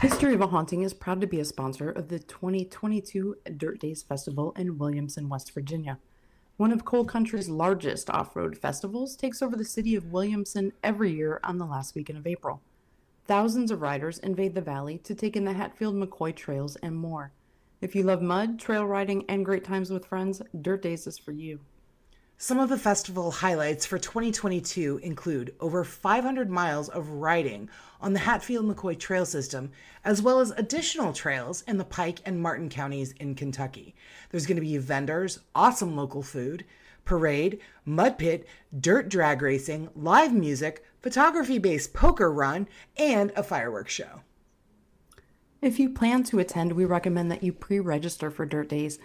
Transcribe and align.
History 0.00 0.32
of 0.32 0.40
a 0.40 0.46
Haunting 0.46 0.80
is 0.80 0.94
proud 0.94 1.20
to 1.20 1.26
be 1.26 1.40
a 1.40 1.44
sponsor 1.44 1.90
of 1.90 2.08
the 2.08 2.18
2022 2.18 3.36
Dirt 3.58 3.80
Days 3.80 4.02
Festival 4.02 4.54
in 4.56 4.78
Williamson, 4.78 5.28
West 5.28 5.52
Virginia. 5.52 5.98
One 6.56 6.72
of 6.72 6.86
Coal 6.86 7.04
Country's 7.04 7.50
largest 7.50 8.08
off 8.08 8.34
road 8.34 8.56
festivals 8.56 9.14
takes 9.14 9.42
over 9.42 9.56
the 9.56 9.64
city 9.66 9.94
of 9.94 10.10
Williamson 10.10 10.72
every 10.82 11.12
year 11.12 11.38
on 11.44 11.58
the 11.58 11.66
last 11.66 11.94
weekend 11.94 12.18
of 12.18 12.26
April. 12.26 12.62
Thousands 13.26 13.70
of 13.70 13.82
riders 13.82 14.18
invade 14.20 14.54
the 14.54 14.62
valley 14.62 14.96
to 15.04 15.14
take 15.14 15.36
in 15.36 15.44
the 15.44 15.52
Hatfield 15.52 15.94
McCoy 15.94 16.34
trails 16.34 16.76
and 16.76 16.96
more. 16.96 17.32
If 17.82 17.94
you 17.94 18.02
love 18.02 18.22
mud, 18.22 18.58
trail 18.58 18.86
riding, 18.86 19.26
and 19.28 19.44
great 19.44 19.64
times 19.64 19.90
with 19.90 20.06
friends, 20.06 20.40
Dirt 20.62 20.80
Days 20.80 21.06
is 21.06 21.18
for 21.18 21.32
you. 21.32 21.60
Some 22.42 22.58
of 22.58 22.70
the 22.70 22.78
festival 22.78 23.30
highlights 23.30 23.84
for 23.84 23.98
2022 23.98 25.00
include 25.02 25.54
over 25.60 25.84
500 25.84 26.48
miles 26.48 26.88
of 26.88 27.06
riding 27.10 27.68
on 28.00 28.14
the 28.14 28.20
Hatfield 28.20 28.64
McCoy 28.64 28.98
Trail 28.98 29.26
System, 29.26 29.72
as 30.06 30.22
well 30.22 30.40
as 30.40 30.50
additional 30.52 31.12
trails 31.12 31.62
in 31.68 31.76
the 31.76 31.84
Pike 31.84 32.20
and 32.24 32.40
Martin 32.40 32.70
counties 32.70 33.12
in 33.20 33.34
Kentucky. 33.34 33.94
There's 34.30 34.46
going 34.46 34.56
to 34.56 34.62
be 34.62 34.78
vendors, 34.78 35.40
awesome 35.54 35.94
local 35.94 36.22
food, 36.22 36.64
parade, 37.04 37.60
mud 37.84 38.16
pit, 38.16 38.46
dirt 38.80 39.10
drag 39.10 39.42
racing, 39.42 39.90
live 39.94 40.32
music, 40.32 40.82
photography 41.02 41.58
based 41.58 41.92
poker 41.92 42.32
run, 42.32 42.68
and 42.96 43.32
a 43.36 43.42
fireworks 43.42 43.92
show. 43.92 44.22
If 45.60 45.78
you 45.78 45.90
plan 45.90 46.22
to 46.22 46.38
attend, 46.38 46.72
we 46.72 46.86
recommend 46.86 47.30
that 47.30 47.42
you 47.42 47.52
pre 47.52 47.80
register 47.80 48.30
for 48.30 48.46
Dirt 48.46 48.70
Days 48.70 48.98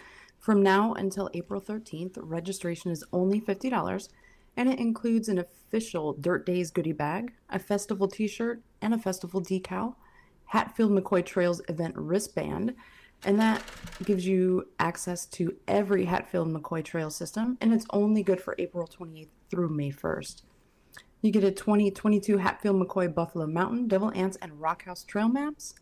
from 0.46 0.62
now 0.62 0.92
until 0.92 1.28
April 1.34 1.60
13th, 1.60 2.18
registration 2.20 2.92
is 2.92 3.02
only 3.12 3.40
$50 3.40 4.08
and 4.56 4.68
it 4.68 4.78
includes 4.78 5.28
an 5.28 5.40
official 5.40 6.12
Dirt 6.12 6.46
Days 6.46 6.70
goodie 6.70 6.92
bag, 6.92 7.32
a 7.50 7.58
festival 7.58 8.06
t 8.06 8.28
shirt, 8.28 8.62
and 8.80 8.94
a 8.94 8.98
festival 8.98 9.42
decal, 9.42 9.96
Hatfield 10.44 10.92
McCoy 10.92 11.26
Trails 11.26 11.60
event 11.68 11.96
wristband, 11.96 12.76
and 13.24 13.40
that 13.40 13.60
gives 14.04 14.24
you 14.24 14.68
access 14.78 15.26
to 15.26 15.52
every 15.66 16.04
Hatfield 16.04 16.46
McCoy 16.46 16.84
Trail 16.84 17.10
system, 17.10 17.58
and 17.60 17.72
it's 17.72 17.86
only 17.90 18.22
good 18.22 18.40
for 18.40 18.54
April 18.56 18.86
28th 18.86 19.26
through 19.50 19.70
May 19.70 19.90
1st. 19.90 20.42
You 21.22 21.32
get 21.32 21.42
a 21.42 21.50
2022 21.50 22.38
Hatfield 22.38 22.80
McCoy 22.80 23.12
Buffalo 23.12 23.48
Mountain, 23.48 23.88
Devil 23.88 24.12
Anse, 24.14 24.36
and 24.36 24.60
Rockhouse 24.60 25.02
trail 25.02 25.28
maps, 25.28 25.74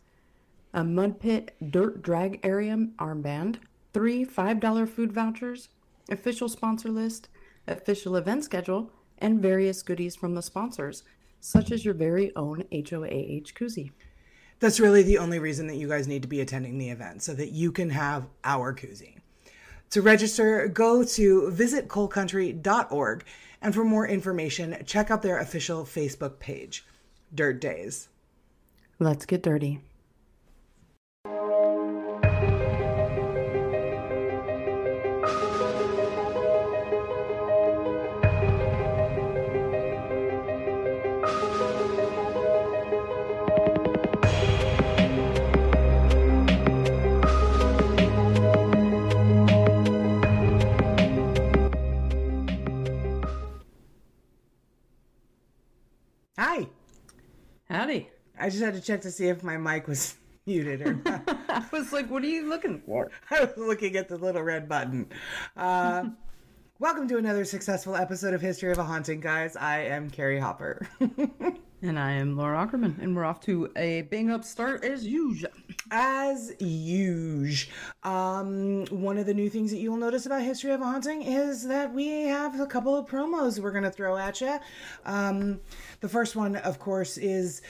a 0.73 0.83
Mud 0.83 1.19
Pit 1.19 1.55
Dirt 1.69 2.01
Drag 2.01 2.39
Area 2.41 2.75
armband, 2.97 3.57
three 3.95 4.25
$5 4.25 4.89
food 4.89 5.13
vouchers, 5.13 5.69
official 6.11 6.49
sponsor 6.49 6.89
list, 6.89 7.29
official 7.65 8.17
event 8.17 8.43
schedule, 8.43 8.91
and 9.19 9.41
various 9.41 9.81
goodies 9.81 10.17
from 10.17 10.35
the 10.35 10.41
sponsors, 10.41 11.03
such 11.39 11.71
as 11.71 11.85
your 11.85 11.93
very 11.93 12.35
own 12.35 12.65
HOAH 12.73 13.53
koozie. 13.53 13.91
That's 14.59 14.81
really 14.81 15.01
the 15.01 15.17
only 15.17 15.39
reason 15.39 15.67
that 15.67 15.77
you 15.77 15.87
guys 15.87 16.09
need 16.09 16.23
to 16.23 16.27
be 16.27 16.41
attending 16.41 16.77
the 16.77 16.89
event, 16.89 17.23
so 17.23 17.33
that 17.35 17.53
you 17.53 17.71
can 17.71 17.89
have 17.91 18.27
our 18.43 18.75
koozie. 18.75 19.15
To 19.91 20.01
register, 20.01 20.67
go 20.67 21.05
to 21.05 21.53
visitcoalcountry.org, 21.55 23.23
and 23.61 23.73
for 23.73 23.85
more 23.85 24.05
information, 24.05 24.75
check 24.85 25.09
out 25.09 25.21
their 25.21 25.39
official 25.39 25.85
Facebook 25.85 26.39
page, 26.39 26.85
Dirt 27.33 27.61
Days. 27.61 28.09
Let's 28.99 29.25
get 29.25 29.41
dirty. 29.41 29.79
I 58.45 58.49
just 58.49 58.61
had 58.61 58.75
to 58.75 58.79
check 58.79 59.01
to 59.01 59.09
see 59.09 59.27
if 59.27 59.41
my 59.41 59.57
mic 59.57 59.87
was 59.87 60.17
muted 60.45 60.83
or 60.83 60.93
not. 61.03 61.23
I 61.49 61.65
was 61.71 61.91
like, 61.91 62.11
what 62.11 62.21
are 62.21 62.27
you 62.27 62.47
looking 62.47 62.79
for? 62.85 63.09
I 63.31 63.43
was 63.43 63.57
looking 63.57 63.95
at 63.95 64.07
the 64.07 64.17
little 64.17 64.43
red 64.43 64.69
button. 64.69 65.07
Uh, 65.57 66.09
welcome 66.77 67.07
to 67.07 67.17
another 67.17 67.43
successful 67.43 67.95
episode 67.95 68.35
of 68.35 68.41
History 68.41 68.71
of 68.71 68.77
a 68.77 68.83
Haunting, 68.83 69.19
guys. 69.19 69.55
I 69.55 69.79
am 69.85 70.11
Carrie 70.11 70.39
Hopper. 70.39 70.87
And 71.81 71.99
I 71.99 72.13
am 72.13 72.35
Laura 72.35 72.59
Ackerman, 72.61 72.97
and 72.99 73.15
we're 73.15 73.25
off 73.25 73.41
to 73.41 73.69
a 73.75 74.03
bang 74.03 74.31
up 74.31 74.43
start 74.43 74.83
as 74.83 75.05
usual. 75.05 75.51
As 75.91 76.51
usual, 76.59 77.71
um, 78.03 78.85
one 78.85 79.17
of 79.17 79.27
the 79.27 79.33
new 79.33 79.49
things 79.49 79.69
that 79.71 79.77
you 79.77 79.91
will 79.91 79.97
notice 79.97 80.25
about 80.25 80.41
History 80.41 80.71
of 80.71 80.81
a 80.81 80.83
Haunting 80.83 81.21
is 81.21 81.67
that 81.67 81.93
we 81.93 82.23
have 82.23 82.59
a 82.59 82.65
couple 82.65 82.95
of 82.95 83.07
promos 83.07 83.59
we're 83.59 83.71
going 83.71 83.83
to 83.83 83.91
throw 83.91 84.17
at 84.17 84.41
you. 84.41 84.57
Um, 85.05 85.59
the 85.99 86.09
first 86.09 86.35
one, 86.35 86.55
of 86.55 86.79
course, 86.79 87.17
is 87.17 87.61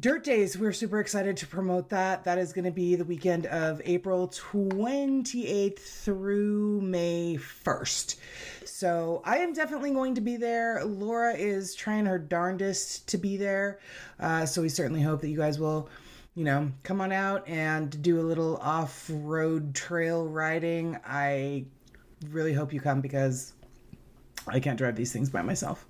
Dirt 0.00 0.24
Days. 0.24 0.58
We're 0.58 0.72
super 0.72 0.98
excited 0.98 1.36
to 1.36 1.46
promote 1.46 1.90
that. 1.90 2.24
That 2.24 2.36
is 2.36 2.52
going 2.52 2.64
to 2.64 2.72
be 2.72 2.96
the 2.96 3.04
weekend 3.04 3.46
of 3.46 3.80
April 3.84 4.26
28th 4.26 5.78
through 5.78 6.80
May 6.80 7.38
1st. 7.38 8.16
So 8.64 9.22
I 9.24 9.38
am 9.38 9.52
definitely 9.52 9.92
going 9.92 10.16
to 10.16 10.20
be 10.20 10.36
there. 10.36 10.84
Laura 10.84 11.32
is 11.34 11.76
trying 11.76 12.06
her 12.06 12.18
darndest 12.18 13.06
to 13.10 13.18
be 13.18 13.36
there. 13.36 13.78
Uh, 14.18 14.44
so 14.44 14.62
we 14.62 14.68
certainly 14.68 15.00
hope 15.00 15.20
that 15.20 15.28
you 15.28 15.36
guys 15.36 15.60
will, 15.60 15.88
you 16.34 16.42
know, 16.42 16.72
come 16.82 17.00
on 17.00 17.12
out 17.12 17.48
and 17.48 18.02
do 18.02 18.18
a 18.18 18.26
little 18.26 18.56
off 18.56 19.08
road 19.08 19.76
trail 19.76 20.26
riding. 20.26 20.98
I 21.06 21.66
really 22.30 22.52
hope 22.52 22.72
you 22.72 22.80
come 22.80 23.00
because 23.00 23.52
I 24.48 24.58
can't 24.58 24.76
drive 24.76 24.96
these 24.96 25.12
things 25.12 25.30
by 25.30 25.42
myself. 25.42 25.86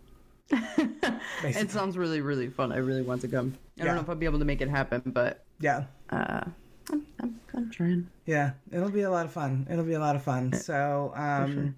It 1.44 1.70
sounds 1.70 1.96
really, 1.98 2.20
really 2.20 2.48
fun. 2.48 2.72
I 2.72 2.78
really 2.78 3.02
want 3.02 3.20
to 3.22 3.28
come. 3.28 3.54
I 3.56 3.58
Yeah. 3.76 3.84
don't 3.86 3.96
know 3.96 4.02
if 4.02 4.08
I'll 4.08 4.14
be 4.14 4.26
able 4.26 4.38
to 4.38 4.44
make 4.44 4.60
it 4.60 4.68
happen, 4.68 5.02
but 5.06 5.44
Yeah. 5.60 5.84
uh, 6.10 6.44
I'm, 6.90 7.06
I'm, 7.20 7.40
I'm 7.54 7.70
trying. 7.70 8.08
Yeah, 8.26 8.52
it'll 8.72 8.90
be 8.90 9.02
a 9.02 9.10
lot 9.10 9.26
of 9.26 9.32
fun. 9.32 9.66
It'll 9.70 9.84
be 9.84 9.94
a 9.94 10.00
lot 10.00 10.16
of 10.16 10.22
fun. 10.22 10.52
So, 10.52 11.12
um, 11.16 11.74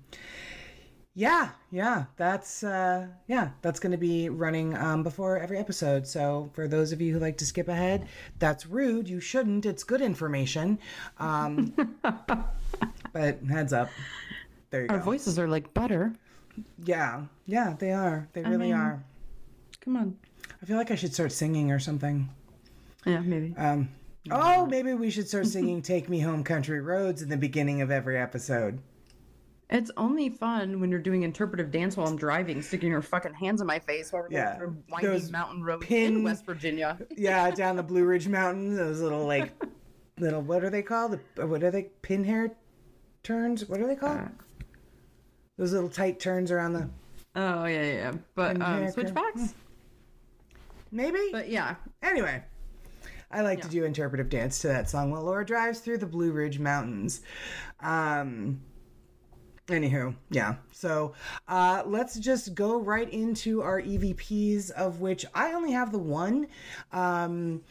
yeah, 1.14 1.50
yeah, 1.70 2.04
that's 2.16 2.62
uh, 2.62 3.06
yeah, 3.26 3.50
that's 3.62 3.80
going 3.80 3.92
to 3.92 3.98
be 3.98 4.28
running 4.28 4.76
um, 4.76 5.02
before 5.02 5.38
every 5.38 5.58
episode. 5.58 6.06
So, 6.06 6.50
for 6.54 6.68
those 6.68 6.92
of 6.92 7.00
you 7.00 7.12
who 7.14 7.18
like 7.18 7.38
to 7.38 7.46
skip 7.46 7.68
ahead, 7.68 8.06
that's 8.38 8.66
rude. 8.66 9.08
You 9.08 9.20
shouldn't. 9.20 9.64
It's 9.64 9.82
good 9.84 10.02
information. 10.02 10.78
Um, 11.18 11.72
but 13.12 13.38
heads 13.48 13.72
up. 13.72 13.88
There 14.70 14.82
you 14.82 14.88
go. 14.88 14.94
Our 14.94 14.98
go. 15.00 15.04
voices 15.06 15.38
are 15.38 15.48
like 15.48 15.72
butter. 15.72 16.12
Yeah, 16.84 17.22
yeah, 17.46 17.74
they 17.78 17.92
are. 17.92 18.28
They 18.32 18.42
really 18.42 18.56
mean- 18.58 18.74
are. 18.74 19.04
Come 19.80 19.96
on. 19.96 20.16
I 20.62 20.66
feel 20.66 20.76
like 20.76 20.90
I 20.90 20.94
should 20.96 21.14
start 21.14 21.32
singing 21.32 21.70
or 21.70 21.78
something. 21.78 22.28
Yeah, 23.04 23.20
maybe. 23.20 23.54
Um, 23.56 23.88
oh, 24.30 24.66
maybe 24.66 24.94
we 24.94 25.10
should 25.10 25.28
start 25.28 25.46
singing 25.46 25.80
"Take 25.82 26.08
Me 26.08 26.18
Home, 26.20 26.42
Country 26.42 26.80
Roads" 26.80 27.22
in 27.22 27.28
the 27.28 27.36
beginning 27.36 27.82
of 27.82 27.90
every 27.90 28.18
episode. 28.18 28.80
It's 29.68 29.90
only 29.96 30.28
fun 30.28 30.80
when 30.80 30.90
you're 30.90 31.00
doing 31.00 31.22
interpretive 31.24 31.72
dance 31.72 31.96
while 31.96 32.06
I'm 32.06 32.16
driving, 32.16 32.62
sticking 32.62 32.88
your 32.90 33.02
fucking 33.02 33.34
hands 33.34 33.60
in 33.60 33.66
my 33.66 33.80
face 33.80 34.12
while 34.12 34.22
we're 34.22 34.28
Yeah, 34.30 34.44
going 34.44 34.58
through 34.58 34.82
windy 34.92 35.06
those 35.08 35.30
mountain 35.32 35.62
roads 35.64 35.84
pin- 35.86 36.16
in 36.18 36.22
West 36.24 36.46
Virginia. 36.46 36.96
yeah, 37.16 37.50
down 37.50 37.74
the 37.76 37.82
Blue 37.82 38.04
Ridge 38.04 38.28
Mountains, 38.28 38.76
those 38.76 39.00
little 39.00 39.26
like 39.26 39.52
little 40.18 40.40
what 40.42 40.62
are 40.64 40.70
they 40.70 40.82
called? 40.82 41.18
The, 41.34 41.46
what 41.46 41.62
are 41.64 41.70
they? 41.70 41.84
Pin 42.02 42.22
hair 42.24 42.52
turns? 43.24 43.68
What 43.68 43.80
are 43.80 43.86
they 43.88 43.96
called? 43.96 44.18
Uh, 44.18 44.28
those 45.56 45.72
little 45.72 45.88
tight 45.88 46.20
turns 46.20 46.50
around 46.50 46.72
the 46.74 46.88
Oh 47.36 47.66
yeah, 47.66 47.82
yeah. 47.82 47.92
yeah. 47.92 48.12
But 48.34 48.60
um, 48.62 48.90
switchbacks. 48.90 49.54
maybe. 50.90 51.18
But 51.30 51.50
yeah, 51.50 51.76
anyway, 52.02 52.42
I 53.30 53.42
like 53.42 53.60
to 53.60 53.68
do 53.68 53.84
interpretive 53.84 54.30
dance 54.30 54.60
to 54.60 54.68
that 54.68 54.88
song 54.88 55.10
while 55.10 55.22
Laura 55.22 55.44
drives 55.44 55.80
through 55.80 55.98
the 55.98 56.06
Blue 56.06 56.32
Ridge 56.32 56.58
Mountains. 56.58 57.20
Um. 57.80 58.62
Anywho, 59.68 60.14
yeah. 60.30 60.54
So 60.70 61.14
uh, 61.48 61.82
let's 61.84 62.20
just 62.20 62.54
go 62.54 62.80
right 62.80 63.12
into 63.12 63.62
our 63.62 63.82
EVPs, 63.82 64.70
of 64.70 65.00
which 65.00 65.26
I 65.34 65.54
only 65.54 65.72
have 65.72 65.90
the 65.90 65.98
one. 65.98 66.46
Um, 66.92 67.62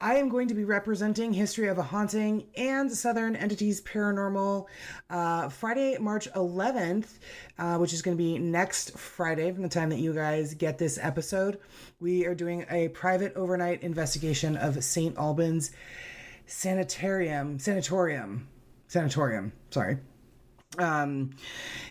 I 0.00 0.14
am 0.14 0.28
going 0.28 0.46
to 0.46 0.54
be 0.54 0.62
representing 0.62 1.32
History 1.32 1.66
of 1.66 1.78
a 1.78 1.82
Haunting 1.82 2.46
and 2.56 2.90
Southern 2.90 3.34
Entities 3.34 3.80
Paranormal 3.80 4.66
uh, 5.10 5.48
Friday, 5.48 5.98
March 5.98 6.30
11th, 6.34 7.18
uh, 7.58 7.78
which 7.78 7.92
is 7.92 8.00
going 8.00 8.16
to 8.16 8.22
be 8.22 8.38
next 8.38 8.96
Friday 8.96 9.50
from 9.50 9.64
the 9.64 9.68
time 9.68 9.90
that 9.90 9.98
you 9.98 10.14
guys 10.14 10.54
get 10.54 10.78
this 10.78 11.00
episode. 11.02 11.58
We 11.98 12.26
are 12.26 12.34
doing 12.36 12.64
a 12.70 12.88
private 12.90 13.34
overnight 13.34 13.82
investigation 13.82 14.56
of 14.56 14.84
St. 14.84 15.18
Albans 15.18 15.72
Sanitarium, 16.46 17.58
Sanatorium, 17.58 18.46
Sanatorium, 18.86 19.52
sorry. 19.70 19.98
Um, 20.78 21.30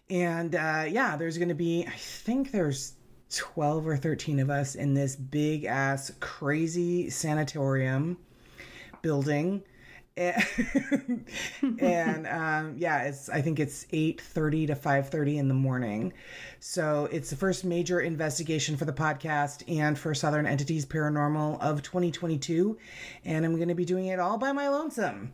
and 0.10 0.56
uh, 0.56 0.86
yeah, 0.88 1.18
there's 1.18 1.38
going 1.38 1.50
to 1.50 1.56
be, 1.56 1.86
I 1.86 1.98
think 1.98 2.52
there's 2.52 2.94
12 3.30 3.88
or 3.88 3.98
13 3.98 4.40
of 4.40 4.50
us 4.50 4.76
in 4.76 4.94
this 4.94 5.16
big 5.16 5.66
ass 5.66 6.12
crazy 6.20 7.10
sanatorium. 7.10 8.18
building. 9.02 9.64
And, 10.16 11.26
and 11.80 12.28
um, 12.28 12.76
yeah, 12.78 13.04
it's 13.04 13.30
I 13.30 13.42
think 13.42 13.60
it's 13.60 13.86
eight 13.92 14.20
thirty 14.20 14.66
to 14.66 14.76
five 14.76 15.10
thirty 15.10 15.38
in 15.38 15.48
the 15.48 15.54
morning. 15.54 16.12
So 16.60 17.08
it's 17.12 17.30
the 17.30 17.36
first 17.36 17.64
major 17.64 18.00
investigation 18.00 18.78
for 18.78 18.86
the 18.86 18.94
podcast 18.94 19.64
and 19.68 19.98
for 19.98 20.16
Southern 20.16 20.48
Entities 20.48 20.86
Paranormal 20.88 21.62
of 21.62 21.84
2022, 21.84 22.78
and 23.26 23.46
I'm 23.46 23.56
going 23.58 23.68
to 23.68 23.76
be 23.76 23.86
doing 23.86 24.08
it 24.08 24.20
all 24.20 24.40
by 24.40 24.52
my 24.54 24.70
lonesome 24.70 25.34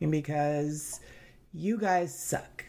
because 0.00 1.00
you 1.52 1.76
guys 1.78 2.18
suck. 2.18 2.64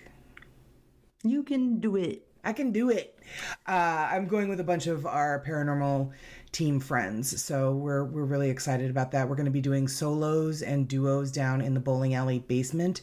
You 1.24 1.44
can 1.44 1.80
do 1.80 1.96
it. 1.96 2.28
I 2.44 2.52
can 2.52 2.74
do 2.74 2.90
it. 2.90 3.13
Uh, 3.68 4.10
I'm 4.12 4.28
going 4.28 4.50
with 4.50 4.60
a 4.60 4.64
bunch 4.64 4.88
of 4.88 5.06
our 5.06 5.44
paranormal 5.46 6.12
team 6.52 6.80
friends, 6.80 7.42
so 7.44 7.74
we're 7.74 8.04
we're 8.04 8.26
really 8.26 8.50
excited 8.50 8.90
about 8.90 9.12
that. 9.12 9.28
We're 9.28 9.36
going 9.36 9.46
to 9.46 9.52
be 9.52 9.62
doing 9.62 9.88
solos 9.88 10.62
and 10.62 10.88
duos 10.88 11.32
down 11.32 11.62
in 11.62 11.74
the 11.74 11.80
bowling 11.80 12.14
alley 12.14 12.40
basement, 12.40 13.02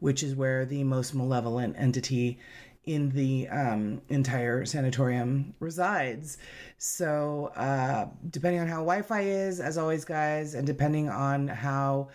which 0.00 0.22
is 0.22 0.34
where 0.34 0.64
the 0.64 0.84
most 0.84 1.14
malevolent 1.14 1.76
entity 1.78 2.38
in 2.86 3.10
the 3.10 3.46
um, 3.48 4.00
entire 4.08 4.64
sanatorium 4.64 5.54
resides. 5.60 6.38
So, 6.78 7.52
uh, 7.54 8.06
depending 8.30 8.60
on 8.60 8.68
how 8.68 8.76
Wi-Fi 8.76 9.20
is, 9.20 9.60
as 9.60 9.76
always, 9.78 10.04
guys, 10.04 10.54
and 10.54 10.66
depending 10.66 11.08
on 11.08 11.46
how 11.48 12.08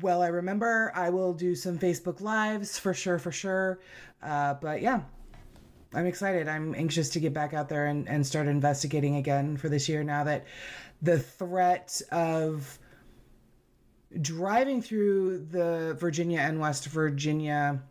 well 0.00 0.22
I 0.22 0.28
remember, 0.28 0.92
I 0.94 1.10
will 1.10 1.32
do 1.32 1.54
some 1.54 1.78
Facebook 1.78 2.20
lives 2.20 2.78
for 2.78 2.94
sure, 2.94 3.18
for 3.18 3.32
sure. 3.32 3.80
Uh, 4.22 4.54
but 4.54 4.80
yeah, 4.80 5.02
I'm 5.94 6.06
excited. 6.06 6.48
I'm 6.48 6.74
anxious 6.74 7.08
to 7.10 7.20
get 7.20 7.32
back 7.32 7.54
out 7.54 7.68
there 7.68 7.86
and, 7.86 8.08
and 8.08 8.26
start 8.26 8.48
investigating 8.48 9.16
again 9.16 9.56
for 9.56 9.68
this 9.68 9.88
year 9.88 10.02
now 10.02 10.24
that 10.24 10.44
the 11.02 11.18
threat 11.18 12.00
of 12.10 12.78
driving 14.20 14.80
through 14.80 15.46
the 15.50 15.96
Virginia 15.98 16.40
and 16.40 16.60
West 16.60 16.86
Virginia 16.86 17.82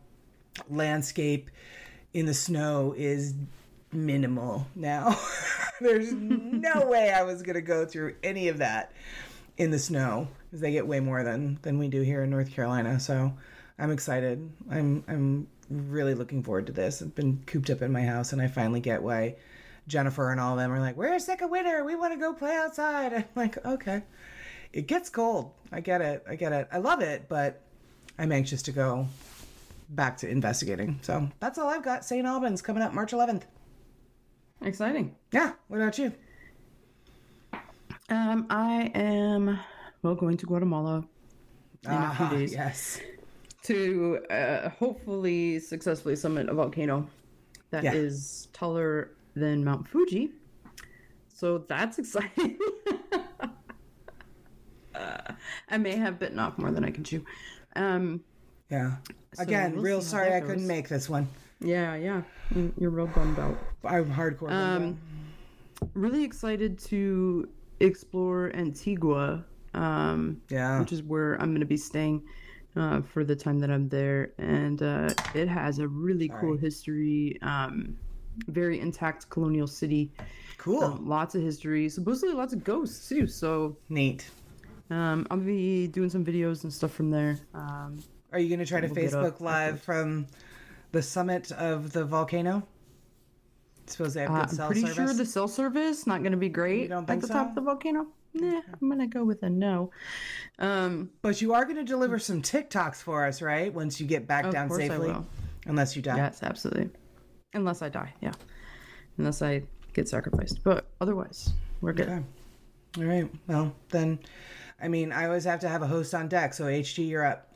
landscape 0.69 1.49
in 2.13 2.25
the 2.25 2.33
snow 2.33 2.93
is 2.97 3.33
minimal 3.91 4.67
now. 4.75 5.19
There's 5.81 6.13
no 6.13 6.85
way 6.89 7.11
I 7.11 7.23
was 7.23 7.41
going 7.41 7.55
to 7.55 7.61
go 7.61 7.85
through 7.85 8.15
any 8.23 8.47
of 8.47 8.57
that 8.59 8.91
in 9.57 9.71
the 9.71 9.79
snow 9.79 10.27
because 10.45 10.61
they 10.61 10.71
get 10.71 10.87
way 10.87 10.99
more 10.99 11.23
than 11.23 11.59
than 11.61 11.77
we 11.77 11.87
do 11.87 12.01
here 12.01 12.23
in 12.23 12.29
North 12.29 12.51
Carolina. 12.51 12.99
So 12.99 13.33
I'm 13.77 13.91
excited. 13.91 14.49
I'm 14.69 15.03
I'm 15.07 15.47
really 15.69 16.13
looking 16.13 16.43
forward 16.43 16.67
to 16.67 16.73
this. 16.73 17.01
I've 17.01 17.15
been 17.15 17.41
cooped 17.45 17.69
up 17.69 17.81
in 17.81 17.91
my 17.91 18.03
house, 18.03 18.33
and 18.33 18.41
I 18.41 18.47
finally 18.47 18.79
get 18.79 19.01
why 19.03 19.35
Jennifer 19.87 20.31
and 20.31 20.39
all 20.39 20.53
of 20.53 20.59
them 20.59 20.71
are 20.71 20.79
like, 20.79 20.95
"We're 20.97 21.17
sick 21.19 21.41
of 21.41 21.49
winter. 21.49 21.83
We 21.83 21.95
want 21.95 22.13
to 22.13 22.19
go 22.19 22.33
play 22.33 22.55
outside." 22.55 23.13
I'm 23.13 23.25
like, 23.35 23.63
"Okay." 23.65 24.03
It 24.71 24.87
gets 24.87 25.09
cold. 25.09 25.51
I 25.71 25.81
get 25.81 26.01
it. 26.01 26.23
I 26.27 26.35
get 26.35 26.51
it. 26.51 26.67
I 26.71 26.77
love 26.79 27.01
it, 27.01 27.29
but 27.29 27.61
I'm 28.17 28.31
anxious 28.31 28.63
to 28.63 28.71
go 28.71 29.07
back 29.89 30.17
to 30.17 30.27
investigating. 30.29 30.97
So 31.03 31.29
that's 31.39 31.59
all 31.59 31.69
I've 31.69 31.83
got. 31.83 32.03
St. 32.03 32.25
Albans 32.25 32.61
coming 32.63 32.81
up 32.81 32.91
March 32.91 33.11
11th. 33.11 33.43
Exciting. 34.61 35.15
Yeah. 35.31 35.53
What 35.67 35.77
about 35.77 35.97
you? 35.99 36.11
Um, 38.09 38.47
I 38.49 38.91
am 38.95 39.59
well 40.01 40.15
going 40.15 40.37
to 40.37 40.45
Guatemala 40.47 41.05
in 41.85 41.91
a 41.91 42.15
few 42.15 42.25
Ah, 42.25 42.29
days 42.31 42.53
yes. 42.53 42.99
To 43.63 44.19
uh, 44.29 44.69
hopefully 44.69 45.59
successfully 45.59 46.15
summit 46.15 46.49
a 46.49 46.53
volcano 46.53 47.07
that 47.71 47.83
Yeah. 47.83 47.93
is 47.93 48.47
taller 48.53 49.11
than 49.35 49.63
Mount 49.63 49.87
Fuji. 49.87 50.31
So 51.33 51.59
that's 51.59 51.97
exciting. 51.99 52.57
Uh, 54.93 55.17
I 55.69 55.77
may 55.77 55.95
have 55.95 56.19
bitten 56.19 56.39
off 56.39 56.57
more 56.57 56.71
than 56.71 56.85
I 56.85 56.91
can 56.91 57.03
chew. 57.03 57.25
Um, 57.75 58.21
Yeah. 58.69 58.97
Again, 59.39 59.73
we'll 59.73 59.83
real 59.83 60.01
sorry 60.01 60.33
I 60.35 60.41
couldn't 60.41 60.67
make 60.67 60.87
this 60.87 61.09
one. 61.09 61.27
yeah, 61.59 61.95
yeah, 61.95 62.21
Mm, 62.53 62.71
you're 62.77 62.91
real 62.91 63.07
bummed 63.07 63.39
out. 63.39 63.57
I'm 63.83 64.05
hardcore. 64.11 64.51
Um, 64.51 64.99
really 65.95 66.23
excited 66.23 66.77
to 66.89 67.49
explore 67.79 68.51
Antigua, 68.55 69.43
um, 69.73 70.39
yeah. 70.49 70.79
which 70.79 70.91
is 70.93 71.01
where 71.01 71.33
I'm 71.41 71.49
going 71.49 71.61
to 71.61 71.65
be 71.65 71.77
staying 71.77 72.21
uh, 72.75 73.01
for 73.01 73.23
the 73.23 73.35
time 73.35 73.59
that 73.59 73.69
I'm 73.71 73.89
there. 73.89 74.31
And 74.37 74.81
uh, 74.81 75.09
it 75.33 75.47
has 75.47 75.79
a 75.79 75.87
really 75.87 76.29
cool 76.39 76.57
history, 76.57 77.37
um, 77.41 77.97
very 78.47 78.79
intact 78.79 79.29
colonial 79.29 79.67
city, 79.67 80.11
Cool. 80.57 80.83
um, 80.83 81.07
lots 81.07 81.35
of 81.35 81.41
history, 81.41 81.89
supposedly 81.89 82.33
lots 82.35 82.53
of 82.53 82.63
ghosts 82.63 83.07
too. 83.09 83.27
So 83.27 83.77
Neat. 83.89 84.29
um, 84.89 85.27
I'll 85.29 85.37
be 85.37 85.87
doing 85.87 86.09
some 86.09 86.23
videos 86.25 86.63
and 86.63 86.73
stuff 86.73 86.91
from 86.93 87.11
there. 87.11 87.37
Um, 87.53 88.01
Are 88.31 88.39
you 88.39 88.47
going 88.49 88.59
to 88.59 88.65
try 88.65 88.81
to 88.81 88.87
We'll 88.87 88.95
Facebook 88.95 89.39
Live 89.41 89.81
from 89.81 90.27
the 90.91 91.01
summit 91.01 91.51
of 91.51 91.91
the 91.91 92.05
volcano? 92.05 92.65
Suppose 93.85 94.13
they 94.13 94.21
have 94.21 94.31
uh, 94.31 94.45
good 94.45 94.59
I'm 94.61 94.65
pretty 94.67 94.81
service. 94.81 94.95
sure 94.95 95.13
the 95.13 95.25
cell 95.25 95.47
service 95.47 96.07
not 96.07 96.21
going 96.21 96.31
to 96.31 96.37
be 96.37 96.49
great 96.49 96.89
at 96.89 97.05
the 97.21 97.27
top 97.27 97.49
of 97.49 97.55
the 97.55 97.61
volcano. 97.61 98.07
Nah, 98.33 98.61
I'm 98.81 98.89
gonna 98.89 99.07
go 99.07 99.23
with 99.23 99.43
a 99.43 99.49
no. 99.49 99.91
Um, 100.59 101.11
But 101.21 101.41
you 101.41 101.53
are 101.53 101.65
to 101.65 101.83
deliver 101.83 102.17
some 102.19 102.41
TikToks 102.41 102.95
for 103.01 103.25
us, 103.25 103.41
right? 103.41 103.73
Once 103.73 103.99
you 103.99 104.07
get 104.07 104.27
back 104.27 104.49
down 104.51 104.69
safely. 104.69 105.15
Unless 105.65 105.95
you 105.95 106.01
die. 106.01 106.17
Yes, 106.17 106.43
absolutely. 106.43 106.89
Unless 107.53 107.81
I 107.81 107.89
die, 107.89 108.13
yeah. 108.21 108.33
Unless 109.17 109.41
I 109.41 109.63
get 109.93 110.09
sacrificed. 110.09 110.63
But 110.63 110.87
otherwise, 110.99 111.53
we're 111.81 111.93
good. 111.93 112.09
Okay. 112.09 112.23
All 112.97 113.03
right. 113.05 113.31
Well, 113.47 113.75
then, 113.89 114.19
I 114.81 114.87
mean, 114.87 115.11
I 115.11 115.25
always 115.25 115.45
have 115.45 115.59
to 115.61 115.69
have 115.69 115.81
a 115.81 115.87
host 115.87 116.13
on 116.13 116.27
deck. 116.27 116.53
So, 116.53 116.65
HG, 116.65 117.07
you're 117.07 117.25
up. 117.25 117.53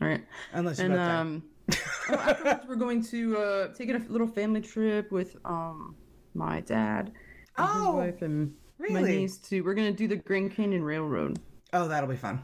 All 0.00 0.08
right. 0.08 0.24
Unless 0.52 0.80
you 0.80 0.86
And 0.86 0.94
um 0.94 1.42
oh, 1.70 2.14
afterwards 2.14 2.66
we're 2.68 2.74
going 2.76 3.02
to 3.04 3.38
uh 3.38 3.72
take 3.74 3.88
a 3.90 3.98
little 4.08 4.26
family 4.26 4.60
trip 4.60 5.12
with 5.12 5.36
um 5.44 5.94
my 6.34 6.60
dad 6.60 7.12
and 7.56 7.68
Oh, 7.70 7.76
his 8.00 8.12
wife 8.12 8.22
and 8.22 8.54
my 8.90 9.00
really? 9.00 9.16
niece 9.18 9.38
to 9.38 9.60
we're 9.62 9.74
gonna 9.74 9.92
do 9.92 10.08
the 10.08 10.16
Grand 10.16 10.52
Canyon 10.54 10.82
Railroad 10.84 11.38
Oh, 11.72 11.88
that'll 11.88 12.08
be 12.08 12.16
fun. 12.16 12.40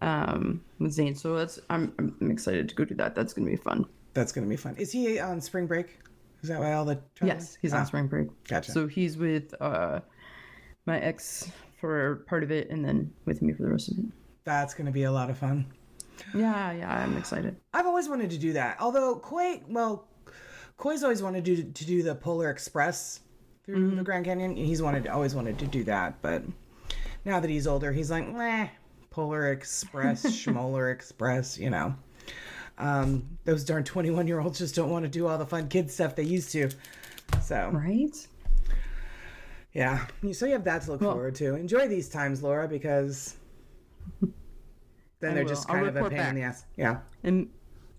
um 0.00 0.60
with 0.78 0.92
Zane. 0.92 1.14
So 1.14 1.36
that's 1.36 1.58
I'm 1.70 1.92
I'm 1.98 2.30
excited 2.30 2.68
to 2.68 2.74
go 2.74 2.84
do 2.84 2.94
that. 2.96 3.14
That's 3.14 3.32
gonna 3.32 3.50
be 3.50 3.56
fun. 3.56 3.86
That's 4.14 4.30
going 4.30 4.44
to 4.46 4.50
be 4.50 4.56
fun. 4.58 4.76
Is 4.76 4.92
he 4.92 5.18
on 5.20 5.40
spring 5.40 5.66
break? 5.66 5.98
Is 6.42 6.50
that 6.50 6.60
why 6.60 6.74
all 6.74 6.84
the 6.84 6.96
traveling? 7.14 7.38
Yes, 7.40 7.56
he's 7.62 7.72
Ah, 7.72 7.78
on 7.78 7.86
spring 7.86 8.08
break. 8.08 8.28
Gotcha. 8.46 8.70
So 8.70 8.86
he's 8.86 9.16
with 9.16 9.54
uh 9.58 10.00
my 10.84 11.00
ex 11.00 11.50
for 11.80 12.16
part 12.28 12.42
of 12.42 12.50
it 12.50 12.68
and 12.68 12.84
then 12.84 13.10
with 13.24 13.40
me 13.40 13.54
for 13.54 13.62
the 13.62 13.70
rest 13.70 13.90
of 13.90 13.98
it. 14.00 14.04
That's 14.44 14.74
going 14.74 14.84
to 14.84 14.92
be 14.92 15.04
a 15.04 15.10
lot 15.12 15.30
of 15.30 15.38
fun. 15.38 15.64
Yeah, 16.34 16.72
yeah, 16.72 16.92
I'm 16.92 17.16
excited. 17.16 17.56
I've 17.72 17.86
always 17.86 18.06
wanted 18.08 18.28
to 18.30 18.38
do 18.38 18.52
that. 18.52 18.76
Although 18.80 19.16
Coy, 19.16 19.62
well, 19.66 20.06
Coy's 20.76 21.02
always 21.02 21.22
wanted 21.22 21.44
to 21.46 21.62
to 21.62 21.86
do 21.86 22.02
the 22.02 22.14
Polar 22.14 22.50
Express 22.50 23.20
through 23.64 23.76
Mm-hmm. 23.76 23.96
the 23.96 24.02
Grand 24.04 24.24
Canyon. 24.24 24.56
He's 24.56 24.82
wanted 24.82 25.06
always 25.06 25.34
wanted 25.34 25.58
to 25.60 25.66
do 25.66 25.84
that, 25.84 26.20
but 26.22 26.42
now 27.24 27.40
that 27.40 27.48
he's 27.50 27.66
older, 27.66 27.92
he's 27.92 28.10
like, 28.10 28.28
meh, 28.28 28.68
Polar 29.10 29.52
Express, 29.52 30.24
Schmoller 30.44 30.92
Express, 30.92 31.58
you 31.58 31.70
know. 31.70 31.94
Um, 32.78 33.28
those 33.44 33.64
darn 33.64 33.84
twenty-one 33.84 34.26
year 34.26 34.40
olds 34.40 34.58
just 34.58 34.74
don't 34.74 34.90
want 34.90 35.04
to 35.04 35.08
do 35.08 35.26
all 35.26 35.38
the 35.38 35.46
fun 35.46 35.68
kid 35.68 35.90
stuff 35.90 36.16
they 36.16 36.22
used 36.24 36.50
to. 36.52 36.70
So 37.42 37.70
Right? 37.72 38.26
yeah, 39.74 40.06
so 40.32 40.46
you 40.46 40.52
have 40.52 40.64
that 40.64 40.82
to 40.82 40.92
look 40.92 41.00
forward 41.00 41.34
to. 41.36 41.54
Enjoy 41.54 41.86
these 41.88 42.08
times, 42.08 42.42
Laura, 42.42 42.66
because 42.68 43.36
then 44.20 44.32
I 45.30 45.34
they're 45.34 45.44
will. 45.44 45.48
just 45.48 45.68
I'll 45.70 45.76
kind 45.76 45.86
of 45.88 45.96
a 45.96 46.10
pain 46.10 46.20
in 46.30 46.34
the 46.34 46.42
ass. 46.42 46.64
Yeah. 46.76 46.98
And 47.22 47.48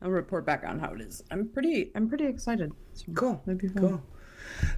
I'll 0.01 0.09
report 0.11 0.45
back 0.45 0.63
on 0.67 0.77
how 0.79 0.93
it 0.93 1.01
is. 1.01 1.23
I'm 1.31 1.47
pretty 1.47 1.91
I'm 1.95 2.09
pretty 2.09 2.25
excited. 2.25 2.71
So 2.93 3.05
Cool. 3.13 3.41
that'd 3.45 3.59
be 3.61 3.69
fun. 3.69 3.81
Cool. 3.81 4.01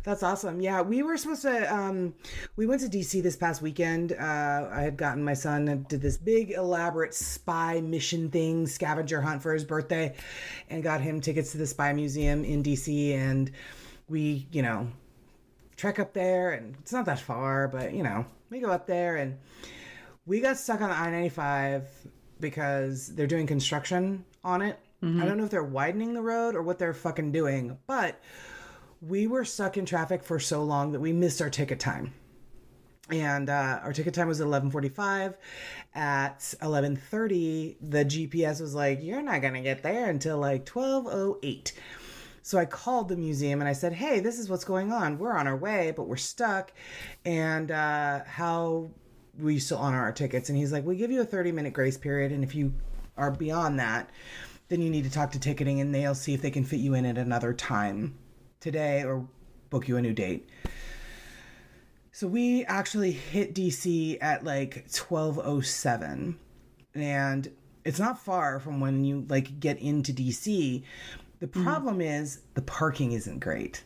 That's 0.04 0.24
awesome. 0.24 0.62
Yeah, 0.62 0.82
we 0.82 1.04
were 1.04 1.18
supposed 1.18 1.44
to. 1.44 1.74
Um, 1.74 2.14
we 2.56 2.66
went 2.66 2.82
to 2.82 2.88
DC 2.88 3.22
this 3.24 3.36
past 3.36 3.62
weekend. 3.62 4.12
Uh, 4.12 4.70
I 4.72 4.82
had 4.82 4.98
gotten 4.98 5.24
my 5.24 5.34
son 5.34 5.68
and 5.68 5.88
did 5.88 6.02
this 6.02 6.18
big 6.18 6.52
elaborate 6.52 7.14
spy 7.14 7.82
mission 7.82 8.30
thing, 8.30 8.68
scavenger 8.68 9.22
hunt 9.22 9.42
for 9.42 9.54
his 9.54 9.64
birthday, 9.64 10.16
and 10.70 10.84
got 10.84 11.02
him 11.02 11.22
tickets 11.22 11.52
to 11.54 11.58
the 11.58 11.68
Spy 11.68 11.94
Museum 11.94 12.44
in 12.44 12.64
DC. 12.64 13.14
And 13.16 13.52
we, 14.08 14.48
you 14.52 14.62
know, 14.62 14.88
trek 15.76 16.00
up 16.00 16.14
there, 16.14 16.52
and 16.52 16.76
it's 16.80 16.94
not 16.94 17.06
that 17.06 17.20
far, 17.20 17.68
but 17.68 17.94
you 17.94 18.04
know, 18.04 18.26
we 18.50 18.60
go 18.60 18.70
up 18.70 18.88
there, 18.88 19.18
and 19.18 19.38
we 20.26 20.40
got 20.40 20.58
stuck 20.58 20.82
on 20.82 20.90
the 20.90 20.96
I 20.96 21.10
ninety 21.10 21.30
five 21.30 21.88
because 22.40 23.08
they're 23.16 23.28
doing 23.28 23.48
construction 23.48 24.26
on 24.44 24.62
it. 24.62 24.80
I 25.22 25.26
don't 25.26 25.38
know 25.38 25.44
if 25.44 25.52
they're 25.52 25.64
widening 25.64 26.14
the 26.14 26.22
road 26.22 26.56
or 26.56 26.64
what 26.64 26.80
they're 26.80 26.94
fucking 26.94 27.32
doing, 27.32 27.78
but 27.86 28.20
we 29.02 29.28
were 29.28 29.46
stuck 29.46 29.78
in 29.78 29.86
traffic 29.86 30.24
for 30.24 30.40
so 30.40 30.64
long 30.64 30.92
that 30.92 31.00
we 31.00 31.14
missed 31.14 31.42
our 31.42 31.50
ticket 31.50 31.80
time. 31.80 32.14
And 33.12 33.50
uh, 33.50 33.80
our 33.84 33.94
ticket 33.94 34.16
time 34.16 34.28
was 34.28 34.42
11.45 34.42 35.36
at 35.94 36.40
11.30 36.40 37.76
the 37.80 38.04
gps 38.04 38.60
was 38.60 38.74
like 38.74 39.02
you're 39.02 39.22
not 39.22 39.42
gonna 39.42 39.62
get 39.62 39.84
there 39.84 40.10
until 40.10 40.40
like 40.40 40.66
12.08 40.66 41.72
so 42.42 42.58
i 42.58 42.66
called 42.66 43.08
the 43.08 43.16
museum 43.16 43.62
and 43.62 43.70
i 43.70 43.74
said 43.74 43.94
hey 43.94 44.20
this 44.20 44.40
is 44.40 44.50
what's 44.50 44.66
going 44.66 44.92
on. 44.92 45.18
We're 45.18 45.38
on 45.38 45.48
our 45.48 45.56
way 45.56 45.94
but 45.96 46.08
we're 46.08 46.18
stuck. 46.18 46.74
And 47.24 47.72
uh, 47.72 48.24
how 48.26 48.90
we 49.40 49.60
still 49.60 49.78
honor 49.78 50.02
our 50.02 50.12
tickets? 50.12 50.50
And 50.50 50.58
he's 50.58 50.72
like, 50.72 50.86
we 50.86 50.96
give 50.96 51.12
you 51.12 51.22
a 51.22 51.26
30 51.26 51.52
minute 51.52 51.74
grace 51.74 51.98
period. 51.98 52.32
And 52.32 52.44
if 52.44 52.56
you 52.56 52.74
are 53.18 53.32
beyond 53.32 53.80
that, 53.80 54.10
then 54.68 54.82
you 54.82 54.90
need 54.90 55.04
to 55.04 55.12
talk 55.12 55.32
to 55.32 55.40
ticketing 55.40 55.80
and 55.80 55.94
they'll 55.94 56.16
see 56.16 56.34
if 56.34 56.42
they 56.42 56.52
can 56.52 56.66
fit 56.66 56.80
you 56.80 56.96
in 56.96 57.06
at 57.06 57.18
another 57.18 57.54
time 57.54 58.16
today 58.66 59.04
or 59.04 59.24
book 59.70 59.88
you 59.88 59.96
a 59.96 60.02
new 60.02 60.12
date. 60.12 60.50
So 62.12 62.28
we 62.28 62.66
actually 62.66 63.12
hit 63.12 63.54
DC 63.54 64.18
at 64.22 64.44
like 64.44 64.88
1207 64.90 66.40
and 66.96 67.52
it's 67.84 68.00
not 68.00 68.18
far 68.18 68.60
from 68.60 68.80
when 68.80 69.04
you 69.06 69.24
like 69.30 69.60
get 69.60 69.78
into 69.78 70.12
DC. 70.12 70.82
The 71.40 71.48
mm-hmm. 71.48 71.64
problem 71.64 72.02
is 72.02 72.40
the 72.56 72.64
parking 72.64 73.12
isn't 73.12 73.40
great. 73.40 73.84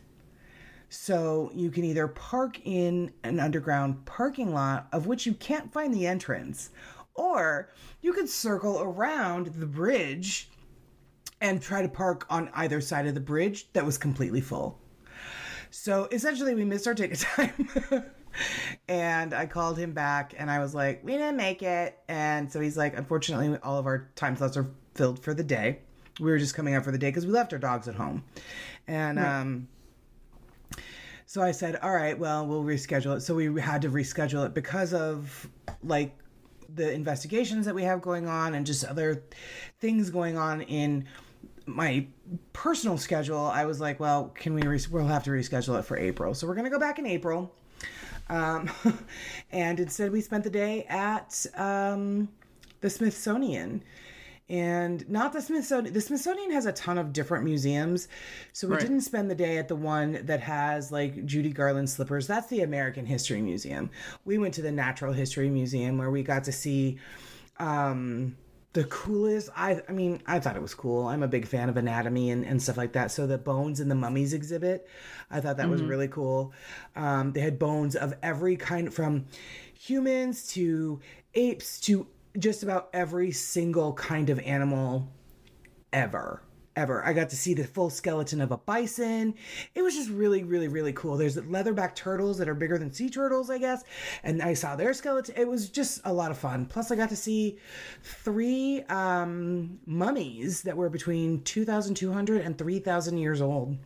So 0.88 1.50
you 1.54 1.70
can 1.70 1.84
either 1.84 2.08
park 2.08 2.58
in 2.64 3.12
an 3.22 3.38
underground 3.38 4.06
parking 4.06 4.54
lot 4.54 4.88
of 4.92 5.06
which 5.06 5.26
you 5.26 5.34
can't 5.34 5.70
find 5.70 5.92
the 5.92 6.06
entrance, 6.06 6.70
or 7.14 7.68
you 8.00 8.14
could 8.14 8.30
circle 8.30 8.80
around 8.80 9.48
the 9.48 9.66
bridge 9.66 10.48
and 11.40 11.60
try 11.60 11.82
to 11.82 11.88
park 11.88 12.26
on 12.30 12.50
either 12.54 12.80
side 12.80 13.06
of 13.06 13.14
the 13.14 13.20
bridge 13.20 13.72
that 13.72 13.84
was 13.84 13.98
completely 13.98 14.40
full. 14.40 14.78
So 15.70 16.08
essentially, 16.10 16.54
we 16.54 16.64
missed 16.64 16.86
our 16.86 16.94
ticket 16.94 17.18
time. 17.36 17.68
and 18.88 19.32
I 19.32 19.46
called 19.46 19.78
him 19.78 19.92
back 19.92 20.34
and 20.36 20.50
I 20.50 20.58
was 20.58 20.74
like, 20.74 21.04
we 21.04 21.12
didn't 21.12 21.36
make 21.36 21.62
it. 21.62 21.98
And 22.08 22.50
so 22.50 22.60
he's 22.60 22.76
like, 22.76 22.96
unfortunately, 22.96 23.56
all 23.62 23.78
of 23.78 23.86
our 23.86 24.10
time 24.16 24.36
slots 24.36 24.56
are 24.56 24.68
filled 24.94 25.18
for 25.18 25.34
the 25.34 25.44
day. 25.44 25.80
We 26.18 26.30
were 26.30 26.38
just 26.38 26.54
coming 26.54 26.74
out 26.74 26.84
for 26.84 26.90
the 26.90 26.98
day 26.98 27.08
because 27.08 27.26
we 27.26 27.32
left 27.32 27.52
our 27.52 27.58
dogs 27.58 27.88
at 27.88 27.94
home. 27.94 28.24
And, 28.86 29.18
um, 29.18 29.68
so 31.24 31.40
I 31.42 31.52
said, 31.52 31.76
all 31.76 31.92
right, 31.92 32.18
well, 32.18 32.44
we'll 32.44 32.64
reschedule 32.64 33.16
it. 33.16 33.20
So 33.20 33.36
we 33.36 33.60
had 33.60 33.82
to 33.82 33.88
reschedule 33.88 34.44
it 34.46 34.52
because 34.52 34.92
of 34.92 35.48
like 35.84 36.12
the 36.74 36.92
investigations 36.92 37.66
that 37.66 37.74
we 37.74 37.84
have 37.84 38.02
going 38.02 38.26
on 38.26 38.54
and 38.54 38.66
just 38.66 38.84
other 38.84 39.22
things 39.78 40.10
going 40.10 40.36
on 40.36 40.62
in 40.62 41.06
my 41.66 42.06
personal 42.52 42.98
schedule. 42.98 43.46
I 43.46 43.64
was 43.64 43.80
like, 43.80 44.00
well, 44.00 44.30
can 44.34 44.54
we, 44.54 44.62
res- 44.62 44.88
we'll 44.90 45.06
have 45.06 45.24
to 45.24 45.30
reschedule 45.30 45.78
it 45.78 45.84
for 45.84 45.96
April. 45.96 46.34
So 46.34 46.46
we're 46.46 46.54
going 46.54 46.64
to 46.64 46.70
go 46.70 46.78
back 46.78 46.98
in 46.98 47.06
April. 47.06 47.54
Um, 48.28 48.70
and 49.52 49.80
instead, 49.80 50.12
we 50.12 50.20
spent 50.20 50.44
the 50.44 50.50
day 50.50 50.84
at 50.88 51.46
um, 51.56 52.28
the 52.80 52.90
Smithsonian. 52.90 53.82
And 54.48 55.08
not 55.08 55.32
the 55.32 55.40
Smithsonian. 55.40 55.94
The 55.94 56.00
Smithsonian 56.00 56.50
has 56.50 56.66
a 56.66 56.72
ton 56.72 56.98
of 56.98 57.12
different 57.12 57.44
museums. 57.44 58.08
So 58.52 58.66
we 58.66 58.72
Right. 58.74 58.80
didn't 58.80 59.02
spend 59.02 59.30
the 59.30 59.34
day 59.36 59.58
at 59.58 59.68
the 59.68 59.76
one 59.76 60.18
that 60.26 60.40
has 60.40 60.90
like 60.90 61.24
Judy 61.24 61.52
Garland 61.52 61.88
slippers. 61.88 62.26
That's 62.26 62.48
the 62.48 62.62
American 62.62 63.06
History 63.06 63.40
Museum. 63.42 63.90
We 64.24 64.38
went 64.38 64.54
to 64.54 64.62
the 64.62 64.72
Natural 64.72 65.12
History 65.12 65.48
Museum 65.50 65.98
where 65.98 66.10
we 66.10 66.24
got 66.24 66.42
to 66.44 66.52
see 66.52 66.98
um, 67.58 68.36
the 68.72 68.84
coolest. 68.84 69.50
I, 69.56 69.80
I 69.88 69.92
mean, 69.92 70.22
I 70.26 70.38
thought 70.38 70.56
it 70.56 70.62
was 70.62 70.74
cool. 70.74 71.08
I'm 71.08 71.22
a 71.22 71.28
big 71.28 71.46
fan 71.46 71.68
of 71.68 71.76
anatomy 71.76 72.30
and, 72.30 72.44
and 72.44 72.62
stuff 72.62 72.76
like 72.76 72.92
that. 72.92 73.10
So 73.10 73.26
the 73.26 73.38
bones 73.38 73.80
in 73.80 73.88
the 73.88 73.94
mummies 73.94 74.32
exhibit, 74.32 74.88
I 75.30 75.40
thought 75.40 75.56
that 75.56 75.68
was 75.68 75.82
really 75.82 76.08
cool. 76.08 76.52
Um, 76.94 77.32
they 77.32 77.40
had 77.40 77.58
bones 77.58 77.96
of 77.96 78.14
every 78.22 78.56
kind, 78.56 78.92
from 78.92 79.26
humans 79.74 80.46
to 80.48 81.00
apes 81.34 81.80
to 81.80 82.06
just 82.38 82.62
about 82.62 82.90
every 82.92 83.32
single 83.32 83.92
kind 83.94 84.30
of 84.30 84.38
animal 84.40 85.08
ever 85.92 86.42
ever. 86.80 87.04
I 87.04 87.12
got 87.12 87.28
to 87.30 87.36
see 87.36 87.52
the 87.52 87.64
full 87.64 87.90
skeleton 87.90 88.40
of 88.40 88.50
a 88.50 88.56
bison. 88.56 89.34
It 89.74 89.82
was 89.82 89.94
just 89.94 90.08
really 90.08 90.42
really 90.42 90.68
really 90.68 90.92
cool. 90.94 91.16
There's 91.16 91.36
leatherback 91.36 91.94
turtles 91.94 92.38
that 92.38 92.48
are 92.48 92.54
bigger 92.54 92.78
than 92.78 92.92
sea 92.92 93.10
turtles 93.10 93.50
i 93.50 93.58
guess 93.58 93.84
and 94.22 94.42
i 94.42 94.54
saw 94.54 94.76
their 94.76 94.94
skeleton. 94.94 95.34
It 95.36 95.46
was 95.46 95.68
just 95.68 96.00
a 96.04 96.12
lot 96.12 96.30
of 96.30 96.38
fun. 96.38 96.66
Plus 96.66 96.90
i 96.90 96.96
got 96.96 97.10
to 97.10 97.16
see 97.16 97.58
three 98.02 98.82
um, 98.88 99.78
mummies 99.86 100.62
that 100.62 100.76
were 100.76 100.88
between 100.88 101.42
2200 101.42 102.40
and 102.40 102.56
3000 102.56 103.18
years 103.18 103.40
old. 103.40 103.76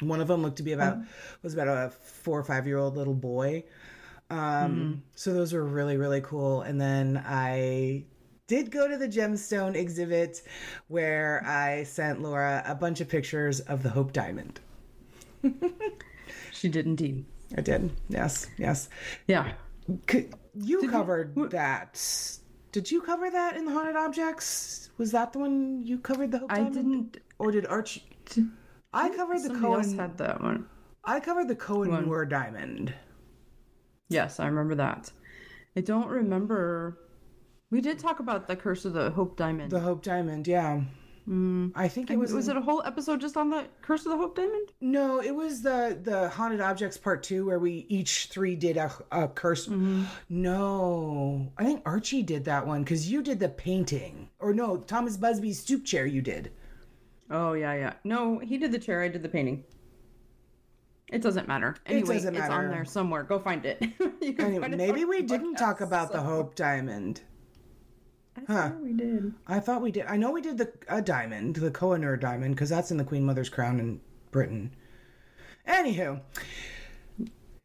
One 0.00 0.20
of 0.20 0.28
them 0.28 0.42
looked 0.42 0.56
to 0.56 0.62
be 0.62 0.72
about 0.72 0.98
was 1.42 1.54
about 1.54 1.68
a 1.68 1.90
four 1.90 2.38
or 2.38 2.44
five 2.44 2.66
year 2.66 2.78
old 2.78 2.96
little 2.96 3.14
boy. 3.14 3.64
Um, 4.30 5.02
so 5.14 5.34
those 5.34 5.52
were 5.52 5.64
really 5.64 5.98
really 5.98 6.22
cool. 6.22 6.62
And 6.62 6.80
then 6.80 7.22
i 7.26 8.04
did 8.52 8.70
go 8.70 8.86
to 8.86 8.96
the 8.98 9.08
gemstone 9.08 9.74
exhibit 9.74 10.42
where 10.88 11.42
i 11.46 11.82
sent 11.84 12.20
laura 12.20 12.62
a 12.66 12.74
bunch 12.74 13.00
of 13.00 13.08
pictures 13.08 13.60
of 13.60 13.82
the 13.82 13.88
hope 13.88 14.12
diamond 14.12 14.60
She 16.52 16.68
did 16.68 16.84
indeed. 16.86 17.24
i 17.56 17.60
did 17.62 17.90
yes 18.08 18.46
yes 18.58 18.88
Yeah. 19.26 19.52
You 20.54 20.88
covered 20.90 21.34
that 21.50 21.92
did 22.72 22.90
you 22.90 23.00
cover 23.00 23.30
that 23.30 23.56
in 23.56 23.64
the 23.64 23.72
haunted 23.72 23.96
objects 23.96 24.90
was 24.98 25.10
that 25.12 25.32
the 25.32 25.38
one 25.38 25.82
you 25.82 25.98
covered 25.98 26.30
the 26.30 26.38
hope 26.40 26.50
Diamond? 26.50 26.68
I 26.68 26.74
diamond 26.82 27.12
didn't. 27.12 27.24
or 27.38 27.50
did 27.52 27.66
archie 27.66 28.04
i 28.92 29.08
covered 29.16 29.38
the 29.38 29.48
Somebody 29.48 29.72
else 29.74 29.92
had 29.94 30.18
that 30.18 30.42
one. 30.42 30.66
i 31.04 31.18
covered 31.20 31.48
the 31.48 31.56
cohen 31.56 31.90
One. 31.90 32.04
moore 32.06 32.26
diamond 32.26 32.92
Yes, 34.10 34.38
I 34.40 34.46
remember 34.46 34.74
that. 34.74 35.10
I 35.74 35.80
don't 35.80 36.08
remember. 36.08 36.98
We 37.72 37.80
did 37.80 37.98
talk 37.98 38.20
about 38.20 38.46
the 38.48 38.54
Curse 38.54 38.84
of 38.84 38.92
the 38.92 39.10
Hope 39.10 39.36
Diamond. 39.36 39.72
the 39.72 39.80
hope 39.80 40.02
diamond 40.02 40.46
yeah 40.46 40.82
mm. 41.26 41.72
i 41.74 41.88
think 41.88 42.10
it 42.10 42.18
was 42.18 42.30
was 42.30 42.48
in- 42.48 42.56
it 42.56 42.60
a 42.60 42.62
whole 42.62 42.82
episode 42.84 43.18
just 43.18 43.34
on 43.38 43.48
the 43.48 43.64
Curse 43.80 44.04
of 44.04 44.12
the 44.12 44.18
Hope 44.18 44.36
Diamond? 44.36 44.68
No, 44.82 45.20
it 45.22 45.34
was 45.34 45.62
the 45.62 45.98
the 46.02 46.28
haunted 46.28 46.60
objects 46.60 46.98
part 46.98 47.22
two 47.22 47.46
where 47.46 47.58
we 47.58 47.86
each 47.88 48.26
three 48.26 48.54
did 48.56 48.76
a, 48.76 48.92
a 49.10 49.26
curse. 49.26 49.66
Mm-hmm. 49.68 50.04
No, 50.28 51.50
I 51.56 51.64
think 51.64 51.80
Archie 51.86 52.22
did 52.22 52.44
that 52.44 52.66
one 52.66 52.82
because 52.84 53.10
you 53.10 53.22
did 53.22 53.40
the 53.40 53.48
painting, 53.48 54.28
or 54.38 54.52
no, 54.52 54.76
Thomas 54.76 55.16
Busby's 55.16 55.58
stoop 55.58 55.84
chair 55.86 56.04
you 56.04 56.20
did. 56.20 56.52
Oh 57.30 57.54
yeah, 57.54 57.72
yeah. 57.74 57.92
No, 58.04 58.38
he 58.38 58.58
did 58.58 58.70
the 58.70 58.78
chair. 58.78 59.00
I 59.02 59.08
did 59.08 59.22
the 59.22 59.28
painting. 59.30 59.64
It 61.10 61.22
doesn't 61.22 61.48
matter. 61.48 61.76
Anyway, 61.86 62.14
doesn't 62.16 62.34
matter. 62.34 62.44
it's 62.44 62.52
on 62.52 62.68
there 62.70 62.84
somewhere. 62.84 63.22
Go 63.22 63.38
find 63.38 63.64
it. 63.64 63.82
You 64.22 64.34
can 64.34 64.46
Anyway, 64.46 64.60
find 64.60 64.74
it 64.74 64.76
maybe 64.76 65.04
we 65.04 65.22
didn't 65.22 65.56
podcast. 65.56 65.58
talk 65.58 65.80
about 65.80 66.12
the 66.12 66.20
Hope 66.20 66.54
Diamond. 66.54 67.22
I 68.36 68.44
swear 68.44 68.78
we 68.82 68.92
did. 68.92 69.34
I 69.46 69.60
thought 69.60 69.82
we 69.82 69.92
did. 69.92 70.06
I 70.06 70.16
know 70.16 70.30
we 70.30 70.40
did 70.40 70.58
the 70.58 70.72
a 70.88 71.02
diamond, 71.02 71.56
the 71.56 71.70
Kohinoor 71.70 72.18
diamond, 72.18 72.54
because 72.54 72.70
that's 72.70 72.90
in 72.90 72.96
the 72.96 73.04
Queen 73.04 73.24
Mother's 73.24 73.48
crown 73.48 73.78
in 73.78 74.00
Britain. 74.30 74.74
Anywho, 75.68 76.20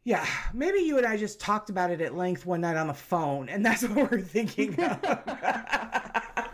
yeah, 0.04 0.26
maybe 0.54 0.78
you 0.78 0.96
and 0.96 1.06
I 1.06 1.18
just 1.18 1.38
talked 1.38 1.68
about 1.68 1.90
it 1.90 2.00
at 2.00 2.14
length 2.14 2.46
one 2.46 2.62
night 2.62 2.76
on 2.76 2.86
the 2.86 2.94
phone, 2.94 3.48
and 3.48 3.64
that's 3.64 3.82
what 3.82 4.10
we're 4.10 4.20
thinking 4.20 4.78
of. 4.82 4.98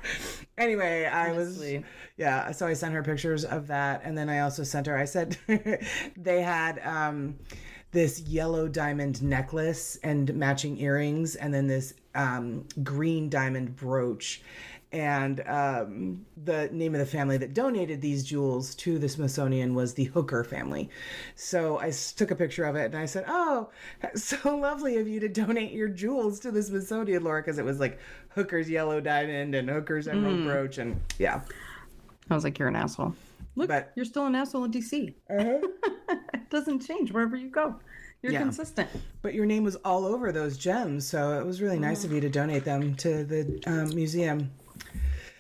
anyway, 0.58 1.06
I 1.06 1.32
was 1.32 1.62
yeah. 2.16 2.50
So 2.50 2.66
I 2.66 2.72
sent 2.72 2.94
her 2.94 3.02
pictures 3.02 3.44
of 3.44 3.68
that, 3.68 4.02
and 4.04 4.18
then 4.18 4.28
I 4.28 4.40
also 4.40 4.64
sent 4.64 4.86
her. 4.86 4.96
I 4.96 5.04
said 5.04 5.36
they 6.16 6.42
had 6.42 6.80
um, 6.84 7.38
this 7.94 8.20
yellow 8.20 8.68
diamond 8.68 9.22
necklace 9.22 9.96
and 10.02 10.34
matching 10.34 10.78
earrings, 10.78 11.36
and 11.36 11.54
then 11.54 11.68
this 11.68 11.94
um, 12.14 12.66
green 12.82 13.30
diamond 13.30 13.76
brooch. 13.76 14.42
And 14.92 15.40
um, 15.48 16.24
the 16.44 16.68
name 16.70 16.94
of 16.94 17.00
the 17.00 17.06
family 17.06 17.36
that 17.38 17.52
donated 17.52 18.00
these 18.00 18.22
jewels 18.22 18.76
to 18.76 18.96
the 18.96 19.08
Smithsonian 19.08 19.74
was 19.74 19.94
the 19.94 20.04
Hooker 20.04 20.44
family. 20.44 20.88
So 21.34 21.80
I 21.80 21.90
took 21.90 22.30
a 22.30 22.36
picture 22.36 22.64
of 22.64 22.76
it 22.76 22.84
and 22.84 22.96
I 22.96 23.06
said, 23.06 23.24
Oh, 23.26 23.70
so 24.14 24.56
lovely 24.56 24.98
of 24.98 25.08
you 25.08 25.18
to 25.18 25.28
donate 25.28 25.72
your 25.72 25.88
jewels 25.88 26.38
to 26.40 26.52
the 26.52 26.62
Smithsonian, 26.62 27.24
Laura, 27.24 27.42
because 27.42 27.58
it 27.58 27.64
was 27.64 27.80
like 27.80 27.98
Hooker's 28.28 28.70
yellow 28.70 29.00
diamond 29.00 29.56
and 29.56 29.68
Hooker's 29.68 30.06
emerald 30.06 30.44
brooch. 30.44 30.78
And 30.78 31.00
yeah. 31.18 31.40
I 32.30 32.34
was 32.34 32.44
like, 32.44 32.58
you're 32.60 32.68
an 32.68 32.76
asshole. 32.76 33.16
Look, 33.56 33.68
But- 33.68 33.92
you're 33.94 34.04
still 34.04 34.26
an 34.26 34.34
asshole 34.34 34.64
in 34.64 34.72
DC. 34.72 35.14
it 35.28 36.50
doesn't 36.50 36.80
change 36.86 37.12
wherever 37.12 37.36
you 37.36 37.48
go. 37.48 37.76
You're 38.22 38.32
Yeah. 38.32 38.40
consistent. 38.40 38.88
But 39.22 39.34
your 39.34 39.44
name 39.46 39.64
was 39.64 39.76
all 39.84 40.04
over 40.06 40.32
those 40.32 40.56
gems, 40.56 41.06
so 41.06 41.38
it 41.38 41.44
was 41.46 41.60
really 41.60 41.78
nice 41.78 42.04
of 42.04 42.12
you 42.12 42.20
to 42.20 42.28
donate 42.30 42.64
them 42.64 42.94
to 42.96 43.22
the 43.24 43.62
um, 43.66 43.94
museum. 43.94 44.50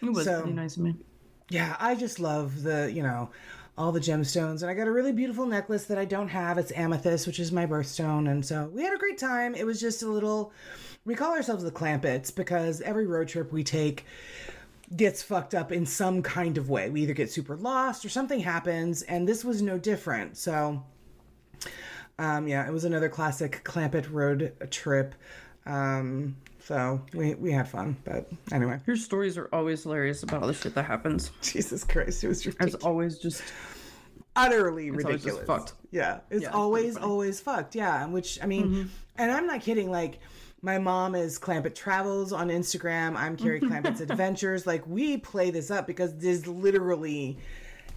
It 0.02 0.12
was 0.12 0.26
So- 0.26 0.40
pretty 0.42 0.54
nice 0.54 0.76
of 0.76 0.82
me. 0.82 0.96
Yeah, 1.50 1.76
I 1.80 1.94
just 1.94 2.20
love 2.20 2.62
the, 2.62 2.90
you 2.92 3.02
know, 3.02 3.30
all 3.76 3.90
the 3.92 4.00
gemstones. 4.00 4.62
And 4.62 4.70
I 4.70 4.74
got 4.74 4.86
a 4.86 4.92
really 4.92 5.12
beautiful 5.12 5.46
necklace 5.46 5.84
that 5.86 5.98
I 5.98 6.04
don't 6.04 6.28
have. 6.28 6.58
It's 6.58 6.72
amethyst, 6.72 7.26
which 7.26 7.38
is 7.40 7.52
my 7.52 7.66
birthstone. 7.66 8.30
And 8.30 8.44
so 8.44 8.70
we 8.72 8.82
had 8.82 8.94
a 8.94 8.98
great 8.98 9.18
time. 9.18 9.54
It 9.54 9.64
was 9.66 9.80
just 9.80 10.02
a 10.02 10.08
little, 10.08 10.52
we 11.04 11.14
call 11.14 11.32
ourselves 11.32 11.64
the 11.64 11.70
Clampetts 11.70 12.34
because 12.34 12.80
every 12.82 13.06
road 13.06 13.28
trip 13.28 13.52
we 13.52 13.64
take 13.64 14.04
gets 14.94 15.22
fucked 15.22 15.54
up 15.54 15.72
in 15.72 15.86
some 15.86 16.22
kind 16.22 16.58
of 16.58 16.68
way. 16.68 16.90
We 16.90 17.02
either 17.02 17.14
get 17.14 17.30
super 17.30 17.56
lost 17.56 18.04
or 18.04 18.08
something 18.08 18.40
happens. 18.40 19.02
And 19.02 19.28
this 19.28 19.44
was 19.44 19.62
no 19.62 19.78
different. 19.78 20.36
So, 20.36 20.84
um, 22.18 22.46
yeah, 22.48 22.66
it 22.66 22.72
was 22.72 22.84
another 22.84 23.08
classic 23.08 23.62
Clampett 23.64 24.10
road 24.10 24.52
trip. 24.70 25.14
Um, 25.66 26.36
so 26.64 27.02
we, 27.12 27.34
we 27.34 27.52
had 27.52 27.68
fun. 27.68 27.96
But 28.04 28.30
anyway, 28.52 28.80
Your 28.86 28.96
stories 28.96 29.36
are 29.36 29.48
always 29.52 29.82
hilarious 29.82 30.22
about 30.22 30.42
all 30.42 30.48
the 30.48 30.54
shit 30.54 30.74
that 30.74 30.84
happens. 30.84 31.30
Jesus 31.42 31.84
Christ, 31.84 32.24
it 32.24 32.28
was 32.28 32.44
ridiculous. 32.46 32.74
It's 32.74 32.84
always 32.84 33.18
just 33.18 33.42
utterly 34.36 34.90
always 34.90 35.04
just 35.04 35.12
ridiculous. 35.24 35.46
fucked. 35.46 35.72
Yeah, 35.90 36.20
it's 36.30 36.44
it's 36.44 36.54
always 36.54 36.96
always 36.96 37.40
fucked. 37.40 37.74
Yeah, 37.74 38.06
which 38.06 38.42
I 38.42 38.46
mean, 38.46 38.90
and 39.16 39.30
I'm 39.30 39.46
not 39.46 39.60
kidding. 39.60 39.90
Like 39.90 40.18
My 40.64 40.78
mom 40.78 41.14
is 41.14 41.38
Clampett 41.38 41.74
Travels 41.74 42.32
on 42.32 42.48
Instagram. 42.48 43.16
I'm 43.16 43.36
Carrie 43.36 43.60
Clampett's 43.60 44.00
Adventures. 44.10 44.66
Like 44.66 44.86
we 44.86 45.18
play 45.18 45.50
this 45.50 45.70
up 45.70 45.86
because 45.86 46.14
this 46.14 46.38
is 46.38 46.46
literally 46.46 47.36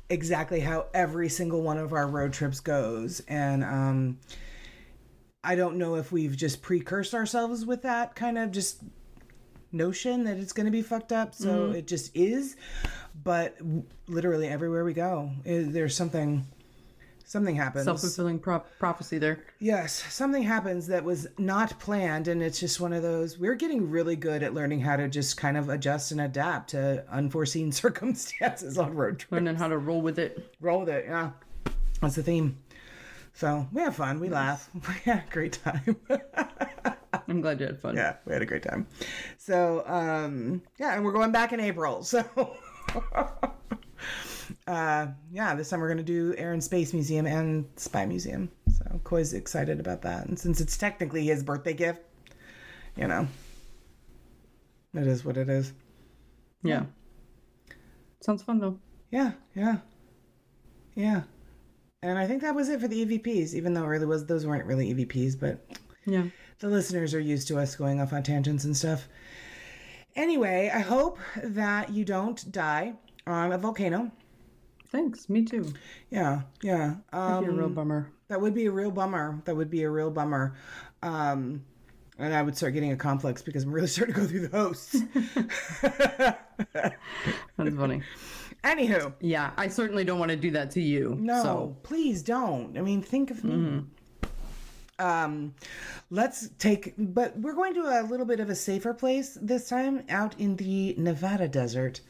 exactly 0.09 0.59
how 0.59 0.88
every 0.93 1.29
single 1.29 1.62
one 1.62 1.77
of 1.77 1.93
our 1.93 2.05
road 2.05 2.33
trips 2.33 2.59
goes. 2.59 3.21
And 3.29 3.63
um 3.63 4.19
I 5.45 5.55
don't 5.55 5.77
know 5.77 5.95
if 5.95 6.12
we've 6.12 6.36
just 6.36 6.62
precursed 6.62 7.13
ourselves 7.13 7.65
with 7.65 7.83
that 7.83 8.15
kind 8.15 8.38
of 8.38 8.51
just 8.51 8.83
notion 9.71 10.25
that 10.25 10.36
it's 10.36 10.51
going 10.51 10.65
to 10.65 10.71
be 10.71 10.81
fucked 10.81 11.13
up. 11.13 11.33
So 11.36 11.71
it 11.71 11.88
just 11.88 12.13
is. 12.13 12.57
But 13.24 13.57
w- 13.59 13.83
literally 14.09 14.50
everywhere 14.50 14.83
we 14.83 14.91
go, 14.91 15.31
i 15.45 15.63
there's 15.69 15.95
something 15.95 16.45
something 17.27 17.55
happens. 17.55 17.86
Self 17.86 18.01
fulfilling 18.01 18.39
pro- 18.39 18.63
prophecy 18.79 19.17
there. 19.19 19.43
Yes, 19.60 20.03
something 20.12 20.41
happens 20.41 20.88
that 20.88 21.03
was 21.03 21.27
not 21.38 21.77
planned, 21.79 22.27
and 22.27 22.41
it's 22.41 22.60
just 22.60 22.79
one 22.79 22.93
of 22.93 23.03
those. 23.03 23.38
We're 23.38 23.55
getting 23.55 23.89
really 23.89 24.15
good 24.15 24.41
at 24.41 24.53
learning 24.53 24.79
how 24.81 24.96
to 24.96 25.07
just 25.07 25.38
kind 25.38 25.57
of 25.57 25.69
adjust 25.69 26.12
and 26.12 26.22
adapt 26.22 26.72
to 26.72 27.03
unforeseen 27.12 27.72
circumstances 27.84 28.77
on 28.77 28.96
road 28.96 29.19
trips. 29.19 29.31
Learning 29.34 29.55
how 29.55 29.67
to 29.67 29.77
roll 29.77 30.01
with 30.01 30.17
it. 30.17 30.55
Roll 30.60 30.79
with 30.79 30.89
it, 30.89 31.05
yeah. 31.07 31.31
That's 32.01 32.15
the 32.15 32.24
theme. 32.24 32.57
So 33.34 33.67
we 33.72 33.81
have 33.81 33.96
fun, 33.96 34.19
we 34.19 34.29
laugh, 34.29 34.67
we 34.88 34.93
had 35.03 35.24
a 35.27 35.31
great 35.31 35.60
time. 35.63 35.96
I'm 37.27 37.41
glad 37.41 37.60
you 37.60 37.67
had 37.67 37.79
fun. 37.79 37.96
yeah, 37.96 38.15
we 38.25 38.34
had 38.34 38.41
a 38.41 38.46
great 38.46 38.63
time. 38.63 38.88
So 39.38 39.84
um, 39.86 40.63
yeah, 40.79 40.96
and 40.96 41.03
we're 41.05 41.12
going 41.12 41.31
back 41.31 41.53
in 41.53 41.60
April. 41.60 42.03
So. 42.03 42.24
Uh, 44.67 45.07
yeah, 45.31 45.55
this 45.55 45.69
time 45.69 45.79
we're 45.79 45.88
going 45.88 45.97
to 45.97 46.03
do 46.03 46.36
Air 46.38 46.51
and 46.53 46.63
Space 46.63 46.93
Museum 46.93 47.25
and 47.25 47.65
Spy 47.77 48.05
Museum. 48.05 48.51
So 48.75 49.00
Koi's 49.03 49.33
excited 49.33 49.79
about 49.79 50.01
that. 50.01 50.25
And 50.27 50.38
since 50.38 50.59
it's 50.59 50.77
technically 50.77 51.25
his 51.25 51.41
birthday 51.41 51.74
gift, 51.74 52.01
you 52.97 53.07
know, 53.07 53.27
it 54.93 55.07
is 55.07 55.24
what 55.24 55.38
it 55.38 55.47
is. 55.50 55.71
Yeah. 56.63 56.83
Sounds 58.21 58.43
fun 58.43 58.59
though. 58.59 58.77
Yeah, 59.12 59.31
yeah, 59.55 59.77
yeah. 60.95 61.21
And 62.03 62.17
I 62.19 62.27
think 62.27 62.41
that 62.41 62.53
was 62.55 62.67
it 62.67 62.81
for 62.81 62.88
the 62.89 63.05
EVPs, 63.05 63.53
even 63.53 63.74
though 63.74 63.83
it 63.83 63.88
really 63.88 64.05
was 64.05 64.25
those 64.25 64.45
weren't 64.45 64.65
really 64.65 64.93
EVPs, 64.93 65.39
but 65.39 65.65
Yeah. 66.05 66.25
the 66.59 66.67
listeners 66.67 67.13
are 67.13 67.19
used 67.19 67.47
to 67.47 67.57
us 67.57 67.75
going 67.75 68.01
off 68.01 68.12
on 68.12 68.24
tangents 68.24 68.65
and 68.65 68.75
stuff. 68.75 69.07
Anyway, 70.15 70.69
I 70.74 70.79
hope 70.79 71.19
that 71.41 71.89
you 71.91 72.03
don't 72.03 72.51
die 72.51 72.95
on 73.25 73.53
a 73.53 73.57
volcano. 73.57 74.12
Thanks. 74.89 75.29
Me 75.29 75.44
too. 75.44 75.74
Yeah, 76.10 76.41
yeah. 76.62 76.96
Um, 77.13 77.44
You're 77.44 77.53
a 77.53 77.58
real 77.58 77.70
bummer. 77.70 78.12
That 78.29 78.39
would 78.41 78.53
be 78.53 78.65
a 78.65 78.72
real 78.72 78.91
bummer. 78.91 79.41
That 79.46 79.56
would 79.56 79.70
be 79.70 79.84
a 79.84 79.89
real 79.89 80.10
bummer. 80.12 80.56
Um, 81.03 81.63
and 82.20 82.34
I 82.34 82.41
would 82.41 82.58
start 82.58 82.74
getting 82.74 82.91
a 82.91 82.98
complex 82.98 83.41
because 83.41 83.63
I'm 83.63 83.72
really 83.72 83.88
starting 83.88 84.15
to 84.15 84.22
go 84.22 84.27
through 84.27 84.48
the 84.48 84.58
hosts. 84.58 84.96
That's 86.74 87.75
funny. 87.75 88.01
Anywho, 88.63 89.13
Yeah, 89.20 89.51
I 89.58 89.67
certainly 89.67 90.03
don't 90.03 90.20
want 90.20 90.32
to 90.32 90.38
do 90.38 90.51
that 90.51 90.72
to 90.72 90.82
you. 90.82 91.15
no, 91.20 91.44
So 91.44 91.77
please 91.84 92.24
don't. 92.24 92.77
I 92.77 92.82
mean, 92.82 93.01
think 93.01 93.29
of 93.32 93.44
me. 93.44 93.84
Um, 95.00 95.53
let's 96.10 96.50
take, 96.58 96.96
but 96.98 97.38
we're 97.38 97.53
going 97.53 97.75
to 97.75 97.82
a 97.82 98.01
little 98.10 98.25
bit 98.25 98.39
of 98.39 98.50
a 98.50 98.56
safer 98.56 98.94
place 98.96 99.38
this 99.39 99.70
time 99.70 100.03
out 100.10 100.39
in 100.39 100.56
the 100.56 100.96
Nevada 100.98 101.48
desert. 101.48 102.01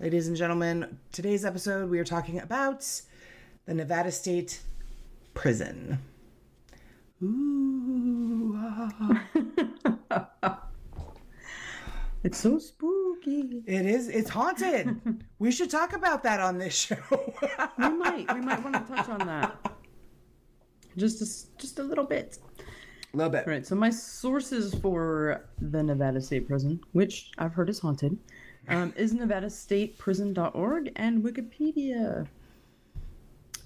Ladies 0.00 0.28
and 0.28 0.36
gentlemen, 0.36 0.96
today's 1.10 1.44
episode 1.44 1.90
we 1.90 1.98
are 1.98 2.04
talking 2.04 2.38
about 2.38 2.88
the 3.66 3.74
Nevada 3.74 4.12
State 4.12 4.60
Prison. 5.34 5.98
Ooh, 7.20 8.54
ah. 8.56 9.24
it's 12.22 12.38
so 12.38 12.60
spooky. 12.60 13.64
It 13.66 13.86
is. 13.86 14.08
It's 14.08 14.30
haunted. 14.30 15.24
we 15.40 15.50
should 15.50 15.68
talk 15.68 15.94
about 15.94 16.22
that 16.22 16.38
on 16.38 16.58
this 16.58 16.78
show. 16.78 16.96
We 17.76 17.88
might. 17.88 18.32
We 18.32 18.40
might 18.40 18.62
want 18.62 18.76
to 18.76 18.94
touch 18.94 19.08
on 19.08 19.26
that. 19.26 19.56
Just 20.96 21.20
a, 21.22 21.60
just 21.60 21.80
a 21.80 21.82
little 21.82 22.04
bit. 22.04 22.38
a 23.14 23.16
little 23.16 23.32
bit. 23.32 23.48
All 23.48 23.52
right. 23.52 23.66
So 23.66 23.74
my 23.74 23.90
sources 23.90 24.76
for 24.76 25.44
the 25.60 25.82
Nevada 25.82 26.20
State 26.20 26.46
Prison, 26.46 26.78
which 26.92 27.32
I've 27.38 27.52
heard 27.52 27.68
is 27.68 27.80
haunted, 27.80 28.16
um, 28.68 28.92
is 28.96 29.14
nevadastateprison.org 29.14 30.92
and 30.96 31.22
Wikipedia. 31.22 32.26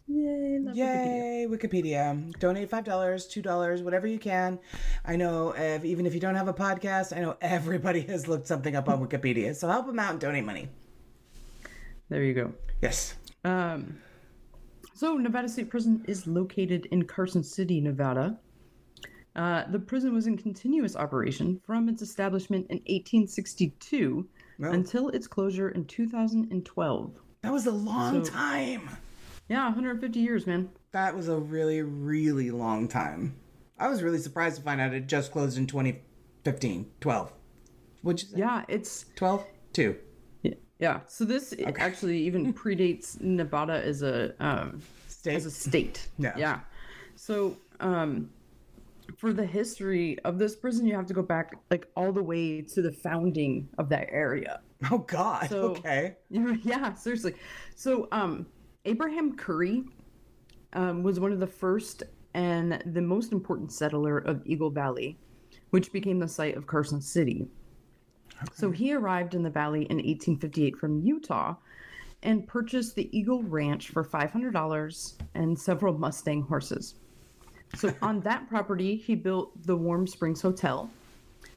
Yay! 0.08 0.58
Love 0.58 0.74
Wikipedia. 0.74 0.76
Yay, 0.76 1.46
Wikipedia. 1.48 2.38
Donate 2.38 2.70
$5, 2.70 2.84
$2, 2.84 3.82
whatever 3.82 4.06
you 4.06 4.18
can. 4.18 4.58
I 5.04 5.16
know 5.16 5.54
if, 5.56 5.84
even 5.84 6.06
if 6.06 6.14
you 6.14 6.20
don't 6.20 6.34
have 6.34 6.48
a 6.48 6.54
podcast, 6.54 7.16
I 7.16 7.20
know 7.20 7.36
everybody 7.40 8.00
has 8.08 8.28
looked 8.28 8.46
something 8.46 8.76
up 8.76 8.88
on 8.88 9.06
Wikipedia. 9.06 9.54
So 9.54 9.68
help 9.68 9.86
them 9.86 9.98
out 9.98 10.12
and 10.12 10.20
donate 10.20 10.44
money. 10.44 10.68
There 12.08 12.22
you 12.22 12.34
go. 12.34 12.52
Yes. 12.82 13.14
Um, 13.44 13.98
so, 14.94 15.16
Nevada 15.16 15.48
State 15.48 15.70
Prison 15.70 16.04
is 16.06 16.26
located 16.26 16.86
in 16.92 17.04
Carson 17.04 17.42
City, 17.42 17.80
Nevada. 17.80 18.38
Uh, 19.34 19.64
the 19.70 19.78
prison 19.78 20.14
was 20.14 20.26
in 20.26 20.36
continuous 20.36 20.94
operation 20.94 21.60
from 21.64 21.88
its 21.88 22.02
establishment 22.02 22.66
in 22.68 22.76
1862 22.76 24.28
Until 24.70 25.09
its 25.09 25.27
closure 25.27 25.70
in 25.70 25.85
2012. 25.87 27.20
That 27.42 27.53
was 27.53 27.66
a 27.66 27.72
long 27.72 28.25
So- 28.25 28.31
time. 28.33 28.88
Yeah, 29.48 29.64
150 29.66 30.20
years, 30.20 30.46
man. 30.46 30.70
That 30.92 31.14
was 31.16 31.29
a 31.29 31.37
really, 31.37 31.83
really 31.83 32.51
long 32.51 32.87
time. 32.88 33.35
I 33.79 33.88
was 33.88 34.03
really 34.03 34.18
surprised 34.18 34.57
to 34.57 34.62
find 34.62 34.81
out 34.81 34.94
it 34.94 35.09
just 35.09 35.33
closed 35.33 35.59
in 35.59 35.66
2015, 35.66 36.90
12. 37.01 37.33
What'd? 38.03 38.29
Yeah, 38.37 38.64
it's 38.68 39.07
12? 39.16 39.44
2. 39.72 39.96
yeah. 40.42 40.55
yeah. 40.79 41.01
So 41.07 41.25
this 41.25 41.55
actually 41.77 42.18
even 42.18 42.53
predates 42.55 43.20
Nevada 43.20 43.85
as 43.85 44.03
a 44.03 44.35
um, 44.38 44.81
State? 45.09 45.35
as 45.35 45.46
a 45.46 45.51
state. 45.51 46.09
Yeah. 46.18 46.35
Yeah. 46.37 46.61
So, 47.16 47.57
um, 47.81 48.31
for 49.18 49.32
the 49.32 49.44
history 49.44 50.18
of 50.24 50.38
this 50.38 50.56
prison, 50.56 50.86
you 50.86 50.94
have 50.94 51.06
to 51.06 51.14
go 51.14 51.22
back 51.22 51.52
like 51.70 51.88
all 51.96 52.12
the 52.12 52.22
way 52.22 52.62
to 52.62 52.82
the 52.82 52.92
founding 52.92 53.68
of 53.78 53.88
that 53.90 54.08
area. 54.10 54.60
Oh, 54.90 54.98
God. 54.98 55.48
So- 55.48 55.70
okay. 55.70 56.16
yeah, 56.30 56.94
seriously. 56.94 57.34
So, 57.74 58.08
um, 58.12 58.46
Abraham 58.84 59.36
Curry 59.36 59.84
um, 60.72 61.02
was 61.02 61.20
one 61.20 61.32
of 61.32 61.40
the 61.40 61.46
first 61.46 62.02
and 62.34 62.82
the 62.86 63.02
most 63.02 63.32
important 63.32 63.72
settler 63.72 64.18
of 64.18 64.42
Eagle 64.46 64.70
Valley, 64.70 65.18
which 65.70 65.92
became 65.92 66.18
the 66.18 66.28
site 66.28 66.56
of 66.56 66.66
Carson 66.66 67.00
City. 67.00 67.46
So 68.54 68.70
he 68.70 68.92
arrived 68.92 69.34
in 69.34 69.42
the 69.42 69.50
valley 69.50 69.82
in 69.82 69.98
1858 69.98 70.76
from 70.76 71.00
Utah 71.00 71.54
and 72.22 72.46
purchased 72.46 72.94
the 72.94 73.16
Eagle 73.16 73.42
Ranch 73.42 73.90
for 73.90 74.04
$500 74.04 75.14
and 75.34 75.58
several 75.58 75.96
Mustang 75.96 76.42
horses. 76.42 76.94
So 77.74 77.94
on 78.02 78.20
that 78.20 78.48
property, 78.48 78.96
he 78.96 79.14
built 79.14 79.50
the 79.66 79.76
Warm 79.76 80.06
Springs 80.06 80.42
Hotel 80.42 80.90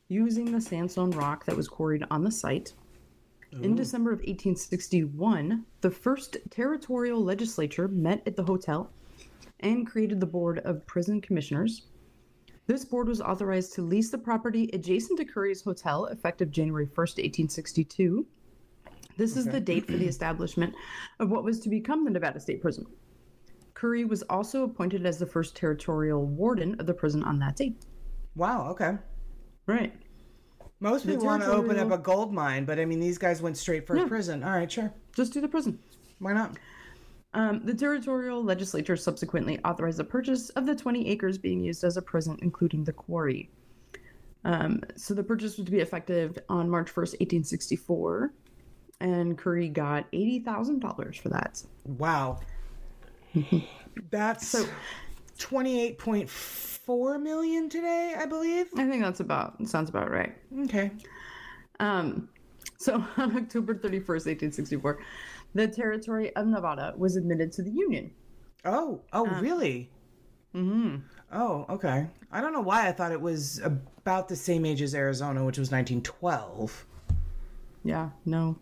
using 0.08 0.52
the 0.52 0.62
sandstone 0.62 1.12
rock 1.12 1.46
that 1.46 1.56
was 1.56 1.68
quarried 1.68 2.04
on 2.10 2.24
the 2.24 2.32
site. 2.32 2.74
In 3.62 3.74
December 3.74 4.12
of 4.12 4.20
1861, 4.20 5.66
the 5.80 5.90
first 5.90 6.36
territorial 6.50 7.24
legislature 7.24 7.88
met 7.88 8.22
at 8.28 8.36
the 8.36 8.44
hotel 8.44 8.92
and 9.62 9.88
created 9.88 10.20
the 10.20 10.26
Board 10.26 10.60
of 10.60 10.86
Prison 10.86 11.22
Commissioners. 11.22 11.84
This 12.68 12.84
board 12.84 13.08
was 13.08 13.22
authorized 13.22 13.74
to 13.76 13.82
lease 13.82 14.10
the 14.10 14.18
property 14.18 14.70
adjacent 14.74 15.20
to 15.20 15.26
Curry's 15.26 15.62
Hotel 15.62 16.06
effective 16.08 16.52
January 16.52 16.88
1st, 16.88 17.18
1862. 17.18 18.26
This 19.16 19.38
is 19.38 19.46
the 19.46 19.62
date 19.62 19.86
for 19.86 19.94
the 19.96 20.08
establishment 20.08 20.74
of 21.20 21.30
what 21.30 21.46
was 21.46 21.62
to 21.62 21.70
become 21.70 22.04
the 22.04 22.12
Nevada 22.12 22.42
State 22.42 22.62
Prison. 22.62 22.86
Curry 23.76 24.06
was 24.06 24.24
also 24.24 24.64
appointed 24.64 25.06
as 25.06 25.20
the 25.20 25.26
first 25.26 25.56
territorial 25.56 26.26
warden 26.26 26.80
of 26.80 26.88
the 26.88 26.94
prison 26.94 27.24
on 27.24 27.38
that 27.40 27.58
date. 27.58 27.86
Wow, 28.36 28.70
okay. 28.70 28.98
Right. 29.68 29.94
Most 30.80 31.06
people 31.06 31.26
want 31.26 31.44
to 31.44 31.52
open 31.52 31.78
up 31.78 31.92
a 31.92 31.98
gold 31.98 32.34
mine, 32.34 32.66
but 32.66 32.80
I 32.80 32.86
mean, 32.86 33.00
these 33.00 33.18
guys 33.18 33.42
went 33.42 33.58
straight 33.58 33.86
for 33.86 33.96
a 33.96 34.08
prison. 34.08 34.44
All 34.44 34.52
right, 34.52 34.72
sure. 34.72 34.94
Just 35.16 35.34
do 35.34 35.42
the 35.42 35.48
prison. 35.48 35.80
Why 36.20 36.34
not? 36.34 36.58
Um, 37.34 37.62
the 37.66 37.74
territorial 37.74 38.42
legislature 38.42 38.96
subsequently 38.96 39.60
authorized 39.66 39.98
the 39.98 40.06
purchase 40.06 40.50
of 40.52 40.66
the 40.66 40.76
20 40.76 41.08
acres 41.10 41.38
being 41.38 41.60
used 41.60 41.84
as 41.84 41.98
a 41.98 42.02
prison, 42.02 42.38
including 42.42 42.86
the 42.86 42.94
quarry. 42.94 43.50
Um, 44.46 44.82
so 44.96 45.14
the 45.14 45.24
purchase 45.24 45.58
was 45.58 45.66
to 45.66 45.72
be 45.72 45.80
effective 45.80 46.38
on 46.48 46.70
March 46.70 46.90
1st, 46.90 47.20
1864, 47.20 48.34
and 49.02 49.38
Curry 49.38 49.68
got 49.68 50.10
$80,000 50.14 51.20
for 51.20 51.30
that. 51.30 51.62
Wow. 51.84 52.40
That's 54.12 54.48
So- 54.48 54.66
28.4 55.38 57.22
million 57.22 57.70
today, 57.70 58.16
I 58.18 58.26
believe. 58.26 58.68
I 58.78 58.88
think 58.88 59.04
that's 59.04 59.20
about, 59.20 59.56
sounds 59.68 59.90
about 59.90 60.10
right. 60.10 60.34
Okay. 60.62 60.92
Um, 61.80 62.30
so 62.78 62.96
on 63.18 63.36
October 63.38 63.76
31st, 63.76 64.08
1864, 64.08 65.00
the 65.54 65.68
territory 65.68 66.36
of 66.36 66.48
Nevada 66.48 66.94
was 66.98 67.16
admitted 67.18 67.52
to 67.54 67.64
the 67.64 67.72
Union. 67.72 68.12
Oh, 68.64 69.02
oh, 69.14 69.26
really? 69.42 69.90
Mm-hmm. 70.56 70.98
Oh, 71.34 71.66
okay. 71.70 72.08
I 72.32 72.42
don't 72.42 72.54
know 72.54 72.62
why 72.62 72.88
I 72.88 72.92
thought 72.92 73.12
it 73.12 73.20
was 73.22 73.60
about 73.64 74.28
the 74.30 74.36
same 74.36 74.66
age 74.66 74.82
as 74.82 74.96
Arizona, 74.96 75.44
which 75.44 75.58
was 75.58 75.70
1912. 75.72 76.86
Yeah, 77.84 78.10
no. 78.26 78.58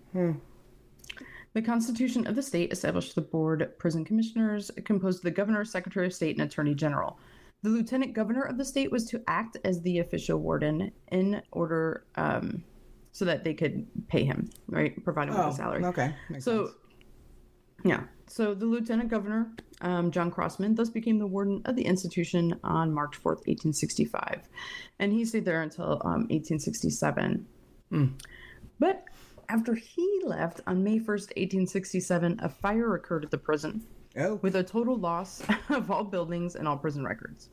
The 1.53 1.61
Constitution 1.61 2.25
of 2.25 2.35
the 2.35 2.41
state 2.41 2.71
established 2.71 3.13
the 3.15 3.21
board 3.21 3.71
prison 3.77 4.03
commissioners 4.03 4.71
composed 4.85 5.19
of 5.19 5.23
the 5.23 5.31
governor, 5.31 5.63
secretary 5.63 6.07
of 6.07 6.13
state, 6.13 6.35
and 6.37 6.47
attorney 6.47 6.73
general. 6.73 7.19
The 7.61 7.69
lieutenant 7.69 8.13
governor 8.13 8.41
of 8.41 8.57
the 8.57 8.65
state 8.65 8.91
was 8.91 9.05
to 9.05 9.21
act 9.27 9.57
as 9.63 9.81
the 9.81 9.99
official 9.99 10.39
warden 10.39 10.91
in 11.11 11.41
order 11.51 12.05
um, 12.15 12.63
so 13.11 13.23
that 13.25 13.43
they 13.43 13.53
could 13.53 13.85
pay 14.07 14.23
him, 14.25 14.49
right? 14.67 15.01
Provide 15.03 15.29
him 15.29 15.35
with 15.35 15.45
Oh, 15.45 15.49
a 15.49 15.53
salary. 15.53 15.85
okay. 15.85 16.13
Makes 16.29 16.45
So, 16.45 16.65
sense. 16.65 16.77
yeah. 17.85 18.03
So 18.27 18.55
the 18.55 18.65
lieutenant 18.65 19.09
governor, 19.09 19.51
um, 19.81 20.09
John 20.09 20.31
Crosman, 20.31 20.73
thus 20.75 20.89
became 20.89 21.19
the 21.19 21.27
warden 21.27 21.61
of 21.65 21.75
the 21.75 21.83
institution 21.85 22.59
on 22.63 22.91
March 22.91 23.15
4th, 23.21 23.45
1865. 23.45 24.41
And 24.99 25.13
he 25.13 25.23
stayed 25.23 25.45
there 25.45 25.61
until 25.61 26.01
um, 26.03 26.27
1867. 26.29 27.45
But 28.79 29.05
after 29.49 29.73
he 29.75 30.21
left 30.25 30.61
on 30.67 30.83
May 30.83 30.99
1st, 30.99 31.35
1867, 31.35 32.39
a 32.41 32.49
fire 32.49 32.95
occurred 32.95 33.23
at 33.25 33.31
the 33.31 33.37
prison 33.37 33.85
Oh, 34.15 34.35
with 34.43 34.55
a 34.55 34.63
total 34.63 34.95
loss 34.97 35.41
of 35.69 35.89
all 35.89 36.03
buildings 36.03 36.55
and 36.55 36.67
all 36.67 36.77
prison 36.77 37.03
records. 37.03 37.49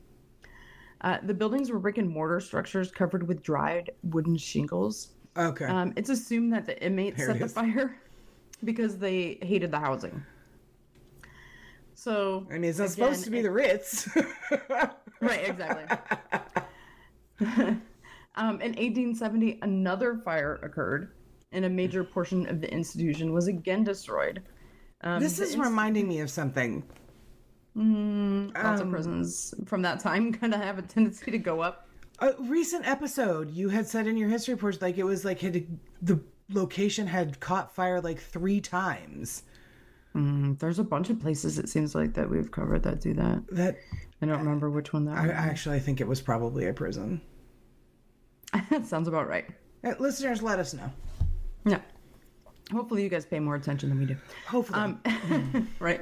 Uh, 1.00 1.16
the 1.22 1.32
buildings 1.32 1.70
were 1.70 1.78
brick 1.78 1.96
and 1.96 2.08
mortar 2.10 2.38
structures 2.40 2.90
covered 2.90 3.26
with 3.26 3.42
dried 3.42 3.90
wooden 4.02 4.36
shingles. 4.36 5.12
okay. 5.36 5.64
Um, 5.64 5.94
it's 5.96 6.10
assumed 6.10 6.52
that 6.52 6.66
the 6.66 6.82
inmates 6.84 7.16
There 7.16 7.28
set 7.28 7.38
the 7.38 7.48
fire 7.48 7.96
because 8.64 8.98
they 8.98 9.38
hated 9.40 9.70
the 9.70 9.78
housing. 9.78 10.22
So, 11.94 12.46
I 12.50 12.54
mean, 12.54 12.64
it's 12.70 12.78
not 12.78 12.84
again, 12.84 12.94
supposed 12.94 13.24
to 13.24 13.30
be 13.30 13.40
the 13.42 13.50
Ritz. 13.50 14.08
right, 14.70 15.48
exactly. 15.48 15.96
um, 18.36 18.60
in 18.60 18.72
1870, 18.72 19.58
another 19.62 20.16
fire 20.24 20.56
occurred, 20.62 21.12
and 21.52 21.64
a 21.64 21.68
major 21.70 22.04
portion 22.04 22.48
of 22.48 22.60
the 22.60 22.72
institution 22.72 23.32
was 23.32 23.48
again 23.48 23.84
destroyed. 23.84 24.42
Um, 25.02 25.20
this 25.20 25.38
is 25.38 25.54
inst- 25.54 25.58
reminding 25.64 26.08
me 26.08 26.20
of 26.20 26.30
something. 26.30 26.82
lots 27.74 28.80
um, 28.80 28.86
of 28.86 28.90
prisons 28.90 29.54
from 29.66 29.82
that 29.82 30.00
time 30.00 30.32
kind 30.40 30.54
of 30.54 30.60
have 30.60 30.78
a 30.78 30.82
tendency 30.82 31.30
to 31.30 31.38
go 31.38 31.60
up. 31.60 31.86
A 32.20 32.34
recent 32.38 32.86
episode, 32.86 33.50
you 33.50 33.70
had 33.70 33.86
said 33.86 34.06
in 34.06 34.16
your 34.16 34.28
history 34.28 34.54
report, 34.54 34.82
like 34.82 34.98
it 34.98 35.04
was 35.04 35.24
like 35.24 35.40
had 35.40 35.66
the 36.02 36.20
location 36.52 37.06
had 37.06 37.40
caught 37.40 37.74
fire 37.74 38.00
like 38.00 38.20
three 38.20 38.60
times. 38.60 39.44
Mm, 40.14 40.58
There's 40.58 40.78
a 40.78 40.84
bunch 40.84 41.08
of 41.08 41.20
places 41.20 41.58
it 41.58 41.68
seems 41.68 41.94
like 41.94 42.14
that 42.14 42.28
we've 42.28 42.50
covered 42.50 42.82
that 42.82 43.00
do 43.00 43.14
that. 43.14 43.42
That 43.52 43.78
I 44.20 44.26
don't 44.26 44.38
remember 44.40 44.68
which 44.68 44.92
one 44.92 45.04
that 45.06 45.16
I 45.16 45.28
was. 45.28 45.30
actually 45.36 45.80
think 45.80 46.00
it 46.00 46.08
was 46.08 46.20
probably 46.20 46.66
a 46.66 46.74
prison. 46.74 47.22
that 48.70 48.86
sounds 48.86 49.08
about 49.08 49.28
right. 49.28 49.46
Uh, 49.84 49.94
listeners, 49.98 50.42
let 50.42 50.58
us 50.58 50.74
know. 50.74 50.90
Yeah. 51.66 51.80
Hopefully, 52.72 53.02
you 53.02 53.08
guys 53.08 53.26
pay 53.26 53.40
more 53.40 53.56
attention 53.56 53.88
than 53.88 53.98
we 53.98 54.06
do. 54.06 54.16
Hopefully, 54.46 54.78
Um, 54.80 55.68
right. 55.80 56.00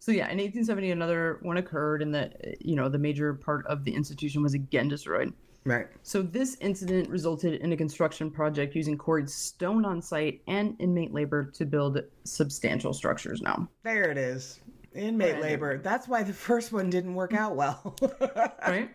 So 0.00 0.10
yeah, 0.12 0.24
in 0.30 0.38
1870, 0.38 0.90
another 0.90 1.38
one 1.42 1.56
occurred, 1.58 2.02
and 2.02 2.12
the 2.14 2.32
you 2.60 2.74
know 2.76 2.88
the 2.88 2.98
major 2.98 3.34
part 3.34 3.66
of 3.66 3.84
the 3.84 3.94
institution 3.94 4.42
was 4.42 4.54
again 4.54 4.88
destroyed. 4.88 5.32
right. 5.64 5.86
So 6.02 6.22
this 6.22 6.56
incident 6.60 7.08
resulted 7.08 7.60
in 7.60 7.72
a 7.72 7.76
construction 7.76 8.30
project 8.30 8.74
using 8.74 8.96
quarried 8.98 9.28
stone 9.30 9.84
on 9.84 10.00
site 10.02 10.40
and 10.48 10.74
inmate 10.80 11.12
labor 11.12 11.44
to 11.44 11.64
build 11.66 12.00
substantial 12.24 12.92
structures. 12.92 13.40
Now, 13.42 13.68
There 13.84 14.10
it 14.10 14.18
is. 14.18 14.60
Inmate 14.94 15.34
Right. 15.34 15.42
labor. 15.42 15.78
That's 15.78 16.08
why 16.08 16.22
the 16.24 16.32
first 16.32 16.72
one 16.72 16.90
didn't 16.90 17.14
work 17.14 17.34
out 17.34 17.54
well. 17.54 17.94
right? 18.66 18.90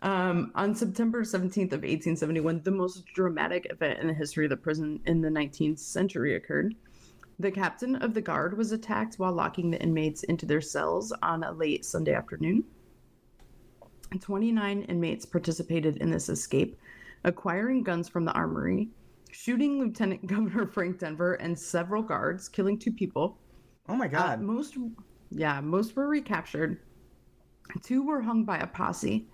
Um, 0.00 0.52
on 0.54 0.74
September 0.74 1.22
17th 1.22 1.72
of 1.72 1.82
1871, 1.82 2.62
the 2.62 2.70
most 2.70 3.04
dramatic 3.14 3.66
event 3.70 3.98
in 3.98 4.06
the 4.06 4.14
history 4.14 4.46
of 4.46 4.50
the 4.50 4.56
prison 4.56 5.00
in 5.06 5.20
the 5.20 5.28
19th 5.28 5.80
century 5.80 6.36
occurred. 6.36 6.74
The 7.40 7.50
captain 7.50 7.96
of 7.96 8.14
the 8.14 8.20
guard 8.20 8.56
was 8.56 8.72
attacked 8.72 9.16
while 9.16 9.32
locking 9.32 9.70
the 9.70 9.80
inmates 9.82 10.22
into 10.24 10.46
their 10.46 10.60
cells 10.60 11.12
on 11.22 11.42
a 11.44 11.52
late 11.52 11.84
Sunday 11.84 12.12
afternoon. 12.14 12.64
29 14.20 14.82
inmates 14.82 15.26
participated 15.26 15.98
in 15.98 16.10
this 16.10 16.28
escape, 16.28 16.78
acquiring 17.24 17.82
guns 17.82 18.08
from 18.08 18.24
the 18.24 18.32
armory, 18.32 18.88
shooting 19.30 19.78
Lieutenant 19.80 20.26
Governor 20.26 20.66
Frank 20.66 20.98
Denver 21.00 21.34
and 21.34 21.58
several 21.58 22.02
guards, 22.02 22.48
killing 22.48 22.78
two 22.78 22.92
people. 22.92 23.38
oh 23.88 23.96
my 23.96 24.06
Uh, 24.06 24.08
god. 24.08 24.40
most, 24.40 24.76
yeah, 25.30 25.60
most 25.60 25.94
were 25.96 26.08
recaptured. 26.08 26.78
Two 27.82 28.02
were 28.02 28.22
hung 28.22 28.44
by 28.44 28.58
a 28.58 28.66
posse, 28.66 29.28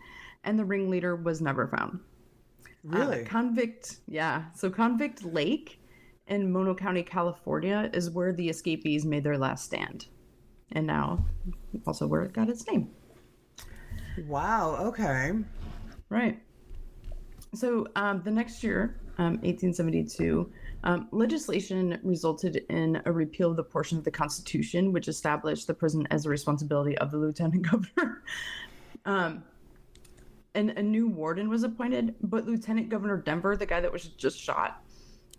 and 0.44 0.58
the 0.58 0.64
ringleader 0.64 1.16
was 1.16 1.40
never 1.40 1.66
found. 1.66 2.00
Uh, 2.92 2.98
really? 2.98 3.24
convict, 3.24 3.98
yeah. 4.06 4.44
So 4.54 4.70
Convict 4.70 5.24
Lake 5.24 5.80
in 6.26 6.50
Mono 6.52 6.74
County, 6.74 7.02
California, 7.02 7.90
is 7.92 8.10
where 8.10 8.32
the 8.32 8.48
escapees 8.48 9.04
made 9.04 9.24
their 9.24 9.38
last 9.38 9.64
stand, 9.64 10.06
and 10.72 10.86
now 10.86 11.24
also 11.86 12.06
where 12.06 12.22
it 12.22 12.32
got 12.32 12.48
its 12.48 12.66
name. 12.66 12.90
wow. 14.26 14.76
Okay. 14.80 15.32
Right. 16.08 16.40
So 17.54 17.86
um, 17.96 18.20
the 18.24 18.30
next 18.30 18.62
year, 18.62 19.00
um, 19.18 19.34
1872, 19.42 20.50
um, 20.82 21.08
legislation 21.12 21.98
resulted 22.02 22.56
in 22.68 23.00
a 23.06 23.12
repeal 23.12 23.50
of 23.50 23.56
the 23.56 23.64
portion 23.64 23.96
of 23.96 24.04
the 24.04 24.10
Constitution 24.10 24.92
which 24.92 25.08
established 25.08 25.66
the 25.66 25.74
prison 25.74 26.06
as 26.10 26.24
the 26.24 26.30
responsibility 26.30 26.98
of 26.98 27.10
the 27.10 27.16
lieutenant 27.16 27.62
governor. 27.70 28.22
And 30.54 30.70
a 30.70 30.82
new 30.82 31.08
warden 31.08 31.48
was 31.48 31.62
appointed, 31.64 32.14
but 32.22 32.46
Lieutenant 32.46 32.88
Governor 32.88 33.16
Denver, 33.16 33.56
the 33.56 33.66
guy 33.66 33.80
that 33.80 33.92
was 33.92 34.04
just 34.04 34.38
shot, 34.38 34.82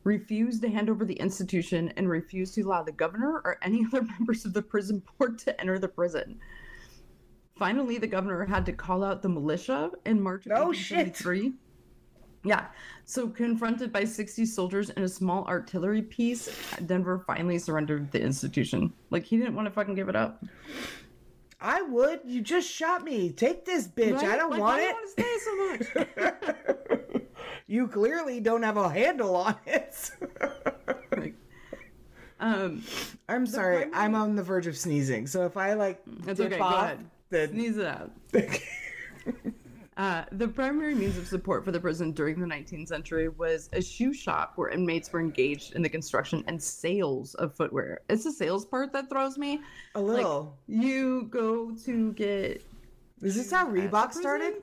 refused 0.04 0.62
to 0.62 0.69
hand 0.69 0.89
over 0.89 1.06
the 1.06 1.15
institution 1.15 1.91
and 1.97 2.10
refused 2.10 2.54
to 2.56 2.62
allow 2.62 2.84
the 2.84 2.91
governor 2.91 3.41
or 3.43 3.58
any 3.62 3.86
other 3.93 4.04
members 4.04 4.45
of 4.45 4.54
the 4.54 4.62
prison 4.62 5.01
board 5.17 5.38
to 5.39 5.60
enter 5.60 5.80
the 5.80 5.88
prison. 5.88 6.39
Finally, 7.58 7.97
the 7.97 8.08
governor 8.08 8.45
had 8.45 8.65
to 8.65 8.73
call 8.73 9.04
out 9.04 9.21
the 9.21 9.30
militia 9.30 9.89
in 10.06 10.21
March 10.21 10.45
of 10.45 10.51
Oh, 10.54 10.73
shit. 10.73 10.97
1873. 10.97 11.54
Yeah. 12.43 12.65
So, 13.06 13.28
confronted 13.28 13.91
by 13.91 14.04
60 14.04 14.45
soldiers 14.45 14.89
and 14.91 15.04
a 15.04 15.10
small 15.10 15.45
artillery 15.45 16.01
piece, 16.01 16.49
Denver 16.86 17.23
finally 17.25 17.58
surrendered 17.58 18.12
the 18.12 18.21
institution. 18.21 18.93
Like, 19.10 19.23
he 19.23 19.38
didn't 19.38 19.56
want 19.56 19.67
to 19.67 19.71
fucking 19.71 19.95
give 19.95 20.10
it 20.10 20.15
up. 20.15 20.43
I 21.65 21.82
would. 21.82 22.19
You 22.25 22.41
just 22.41 22.69
shot 22.69 23.04
me. 23.04 23.32
Take 23.32 23.65
this 23.65 23.88
bitch. 23.88 24.19
I 24.23 24.38
don't 24.38 24.51
Like, 24.51 24.60
want 24.62 24.78
why 24.78 24.82
it. 24.82 24.82
do 24.82 24.88
you 24.88 24.93
want 24.93 25.82
to 25.82 25.88
stay 25.88 25.97
so 25.97 27.13
much? 27.13 27.21
You 27.67 27.88
clearly 27.88 28.39
don't 28.41 28.62
have 28.62 28.78
a 28.78 28.88
handle 28.88 29.36
on 29.36 29.56
it. 29.65 30.12
Like, 31.17 31.34
um, 32.39 32.84
I'm 33.28 33.47
sorry. 33.47 33.86
primary- 33.88 34.06
I'm 34.06 34.13
on 34.13 34.36
the 34.36 34.43
verge 34.43 34.67
of 34.67 34.78
sneezing. 34.78 35.25
So 35.25 35.45
if 35.47 35.58
I 35.58 35.73
like 35.73 35.99
It's 36.28 36.38
dip 36.38 36.47
okay, 36.51 36.58
go 36.60 36.63
off, 36.63 36.84
ahead. 36.84 37.06
then 37.32 37.49
sneeze 37.49 37.78
it 37.78 37.88
out. 37.88 38.12
Uh, 39.97 40.25
the 40.34 40.47
primary 40.47 40.93
means 40.93 41.17
of 41.17 41.25
support 41.25 41.63
for 41.63 41.71
the 41.71 41.79
prison 41.79 42.12
during 42.12 42.38
the 42.39 42.45
19th 42.45 42.89
century 42.89 43.29
was 43.29 43.69
a 43.71 43.81
shoe 43.81 44.13
shop 44.13 44.53
where 44.55 44.69
inmates 44.69 45.12
were 45.13 45.21
engaged 45.21 45.73
in 45.73 45.81
the 45.81 45.88
construction 45.88 46.43
and 46.47 46.62
sales 46.62 47.34
of 47.36 47.55
footwear. 47.55 48.01
It's 48.10 48.25
the 48.25 48.31
sales 48.34 48.65
part 48.65 48.91
that 48.91 49.10
throws 49.10 49.38
me. 49.38 49.62
a 49.95 50.01
little. 50.01 50.58
You 50.67 51.27
go 51.29 51.71
to 51.86 52.12
get. 52.13 52.62
Is 53.21 53.36
this 53.36 53.49
how 53.49 53.67
Reebok 53.67 54.12
started? 54.12 54.55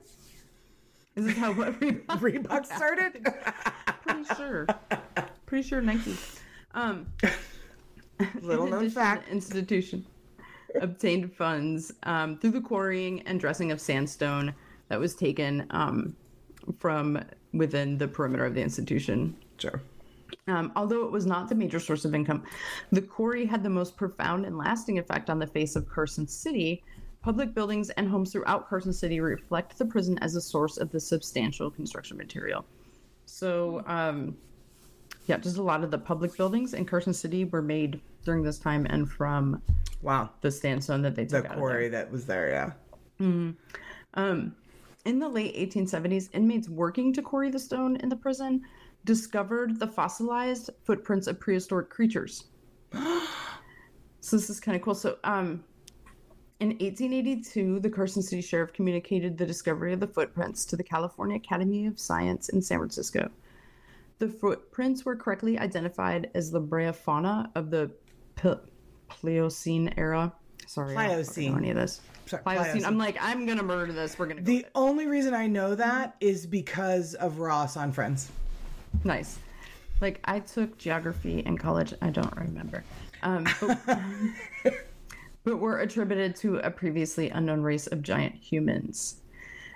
Is 1.15 1.25
this 1.25 1.37
how 1.37 1.51
what 1.53 1.73
Reebok? 1.79 2.19
Reebok 2.19 2.65
started? 2.67 3.25
Pretty 4.05 4.35
sure. 4.35 4.67
Pretty 5.47 5.67
sure 5.67 5.81
Nike. 5.81 6.15
Um, 6.75 7.07
Little 8.41 8.67
known 8.67 8.89
fact. 8.89 9.29
Institution 9.29 10.05
obtained 10.81 11.33
funds 11.33 11.91
um, 12.03 12.37
through 12.37 12.51
the 12.51 12.61
quarrying 12.61 13.21
and 13.23 13.39
dressing 13.39 13.71
of 13.71 13.79
sandstone 13.79 14.53
that 14.93 14.99
was 14.99 15.15
taken 15.15 15.65
um, 15.71 16.15
from 16.77 17.19
within 17.51 17.97
the 17.97 18.07
perimeter 18.07 18.45
of 18.45 18.53
the 18.53 18.61
institution. 18.61 19.35
Sure. 19.57 19.81
Um, 20.47 20.71
although 20.75 21.03
it 21.03 21.11
was 21.11 21.25
not 21.25 21.49
the 21.49 21.55
major 21.55 21.79
source 21.79 22.05
of 22.05 22.13
income, 22.13 22.43
the 22.91 23.01
quarry 23.01 23.43
had 23.43 23.63
the 23.63 23.71
most 23.71 23.97
profound 23.97 24.45
and 24.45 24.55
lasting 24.55 24.99
effect 24.99 25.31
on 25.31 25.39
the 25.39 25.47
face 25.47 25.75
of 25.75 25.89
Carson 25.89 26.27
City. 26.27 26.83
Public 27.23 27.55
buildings 27.55 27.89
and 27.91 28.07
homes 28.07 28.31
throughout 28.31 28.69
Carson 28.69 28.93
City 28.93 29.19
reflect 29.19 29.75
the 29.79 29.85
prison 29.85 30.19
as 30.19 30.35
a 30.35 30.41
source 30.41 30.77
of 30.77 30.91
the 30.91 30.99
substantial 30.99 31.71
construction 31.71 32.15
material. 32.15 32.63
So, 33.25 33.81
um, 33.87 34.37
yeah, 35.25 35.37
just 35.37 35.57
a 35.57 35.63
lot 35.63 35.83
of 35.83 35.89
the 35.89 35.97
public 35.97 36.37
buildings 36.37 36.75
in 36.75 36.85
Carson 36.85 37.15
City 37.15 37.45
were 37.45 37.63
made 37.63 37.99
during 38.25 38.43
this 38.43 38.59
time 38.59 38.85
and 38.91 39.09
from 39.09 39.59
Wow. 40.03 40.29
the 40.41 40.51
sandstone 40.51 41.01
that 41.01 41.15
they 41.15 41.23
The 41.25 41.41
took 41.41 41.49
there. 41.49 41.57
quarry 41.57 41.89
that 41.89 42.11
was 42.11 42.27
there, 42.27 42.49
yeah. 42.49 42.71
Hmm. 43.17 43.51
Um, 44.15 44.55
in 45.05 45.19
the 45.19 45.27
late 45.27 45.55
1870s, 45.55 46.29
inmates 46.33 46.69
working 46.69 47.13
to 47.13 47.21
quarry 47.21 47.49
the 47.49 47.59
stone 47.59 47.97
in 47.97 48.09
the 48.09 48.15
prison 48.15 48.61
discovered 49.05 49.79
the 49.79 49.87
fossilized 49.87 50.69
footprints 50.85 51.27
of 51.27 51.39
prehistoric 51.39 51.89
creatures. 51.89 52.45
so 52.93 54.37
this 54.37 54.49
is 54.49 54.59
kind 54.59 54.75
of 54.75 54.81
cool. 54.81 54.95
So, 54.95 55.17
um, 55.25 55.63
In 56.61 56.69
1882, 56.69 57.81
the 57.81 57.89
Carson 57.89 58.21
City 58.21 58.41
Sheriff 58.41 58.71
communicated 58.71 59.37
the 59.37 59.45
discovery 59.45 59.91
of 59.91 59.99
the 59.99 60.07
footprints 60.07 60.63
to 60.65 60.77
the 60.77 60.83
California 60.83 61.35
Academy 61.35 61.85
of 61.85 61.99
Science 61.99 62.47
in 62.49 62.61
San 62.61 62.77
Francisco. 62.77 63.29
The 64.19 64.29
footprints 64.29 65.03
were 65.03 65.17
correctly 65.17 65.59
identified 65.59 66.29
as 66.33 66.49
the 66.49 66.61
Brea 66.61 66.93
fauna 66.93 67.51
of 67.55 67.71
the 67.71 67.91
P- 68.35 68.53
Pliocene 69.09 69.93
era. 69.97 70.31
Sorry, 70.65 70.95
I 70.95 71.07
don't 71.07 71.07
know 71.07 71.13
Pliocene. 71.15 71.57
any 71.57 71.69
of 71.71 71.75
this. 71.75 71.99
Pliocene. 72.25 72.85
I'm 72.85 72.97
like, 72.97 73.17
I'm 73.19 73.45
gonna 73.45 73.63
murder 73.63 73.93
this. 73.93 74.17
We're 74.17 74.27
gonna 74.27 74.41
go 74.41 74.45
The 74.45 74.65
only 74.75 75.07
reason 75.07 75.33
I 75.33 75.47
know 75.47 75.75
that 75.75 76.15
is 76.19 76.45
because 76.45 77.13
of 77.15 77.39
Ross 77.39 77.77
on 77.77 77.91
Friends. 77.91 78.31
Nice. 79.03 79.39
Like 80.01 80.19
I 80.25 80.39
took 80.39 80.77
geography 80.77 81.39
in 81.39 81.57
college. 81.57 81.93
I 82.01 82.09
don't 82.09 82.35
remember. 82.35 82.83
Um, 83.21 83.47
but, 83.61 83.79
but 85.43 85.57
were 85.57 85.79
attributed 85.79 86.35
to 86.37 86.57
a 86.57 86.69
previously 86.69 87.29
unknown 87.29 87.61
race 87.61 87.87
of 87.87 88.01
giant 88.01 88.35
humans. 88.35 89.17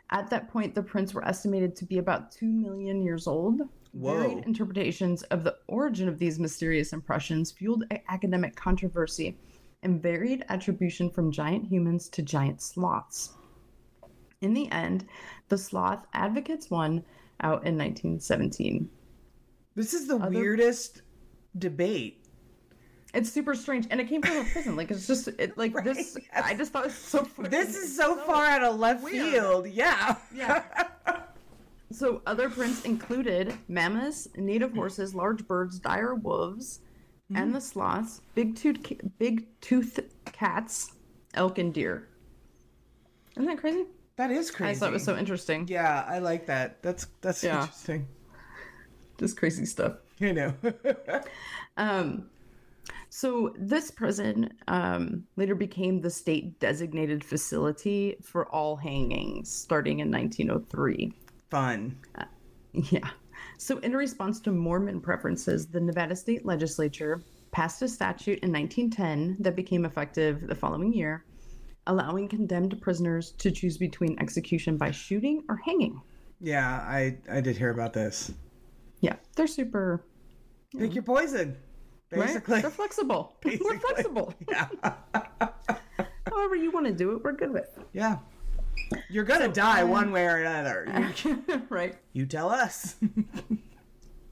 At 0.10 0.30
that 0.30 0.50
point, 0.50 0.74
the 0.74 0.84
prints 0.84 1.14
were 1.14 1.26
estimated 1.28 1.76
to 1.78 1.86
be 1.86 1.98
about 1.98 2.32
two 2.32 2.48
million 2.48 3.02
years 3.02 3.28
old. 3.28 3.62
Whoa. 3.94 4.20
Varied 4.20 4.46
interpretations 4.46 5.24
of 5.24 5.44
the 5.44 5.58
origin 5.68 6.08
of 6.08 6.20
these 6.20 6.40
mysterious 6.40 6.94
impressions 6.94 7.52
fueled 7.52 7.86
academic 8.10 8.56
controversy 8.56 9.38
and 9.84 10.02
varied 10.02 10.44
attribution 10.50 11.10
from 11.10 11.32
giant 11.32 11.66
humans 11.66 12.10
to 12.10 12.22
giant 12.22 12.62
sloths. 12.62 13.34
In 14.42 14.54
the 14.54 14.72
end, 14.72 15.06
the 15.50 15.58
sloth 15.58 16.06
advocates 16.14 16.70
won 16.70 17.04
out 17.42 17.66
in 17.66 17.78
1917. 17.78 18.90
This 19.76 19.94
is 19.94 20.08
the 20.08 20.18
weirdest 20.18 21.04
debate. 21.58 22.24
It's 23.14 23.32
super 23.32 23.56
strange, 23.56 23.88
and 23.90 24.00
it 24.02 24.10
came 24.10 24.22
from 24.22 24.38
a 24.38 24.44
prison. 24.44 24.76
Like 24.76 24.92
it's 24.92 25.08
just 25.08 25.28
it, 25.28 25.58
like 25.58 25.74
this. 25.84 26.18
I 26.34 26.54
just 26.54 26.72
thought 26.72 26.84
it 26.84 26.88
was 26.88 26.96
so. 26.96 27.28
This 27.40 27.76
is 27.76 27.96
so 27.96 28.16
far 28.16 28.46
out 28.46 28.64
of 28.64 28.80
left 28.80 29.04
weird. 29.04 29.32
field. 29.32 29.68
Yeah. 29.70 30.16
Yeah. 30.34 30.64
so 31.92 32.22
other 32.26 32.50
prints 32.50 32.84
included 32.84 33.56
mammoths, 33.68 34.28
native 34.36 34.74
horses, 34.74 35.16
large 35.16 35.48
birds, 35.48 35.80
dire 35.80 36.16
wolves, 36.16 36.82
and 37.34 37.54
the 37.54 37.62
sloths, 37.62 38.22
big 38.36 38.56
tooth, 38.56 38.80
big 39.20 39.46
tooth 39.62 40.00
cats, 40.32 40.94
elk, 41.34 41.58
and 41.58 41.74
deer. 41.74 42.08
Isn't 43.36 43.46
that 43.48 43.58
crazy? 43.60 43.86
That 44.16 44.32
is 44.32 44.50
crazy. 44.50 44.72
just 44.72 44.80
thought 44.80 44.90
it 44.90 44.94
was 44.94 45.04
so 45.04 45.16
interesting. 45.18 45.68
Yeah, 45.68 46.04
I 46.08 46.20
like 46.20 46.46
that. 46.48 46.82
That's 46.82 47.08
that's 47.22 47.44
Yeah. 47.44 47.62
interesting. 47.62 48.08
Just 49.20 49.38
crazy 49.38 49.66
stuff. 49.66 49.94
You 50.20 50.34
know. 50.34 50.54
Um, 51.80 52.32
so 53.10 53.54
this 53.56 53.92
prison 53.92 54.50
um, 54.68 55.26
later 55.36 55.54
became 55.54 56.02
the 56.02 56.10
state 56.10 56.60
designated 56.60 57.24
facility 57.24 58.18
for 58.24 58.48
all 58.48 58.76
hangings 58.76 59.52
starting 59.52 60.00
in 60.00 60.10
1903. 60.10 61.14
Fun. 61.52 61.96
Yeah. 62.74 63.10
So, 63.58 63.80
in 63.80 63.96
response 63.96 64.40
to 64.42 64.52
Mormon 64.52 65.02
preferences, 65.02 65.66
the 65.68 65.80
Nevada 65.80 66.16
state 66.16 66.46
legislature 66.46 67.24
passed 67.52 67.82
a 67.82 67.88
statute 67.88 68.40
in 68.40 68.52
1910 68.52 69.38
that 69.40 69.56
became 69.56 69.84
effective 69.84 70.48
the 70.48 70.54
following 70.54 70.94
year, 70.94 71.26
allowing 71.88 72.28
condemned 72.28 72.80
prisoners 72.82 73.32
to 73.40 73.50
choose 73.50 73.78
between 73.80 74.20
execution 74.20 74.78
by 74.78 74.92
shooting 74.92 75.44
or 75.50 75.60
hanging. 75.66 76.00
Yeah, 76.40 76.70
I 76.70 77.18
I 77.30 77.42
did 77.42 77.58
hear 77.58 77.72
about 77.72 77.94
this. 77.94 78.32
Yeah, 79.02 79.16
they're 79.36 79.48
super. 79.48 80.06
Pick 80.78 80.94
your 80.94 81.04
poison. 81.04 81.58
Right? 82.12 82.28
Basically. 82.28 82.62
They're 82.62 82.70
flexible. 82.84 83.38
We're 83.44 83.80
flexible. 83.80 84.34
Yeah. 84.48 84.68
However, 86.30 86.56
you 86.56 86.70
want 86.70 86.86
to 86.86 86.94
do 86.94 87.14
it, 87.14 87.24
we're 87.24 87.32
good 87.32 87.52
with. 87.52 87.80
Yeah. 87.94 88.18
You're 89.10 89.24
gonna 89.24 89.48
die 89.48 89.84
one 89.84 90.12
way 90.12 90.26
or 90.26 90.38
another. 90.38 91.14
You, 91.24 91.44
right. 91.70 91.96
you 92.14 92.26
tell 92.26 92.50
us. 92.50 92.96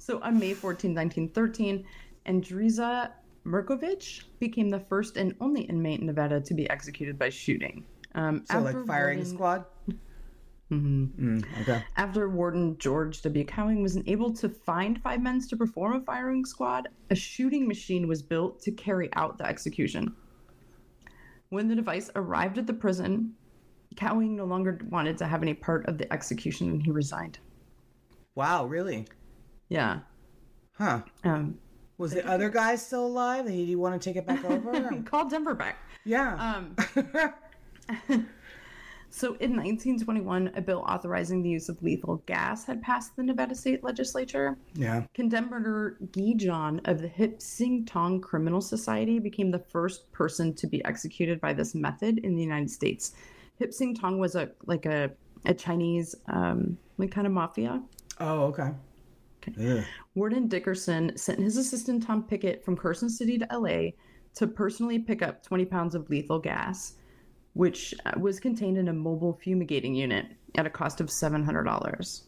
So 0.05 0.19
on 0.21 0.37
May 0.37 0.53
14, 0.53 0.93
1913, 0.93 1.83
Andriza 2.27 3.09
Mircovich 3.43 4.25
became 4.39 4.69
the 4.69 4.79
first 4.81 5.17
and 5.17 5.33
only 5.41 5.61
inmate 5.61 5.99
in 5.99 6.05
Nevada 6.05 6.39
to 6.41 6.53
be 6.53 6.69
executed 6.69 7.17
by 7.17 7.29
shooting. 7.29 7.83
Um, 8.13 8.43
so 8.45 8.59
like 8.59 8.85
firing 8.85 9.17
warden- 9.17 9.33
squad. 9.33 9.65
Mm-hmm. 10.71 11.41
okay. 11.61 11.83
After 11.95 12.27
Warden 12.27 12.75
George 12.79 13.21
W. 13.21 13.45
Cowing 13.45 13.83
was 13.83 13.95
unable 13.97 14.33
to 14.33 14.49
find 14.49 14.99
five 15.01 15.21
men 15.21 15.39
to 15.47 15.55
perform 15.55 15.95
a 15.95 16.01
firing 16.01 16.43
squad, 16.43 16.89
a 17.11 17.15
shooting 17.15 17.67
machine 17.67 18.07
was 18.07 18.23
built 18.23 18.59
to 18.63 18.71
carry 18.71 19.09
out 19.13 19.37
the 19.37 19.45
execution. 19.45 20.15
When 21.49 21.67
the 21.67 21.75
device 21.75 22.09
arrived 22.15 22.57
at 22.57 22.65
the 22.65 22.73
prison, 22.73 23.33
Cowing 23.95 24.35
no 24.35 24.45
longer 24.45 24.79
wanted 24.89 25.17
to 25.19 25.27
have 25.27 25.41
any 25.41 25.53
part 25.53 25.85
of 25.87 25.97
the 25.97 26.11
execution 26.13 26.69
and 26.69 26.83
he 26.83 26.91
resigned. 26.91 27.39
Wow, 28.35 28.65
really? 28.65 29.07
Yeah. 29.69 29.99
Huh. 30.73 31.01
Um, 31.23 31.57
Was 31.97 32.13
the 32.13 32.27
other 32.29 32.49
guy 32.49 32.75
still 32.75 33.05
alive? 33.05 33.45
Did 33.45 33.53
he 33.53 33.75
want 33.75 33.99
to 34.01 34.09
take 34.09 34.17
it 34.17 34.27
back 34.27 34.43
over? 34.49 34.89
called 35.05 35.29
Denver 35.29 35.55
back. 35.55 35.77
yeah. 36.03 36.35
Um, 36.57 36.75
so 39.09 39.27
in 39.35 39.51
1921, 39.55 40.51
a 40.55 40.61
bill 40.61 40.79
authorizing 40.87 41.41
the 41.41 41.49
use 41.49 41.69
of 41.69 41.81
lethal 41.81 42.17
gas 42.25 42.65
had 42.65 42.81
passed 42.81 43.15
the 43.15 43.23
Nevada 43.23 43.55
state 43.55 43.83
legislature. 43.83 44.57
yeah. 44.73 45.03
Condemned 45.13 45.49
murderer 45.49 45.97
Guy 46.11 46.33
John 46.35 46.81
of 46.85 47.01
the 47.01 47.07
Hip 47.07 47.41
Sing 47.41 47.85
Tong 47.85 48.19
Criminal 48.19 48.59
Society 48.59 49.19
became 49.19 49.51
the 49.51 49.59
first 49.59 50.11
person 50.11 50.53
to 50.55 50.67
be 50.67 50.83
executed 50.83 51.39
by 51.39 51.53
this 51.53 51.73
method 51.73 52.17
in 52.19 52.35
the 52.35 52.41
United 52.41 52.69
States. 52.69 53.13
Hip 53.59 53.73
Sing 53.73 53.95
Tong 53.95 54.19
was 54.19 54.35
a 54.35 54.51
like 54.65 54.85
a 54.85 55.11
a 55.45 55.53
Chinese 55.53 56.15
um, 56.27 56.77
like 56.97 57.11
kind 57.11 57.27
of 57.27 57.33
mafia. 57.33 57.81
Oh, 58.19 58.43
okay. 58.45 58.71
Ugh. 59.59 59.83
Warden 60.15 60.47
Dickerson 60.47 61.15
sent 61.17 61.39
his 61.39 61.57
assistant 61.57 62.03
Tom 62.03 62.23
Pickett 62.23 62.63
from 62.65 62.75
Carson 62.75 63.09
City 63.09 63.37
to 63.37 63.47
LA 63.51 63.91
to 64.35 64.47
personally 64.47 64.99
pick 64.99 65.21
up 65.21 65.43
20 65.43 65.65
pounds 65.65 65.95
of 65.95 66.09
lethal 66.09 66.39
gas, 66.39 66.95
which 67.53 67.93
uh, 68.05 68.11
was 68.19 68.39
contained 68.39 68.77
in 68.77 68.87
a 68.87 68.93
mobile 68.93 69.39
fumigating 69.43 69.95
unit 69.95 70.25
at 70.55 70.65
a 70.65 70.69
cost 70.69 70.99
of 70.99 71.07
$700. 71.07 72.21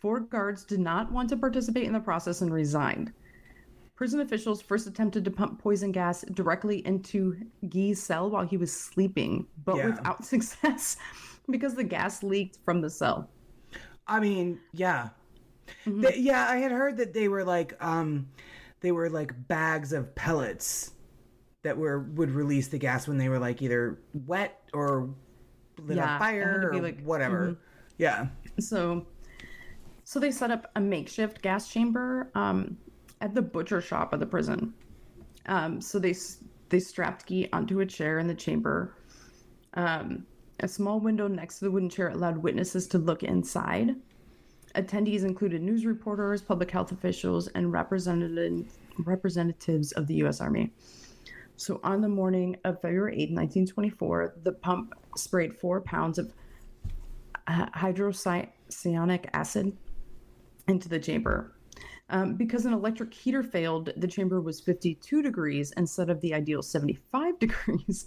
Four 0.00 0.20
guards 0.20 0.64
did 0.64 0.80
not 0.80 1.10
want 1.10 1.28
to 1.30 1.36
participate 1.36 1.84
in 1.84 1.92
the 1.92 2.00
process 2.00 2.42
and 2.42 2.52
resigned. 2.52 3.12
Prison 3.96 4.20
officials 4.20 4.60
first 4.60 4.86
attempted 4.86 5.24
to 5.24 5.30
pump 5.30 5.58
poison 5.60 5.90
gas 5.90 6.22
directly 6.34 6.86
into 6.86 7.36
Guy's 7.68 8.02
cell 8.02 8.28
while 8.30 8.46
he 8.46 8.56
was 8.58 8.70
sleeping, 8.72 9.46
but 9.64 9.76
Yeah. 9.76 9.86
without 9.86 10.24
success 10.32 10.96
because 11.50 11.74
the 11.74 11.84
gas 11.84 12.22
leaked 12.22 12.58
from 12.64 12.80
the 12.82 12.90
cell. 12.90 13.30
I 14.06 14.20
mean, 14.20 14.60
yeah. 14.72 15.08
Mm-hmm. 15.86 16.00
They- 16.02 16.18
yeah, 16.18 16.46
I 16.48 16.58
had 16.58 16.70
heard 16.72 16.98
that 16.98 17.12
they 17.14 17.28
were 17.28 17.42
like 17.44 17.74
um 17.82 18.28
they 18.80 18.92
were 18.92 19.08
like 19.08 19.32
bags 19.48 19.92
of 19.92 20.14
pellets 20.14 20.92
that 21.62 21.76
were 21.76 22.00
would 22.00 22.30
release 22.30 22.68
the 22.68 22.78
gas 22.78 23.08
when 23.08 23.16
they 23.18 23.28
were 23.30 23.38
like 23.38 23.62
either 23.62 23.98
wet 24.26 24.60
or 24.74 25.08
lit 25.78 25.96
Yeah, 25.96 26.12
on 26.14 26.18
fire 26.18 26.70
or 26.72 26.80
like- 26.82 26.96
mm-hmm. 26.98 27.06
whatever. 27.06 27.56
Yeah. 27.98 28.26
So, 28.60 29.06
so 30.04 30.20
they 30.20 30.30
set 30.30 30.50
up 30.50 30.70
a 30.76 30.80
makeshift 30.80 31.40
gas 31.42 31.68
chamber 31.68 32.30
um, 32.34 32.76
at 33.20 33.34
the 33.34 33.42
butcher 33.42 33.80
shop 33.80 34.12
of 34.12 34.20
the 34.20 34.26
prison. 34.26 34.74
Um, 35.46 35.80
so 35.80 35.98
they 35.98 36.14
they 36.68 36.80
strapped 36.80 37.28
Guy 37.28 37.48
onto 37.52 37.80
a 37.80 37.86
chair 37.86 38.18
in 38.18 38.26
the 38.26 38.34
chamber. 38.34 38.94
Um, 39.74 40.26
a 40.60 40.68
small 40.68 41.00
window 41.00 41.28
next 41.28 41.58
to 41.58 41.66
the 41.66 41.70
wooden 41.70 41.90
chair 41.90 42.08
allowed 42.08 42.38
witnesses 42.38 42.86
to 42.88 42.98
look 42.98 43.22
inside. 43.22 43.94
Attendees 44.74 45.24
included 45.24 45.62
news 45.62 45.86
reporters, 45.86 46.42
public 46.42 46.70
health 46.70 46.92
officials, 46.92 47.48
and 47.48 47.72
representative, 47.72 48.66
representatives 48.98 49.92
of 49.92 50.06
the 50.06 50.14
U.S. 50.16 50.40
Army. 50.40 50.72
So 51.56 51.80
on 51.82 52.02
the 52.02 52.08
morning 52.08 52.56
of 52.64 52.80
February 52.82 53.14
8, 53.14 53.32
1924, 53.32 54.34
the 54.42 54.52
pump 54.52 54.94
sprayed 55.16 55.54
four 55.54 55.80
pounds 55.80 56.18
of 56.18 56.32
hydrocyanic 57.48 59.26
acid 59.32 59.76
into 60.68 60.88
the 60.88 60.98
chamber. 60.98 61.55
Um, 62.08 62.34
because 62.34 62.66
an 62.66 62.72
electric 62.72 63.12
heater 63.12 63.42
failed, 63.42 63.92
the 63.96 64.06
chamber 64.06 64.40
was 64.40 64.60
52 64.60 65.22
degrees 65.22 65.72
instead 65.76 66.08
of 66.08 66.20
the 66.20 66.34
ideal 66.34 66.62
75 66.62 67.38
degrees, 67.40 68.06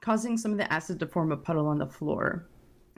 causing 0.00 0.36
some 0.38 0.52
of 0.52 0.58
the 0.58 0.72
acid 0.72 0.98
to 1.00 1.06
form 1.06 1.32
a 1.32 1.36
puddle 1.36 1.66
on 1.66 1.78
the 1.78 1.86
floor. 1.86 2.48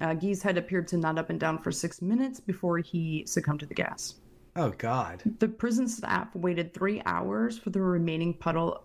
Uh, 0.00 0.14
Guy's 0.14 0.42
head 0.42 0.56
appeared 0.56 0.86
to 0.88 0.96
nod 0.96 1.18
up 1.18 1.30
and 1.30 1.38
down 1.40 1.58
for 1.58 1.72
six 1.72 2.00
minutes 2.00 2.40
before 2.40 2.78
he 2.78 3.24
succumbed 3.26 3.60
to 3.60 3.66
the 3.66 3.74
gas. 3.74 4.14
Oh 4.56 4.70
god. 4.78 5.22
The 5.40 5.48
prison 5.48 5.86
staff 5.88 6.34
waited 6.34 6.72
three 6.74 7.02
hours 7.06 7.58
for 7.58 7.70
the 7.70 7.80
remaining 7.82 8.34
puddle 8.34 8.84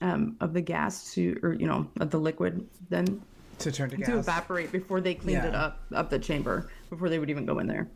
um, 0.00 0.36
of 0.40 0.52
the 0.54 0.60
gas 0.60 1.12
to, 1.14 1.38
or 1.42 1.52
you 1.54 1.66
know, 1.66 1.86
of 2.00 2.10
the 2.10 2.18
liquid, 2.18 2.66
then 2.88 3.20
To 3.60 3.70
turn 3.72 3.90
to 3.90 3.96
gas. 3.96 4.06
to 4.08 4.18
evaporate 4.18 4.72
before 4.72 5.00
they 5.00 5.14
cleaned 5.14 5.44
it 5.44 5.54
up 5.54 5.80
up 5.94 6.10
the 6.10 6.18
chamber 6.18 6.70
before 6.90 7.08
they 7.08 7.18
would 7.18 7.30
even 7.30 7.46
go 7.46 7.58
in 7.58 7.66
there. 7.66 7.88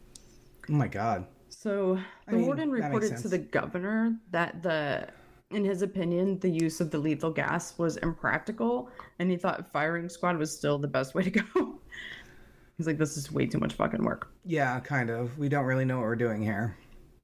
Oh 0.69 0.75
my 0.75 0.89
god. 0.89 1.27
So 1.63 1.97
the 2.27 2.39
mean, 2.39 2.47
warden 2.47 2.73
reported 2.73 3.17
to 3.19 3.29
the 3.29 3.39
governor 3.39 4.17
that 4.33 4.65
the 4.65 5.07
in 5.53 5.65
his 5.65 5.83
opinion, 5.83 6.41
the 6.41 6.49
use 6.49 6.81
of 6.81 6.91
the 6.91 6.99
lethal 6.99 7.31
gas 7.31 7.79
was 7.79 7.99
impractical, 7.99 8.91
and 9.21 9.31
he 9.31 9.37
thought 9.37 9.71
firing 9.71 10.09
squad 10.09 10.39
was 10.39 10.51
still 10.51 10.77
the 10.77 10.89
best 10.89 11.15
way 11.15 11.23
to 11.23 11.31
go. 11.31 11.79
He's 12.79 12.89
like, 12.89 12.99
this 12.99 13.17
is 13.17 13.31
way 13.31 13.47
too 13.47 13.59
much 13.59 13.75
fucking 13.75 14.03
work. 14.03 14.33
Yeah, 14.45 14.81
kind 14.81 15.09
of. 15.09 15.39
We 15.39 15.49
don't 15.49 15.65
really 15.65 15.85
know 15.85 15.99
what 15.99 16.07
we're 16.07 16.17
doing 16.17 16.43
here. 16.43 16.77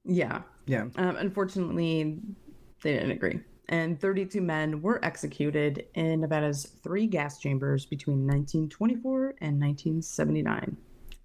Yeah. 0.05 0.43
Yeah. 0.67 0.85
Um, 0.95 1.17
unfortunately, 1.17 2.21
they 2.81 2.93
didn't 2.93 3.11
agree. 3.11 3.41
And 3.67 3.99
32 3.99 4.39
men 4.39 4.81
were 4.81 5.03
executed 5.03 5.87
in 5.95 6.21
Nevada's 6.21 6.65
three 6.81 7.07
gas 7.07 7.39
chambers 7.39 7.85
between 7.85 8.19
1924 8.19 9.35
and 9.41 9.59
1979. 9.59 10.77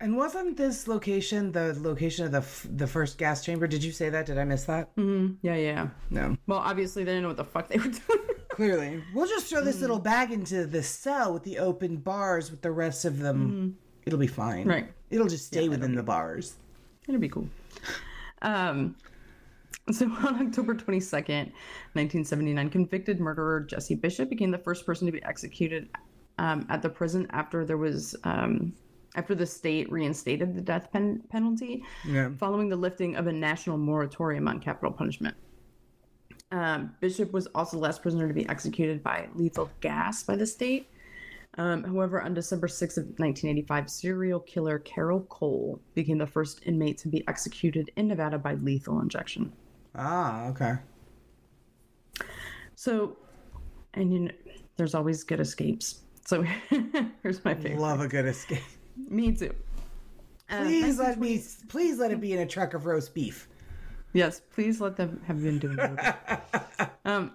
And 0.04 0.18
wasn't 0.18 0.58
this 0.58 0.86
location 0.86 1.50
the 1.50 1.74
location 1.80 2.26
of 2.26 2.32
the 2.32 2.38
f- 2.38 2.66
the 2.68 2.86
first 2.86 3.16
gas 3.16 3.42
chamber? 3.42 3.66
Did 3.66 3.82
you 3.82 3.90
say 3.90 4.10
that? 4.10 4.26
Did 4.26 4.36
I 4.36 4.44
miss 4.44 4.64
that? 4.64 4.94
Mm, 4.96 5.36
yeah, 5.40 5.56
yeah. 5.56 5.88
No. 6.10 6.36
Well, 6.46 6.58
obviously, 6.58 7.04
they 7.04 7.12
didn't 7.12 7.22
know 7.22 7.28
what 7.28 7.38
the 7.38 7.44
fuck 7.44 7.68
they 7.68 7.78
were 7.78 7.84
doing. 7.84 8.20
Clearly. 8.50 9.02
We'll 9.14 9.26
just 9.26 9.46
throw 9.46 9.64
this 9.64 9.80
little 9.80 9.98
bag 9.98 10.30
into 10.30 10.66
the 10.66 10.82
cell 10.82 11.32
with 11.32 11.42
the 11.44 11.58
open 11.58 11.96
bars 11.96 12.50
with 12.50 12.60
the 12.60 12.70
rest 12.70 13.06
of 13.06 13.18
them. 13.18 13.78
It'll 14.04 14.18
be 14.18 14.26
fine. 14.26 14.68
Right. 14.68 14.92
It'll 15.08 15.26
just 15.26 15.46
stay 15.46 15.70
within 15.70 15.94
the 15.94 16.02
bars. 16.02 16.56
It'll 17.08 17.18
be 17.18 17.30
cool. 17.30 17.48
Um, 18.42 18.96
so 19.90 20.04
on 20.26 20.48
October 20.48 20.74
22nd, 20.74 21.50
1979, 21.94 22.68
convicted 22.68 23.20
murderer 23.20 23.60
Jesse 23.60 23.94
Bishop 23.94 24.28
became 24.28 24.50
the 24.50 24.58
first 24.58 24.84
person 24.84 25.06
to 25.06 25.12
be 25.12 25.22
executed 25.22 25.88
um, 26.36 26.66
at 26.68 26.82
the 26.82 26.90
prison 26.90 27.26
after 27.30 27.64
there 27.64 27.78
was 27.78 28.14
um, 28.24 28.74
after 29.14 29.35
the 29.35 29.46
state 29.46 29.90
reinstated 29.90 30.55
the 30.55 30.61
death 30.61 30.90
pen- 30.92 31.22
penalty 31.31 31.83
Yeah. 32.07 32.31
following 32.38 32.68
the 32.68 32.77
lifting 32.77 33.16
of 33.16 33.27
a 33.27 33.33
national 33.33 33.79
moratorium 33.79 34.48
on 34.48 34.61
capital 34.61 34.92
punishment. 34.92 35.37
Um, 36.50 36.94
Bishop 37.00 37.33
was 37.33 37.46
also 37.48 37.77
the 37.77 37.83
last 37.83 38.03
prisoner 38.03 38.29
to 38.29 38.35
be 38.35 38.48
executed 38.48 39.03
by 39.03 39.29
lethal 39.35 39.70
gas 39.81 40.22
by 40.22 40.37
the 40.37 40.46
state. 40.46 40.88
Um, 41.57 41.85
however, 41.85 42.20
on 42.20 42.35
December 42.35 42.66
6th 42.66 42.96
of 42.96 43.05
1985, 43.05 43.88
serial 43.88 44.40
killer 44.40 44.81
Carol 44.81 45.20
Cole 45.22 45.81
became 45.94 46.18
the 46.18 46.27
first 46.27 46.61
inmate 46.66 46.98
to 46.98 47.09
be 47.09 47.27
executed 47.29 47.90
in 47.96 48.09
Nevada 48.09 48.38
by 48.38 48.55
lethal 48.55 49.00
injection. 49.00 49.53
Ah, 49.94 50.46
okay. 50.48 50.74
So, 52.74 53.16
and 53.94 54.12
you 54.12 54.18
know, 54.20 54.31
there's 54.77 54.94
always 54.96 55.22
good 55.22 55.38
escapes. 55.38 56.00
So 56.27 56.42
here's 57.22 57.44
my 57.44 57.55
favorite. 57.55 57.79
Love 57.79 58.00
a 58.00 58.09
good 58.09 58.27
escape. 58.27 58.62
Me 58.96 59.33
too. 59.33 59.54
Um, 60.50 60.66
Please 60.66 60.98
let 60.98 61.18
me 61.18 61.42
please 61.68 61.98
let 61.98 62.11
it 62.11 62.20
be 62.20 62.33
in 62.33 62.40
a 62.40 62.46
truck 62.46 62.74
of 62.74 62.87
roast 62.87 63.14
beef. 63.14 63.48
Yes, 64.12 64.40
please 64.52 64.80
let 64.80 64.96
them 64.96 65.20
have 65.26 65.42
been 65.42 65.59
doing 65.59 65.78
it. 65.78 66.14
um, 67.04 67.33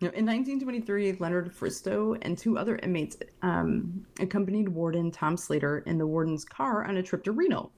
you 0.00 0.06
know, 0.06 0.14
in 0.14 0.26
1923, 0.26 1.14
Leonard 1.14 1.52
Fristoe 1.52 2.18
and 2.22 2.36
two 2.36 2.58
other 2.58 2.76
inmates 2.76 3.16
um, 3.42 4.06
accompanied 4.20 4.68
Warden 4.68 5.10
Tom 5.10 5.36
Slater 5.36 5.78
in 5.86 5.98
the 5.98 6.06
warden's 6.06 6.44
car 6.44 6.84
on 6.84 6.98
a 6.98 7.02
trip 7.02 7.24
to 7.24 7.32
Reno. 7.32 7.70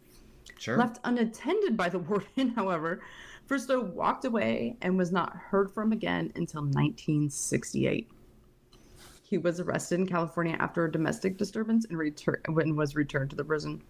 Sure. 0.58 0.76
Left 0.76 0.98
unattended 1.04 1.76
by 1.76 1.88
the 1.88 2.00
warden, 2.00 2.48
however, 2.56 3.00
Fristoe 3.48 3.92
walked 3.94 4.24
away 4.24 4.76
and 4.82 4.98
was 4.98 5.12
not 5.12 5.34
heard 5.34 5.70
from 5.70 5.92
again 5.92 6.32
until 6.34 6.62
1968. 6.62 8.10
He 9.30 9.38
was 9.38 9.60
arrested 9.60 10.00
in 10.00 10.06
California 10.08 10.56
after 10.58 10.84
a 10.84 10.90
domestic 10.90 11.38
disturbance 11.38 11.86
and, 11.88 11.96
retur- 11.96 12.40
and 12.46 12.76
was 12.76 12.96
returned 12.96 13.30
to 13.30 13.36
the 13.36 13.44
prison. 13.44 13.80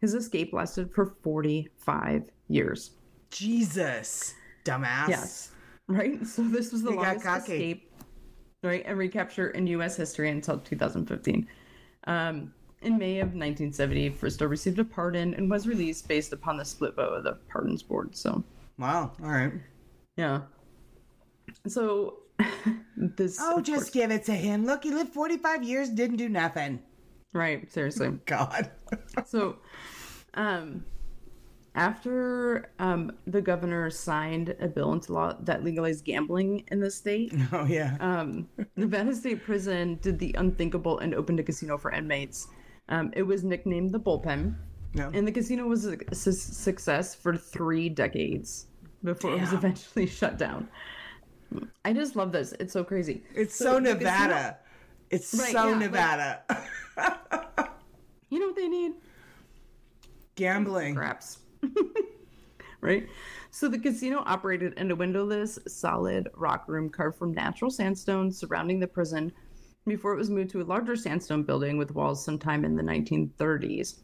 His 0.00 0.14
escape 0.14 0.54
lasted 0.54 0.90
for 0.90 1.14
45 1.22 2.30
years. 2.48 2.92
Jesus. 3.30 4.34
Dumbass. 4.64 5.08
Yes. 5.08 5.50
Right? 5.86 6.26
So 6.26 6.42
this 6.42 6.72
was 6.72 6.82
the 6.82 6.92
He 6.92 6.96
longest 6.96 7.26
escape, 7.26 7.92
right, 8.62 8.82
and 8.86 8.96
recapture 8.98 9.50
in 9.50 9.66
U.S. 9.68 9.96
history 9.96 10.30
until 10.30 10.58
2015. 10.58 11.46
Um, 12.06 12.52
in 12.80 12.96
May 12.98 13.18
of 13.18 13.28
1970, 13.28 14.10
Fristoe 14.12 14.48
received 14.48 14.78
a 14.78 14.84
pardon 14.84 15.34
and 15.34 15.50
was 15.50 15.66
released 15.68 16.08
based 16.08 16.32
upon 16.32 16.56
the 16.56 16.64
split 16.64 16.94
vote 16.96 17.12
of 17.12 17.24
the 17.24 17.34
pardons 17.50 17.82
board. 17.82 18.16
So, 18.16 18.42
Wow. 18.78 19.12
All 19.22 19.28
right. 19.30 19.52
yeah. 20.16 20.40
So, 21.66 22.18
this. 22.96 23.38
Oh, 23.40 23.60
just 23.60 23.92
give 23.92 24.10
it 24.10 24.24
to 24.24 24.32
him. 24.32 24.66
Look, 24.66 24.84
he 24.84 24.90
lived 24.90 25.12
45 25.12 25.62
years, 25.62 25.88
didn't 25.88 26.16
do 26.16 26.28
nothing. 26.28 26.80
right, 27.32 27.70
seriously. 27.72 28.10
God. 28.26 28.70
So, 29.26 29.56
um, 30.34 30.84
after 31.74 32.70
um, 32.78 33.12
the 33.26 33.42
governor 33.42 33.90
signed 33.90 34.56
a 34.60 34.66
bill 34.66 34.92
into 34.92 35.12
law 35.12 35.34
that 35.40 35.62
legalized 35.62 36.04
gambling 36.04 36.64
in 36.68 36.80
the 36.80 36.90
state, 36.90 37.32
oh, 37.52 37.66
yeah. 37.66 37.96
um, 38.00 38.48
Nevada 38.76 39.14
State 39.14 39.44
Prison 39.44 39.98
did 40.00 40.18
the 40.18 40.34
unthinkable 40.38 40.98
and 40.98 41.14
opened 41.14 41.38
a 41.38 41.42
casino 41.42 41.76
for 41.76 41.92
inmates. 41.92 42.48
Um, 42.88 43.12
it 43.14 43.22
was 43.22 43.44
nicknamed 43.44 43.92
the 43.92 44.00
Bullpen, 44.00 44.54
no. 44.94 45.10
and 45.12 45.26
the 45.26 45.32
casino 45.32 45.66
was 45.66 45.86
a 45.86 45.98
su- 46.14 46.32
success 46.32 47.14
for 47.14 47.36
three 47.36 47.88
decades 47.88 48.66
before 49.02 49.32
it 49.34 49.40
was 49.40 49.52
eventually 49.52 50.06
shut 50.06 50.38
down. 50.38 50.68
I 51.84 51.92
just 51.92 52.16
love 52.16 52.32
this. 52.32 52.52
It's 52.58 52.72
so 52.72 52.82
crazy. 52.84 53.22
it's 53.34 53.54
so, 53.54 53.78
casino- 53.78 53.94
Nevada. 53.94 54.58
It's 55.10 55.32
Right, 55.34 55.52
so 55.52 55.64
yeah, 55.64 55.70
like- 55.70 55.78
Nevada. 55.80 56.42
you 58.30 58.38
know 58.40 58.46
what 58.46 58.56
they 58.56 58.68
need? 58.68 58.92
Gambling. 60.34 60.94
Craps. 60.94 61.38
right? 62.80 63.08
So 63.50 63.68
the 63.68 63.78
casino 63.78 64.22
operated 64.26 64.74
in 64.74 64.90
a 64.90 64.96
windowless, 64.96 65.58
solid 65.66 66.28
rock 66.36 66.64
room 66.68 66.90
carved 66.90 67.18
from 67.18 67.32
natural 67.32 67.70
sandstone 67.70 68.30
surrounding 68.30 68.80
the 68.80 68.86
prison 68.86 69.32
before 69.86 70.12
it 70.12 70.18
was 70.18 70.30
moved 70.30 70.50
to 70.50 70.60
a 70.60 70.64
larger 70.64 70.96
sandstone 70.96 71.42
building 71.44 71.78
with 71.78 71.94
walls 71.94 72.24
sometime 72.24 72.64
in 72.64 72.74
the 72.76 72.82
1930s. 72.82 74.00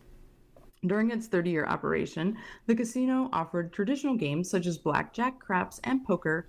During 0.86 1.10
its 1.10 1.26
30 1.26 1.50
year 1.50 1.66
operation, 1.66 2.36
the 2.66 2.74
casino 2.74 3.28
offered 3.32 3.72
traditional 3.72 4.16
games 4.16 4.48
such 4.48 4.66
as 4.66 4.78
blackjack, 4.78 5.38
craps, 5.38 5.80
and 5.84 6.04
poker, 6.04 6.48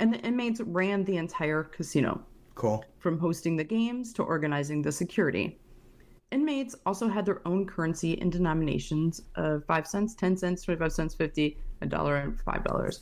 and 0.00 0.12
the 0.12 0.18
inmates 0.20 0.60
ran 0.62 1.04
the 1.04 1.18
entire 1.18 1.62
casino 1.62 2.20
Cool. 2.56 2.84
from 2.98 3.18
hosting 3.18 3.54
the 3.56 3.62
games 3.64 4.12
to 4.14 4.22
organizing 4.22 4.82
the 4.82 4.90
security. 4.90 5.60
Inmates 6.32 6.74
also 6.86 7.06
had 7.08 7.26
their 7.26 7.46
own 7.46 7.66
currency 7.66 8.12
in 8.14 8.30
denominations 8.30 9.20
of 9.36 9.64
5 9.66 9.86
cents, 9.86 10.14
10 10.14 10.36
cents, 10.36 10.62
25 10.62 10.92
cents, 10.92 11.14
50, 11.14 11.58
a 11.82 11.86
dollar, 11.86 12.16
and 12.16 12.38
$5, 12.38 12.98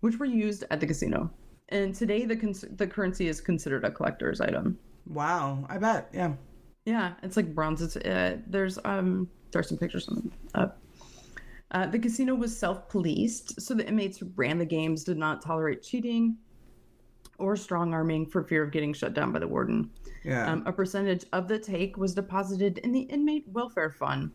which 0.00 0.18
were 0.18 0.26
used 0.26 0.64
at 0.70 0.78
the 0.78 0.86
casino. 0.86 1.30
And 1.70 1.94
today, 1.94 2.24
the, 2.26 2.36
cons- 2.36 2.64
the 2.76 2.86
currency 2.86 3.28
is 3.28 3.40
considered 3.40 3.84
a 3.84 3.90
collector's 3.90 4.40
item. 4.40 4.78
Wow. 5.06 5.64
I 5.68 5.78
bet. 5.78 6.10
Yeah. 6.12 6.34
Yeah, 6.84 7.14
it's 7.22 7.36
like 7.36 7.54
bronze. 7.54 7.82
It's, 7.82 7.96
uh, 7.96 8.38
there's 8.46 8.78
um 8.84 9.28
there's 9.52 9.68
some 9.68 9.76
pictures 9.78 10.08
on 10.08 10.30
the 10.54 10.60
up. 10.60 10.78
Uh, 11.72 11.86
the 11.86 11.98
casino 11.98 12.34
was 12.34 12.56
self-policed, 12.56 13.60
so 13.60 13.74
the 13.74 13.86
inmates 13.86 14.18
who 14.18 14.30
ran 14.34 14.58
the 14.58 14.64
games, 14.64 15.04
did 15.04 15.16
not 15.16 15.40
tolerate 15.42 15.82
cheating 15.82 16.36
or 17.38 17.56
strong 17.56 17.94
arming 17.94 18.26
for 18.26 18.42
fear 18.42 18.62
of 18.62 18.70
getting 18.70 18.92
shut 18.92 19.14
down 19.14 19.32
by 19.32 19.38
the 19.38 19.48
warden. 19.48 19.90
Yeah. 20.24 20.50
Um, 20.50 20.62
a 20.66 20.72
percentage 20.72 21.24
of 21.32 21.48
the 21.48 21.58
take 21.58 21.96
was 21.96 22.14
deposited 22.14 22.78
in 22.78 22.92
the 22.92 23.00
inmate 23.02 23.48
welfare 23.48 23.90
fund, 23.90 24.32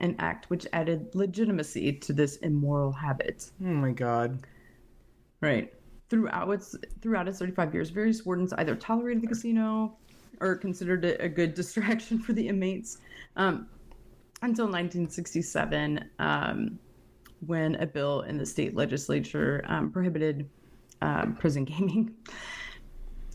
an 0.00 0.16
act 0.18 0.50
which 0.50 0.66
added 0.72 1.14
legitimacy 1.14 1.92
to 1.92 2.12
this 2.12 2.36
immoral 2.36 2.92
habit. 2.92 3.50
oh, 3.62 3.66
my 3.66 3.92
God. 3.92 4.40
Right. 5.40 5.72
Throughout 6.10 6.50
its 6.50 6.74
throughout 7.02 7.28
its 7.28 7.38
35 7.38 7.74
years, 7.74 7.90
various 7.90 8.24
wardens 8.24 8.52
either 8.54 8.74
tolerated 8.74 9.22
the 9.22 9.26
casino 9.26 9.96
or 10.40 10.56
considered 10.56 11.04
it 11.04 11.20
a 11.20 11.28
good 11.28 11.54
distraction 11.60 12.18
for 12.18 12.32
the 12.32 12.48
inmates. 12.48 12.98
Um, 13.36 13.68
until 14.42 14.66
1967, 14.66 16.10
um, 16.18 16.78
when 17.46 17.74
a 17.76 17.86
bill 17.86 18.22
in 18.22 18.36
the 18.36 18.46
state 18.46 18.74
legislature 18.74 19.64
um, 19.68 19.90
prohibited 19.90 20.48
um, 21.02 21.36
prison 21.36 21.64
gaming. 21.64 22.14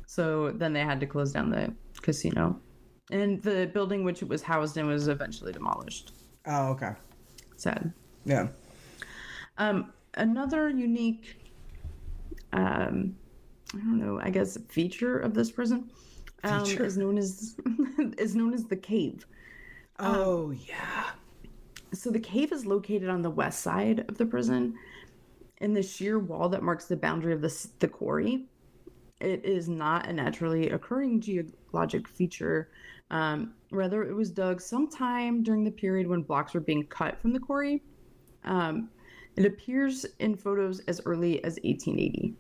So 0.06 0.52
then 0.52 0.74
they 0.74 0.82
had 0.82 1.00
to 1.00 1.08
close 1.08 1.32
down 1.32 1.50
the 1.50 1.74
casino. 2.02 2.60
And 3.12 3.42
the 3.42 3.70
building 3.74 4.04
which 4.04 4.22
it 4.22 4.30
was 4.30 4.42
housed 4.42 4.78
in 4.78 4.88
was 4.88 5.08
eventually 5.08 5.52
demolished. 5.52 6.14
Oh, 6.46 6.70
okay. 6.70 6.92
Sad. 7.58 7.92
Yeah. 8.26 8.48
Um, 9.58 9.94
another 10.16 10.70
unique, 10.70 11.52
um, 12.54 13.16
I 13.74 13.78
don't 13.78 14.00
know, 14.00 14.20
I 14.22 14.30
guess 14.30 14.58
feature 14.70 15.20
of 15.20 15.34
this 15.34 15.52
prison 15.52 15.90
um, 16.44 16.66
is 16.66 16.98
known 16.98 17.18
as 17.18 17.56
is 18.18 18.36
known 18.36 18.54
as 18.54 18.66
the 18.66 18.76
cave. 18.76 19.26
Oh, 20.00 20.52
yeah. 20.52 21.12
So 21.94 22.10
the 22.10 22.20
cave 22.20 22.52
is 22.52 22.66
located 22.66 23.10
on 23.10 23.22
the 23.22 23.30
west 23.30 23.62
side 23.62 24.06
of 24.10 24.18
the 24.18 24.26
prison, 24.26 24.76
in 25.58 25.74
the 25.74 25.84
sheer 25.84 26.20
wall 26.20 26.50
that 26.50 26.64
marks 26.64 26.86
the 26.86 26.98
boundary 26.98 27.34
of 27.34 27.42
the 27.42 27.68
the 27.80 27.88
quarry. 27.88 28.46
It 29.22 29.46
is 29.46 29.70
not 29.70 30.08
a 30.08 30.14
naturally 30.14 30.70
occurring 30.72 31.22
geologic 31.22 32.08
feature. 32.08 32.70
Um, 33.12 33.54
rather, 33.72 34.04
it 34.04 34.14
was 34.14 34.32
dug 34.32 34.60
sometime 34.60 35.44
during 35.44 35.64
the 35.64 35.72
period 35.72 36.08
when 36.08 36.24
blocks 36.24 36.54
were 36.54 36.60
being 36.60 36.86
cut 36.88 37.22
from 37.22 37.32
the 37.32 37.40
quarry. 37.40 37.82
Um, 38.44 38.90
it 39.36 39.46
appears 39.46 40.06
in 40.20 40.36
photos 40.36 40.80
as 40.82 41.00
early 41.06 41.44
as 41.44 41.54
1880. 41.64 42.36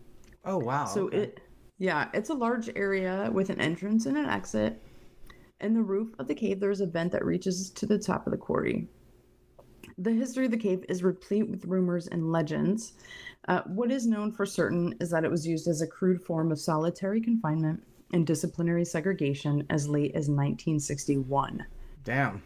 Oh, 0.45 0.57
wow. 0.57 0.85
So 0.85 1.05
okay. 1.07 1.17
it, 1.17 1.39
Yeah, 1.77 2.09
it's 2.13 2.29
a 2.29 2.33
large 2.33 2.69
area 2.75 3.29
with 3.31 3.49
an 3.49 3.61
entrance 3.61 4.05
and 4.05 4.17
an 4.17 4.25
exit. 4.25 4.81
In 5.63 5.73
the 5.73 5.81
roof 5.81 6.13
of 6.19 6.27
the 6.27 6.35
cave, 6.35 6.59
there's 6.59 6.81
a 6.81 6.85
vent 6.85 7.13
that 7.13 7.23
reaches 7.23 7.69
to 7.71 7.85
the 7.85 7.97
top 7.97 8.27
of 8.27 8.31
the 8.31 8.37
quarry. 8.37 8.87
The 9.97 10.11
history 10.11 10.45
of 10.45 10.51
the 10.51 10.57
cave 10.57 10.83
is 10.89 11.03
replete 11.03 11.49
with 11.49 11.65
rumors 11.65 12.07
and 12.07 12.31
legends. 12.31 12.93
Uh, 13.47 13.61
what 13.67 13.89
is 13.89 14.05
known 14.05 14.31
for 14.33 14.45
certain 14.45 14.93
is 14.99 15.09
that 15.11 15.23
it 15.23 15.31
was 15.31 15.47
used 15.47 15.67
as 15.69 15.81
a 15.81 15.87
crude 15.87 16.21
form 16.21 16.51
of 16.51 16.59
solitary 16.59 17.21
confinement 17.21 17.81
and 18.11 18.27
disciplinary 18.27 18.83
segregation 18.83 19.65
as 19.69 19.87
late 19.87 20.11
as 20.11 20.29
1961. 20.29 21.65
Damn. 22.03 22.43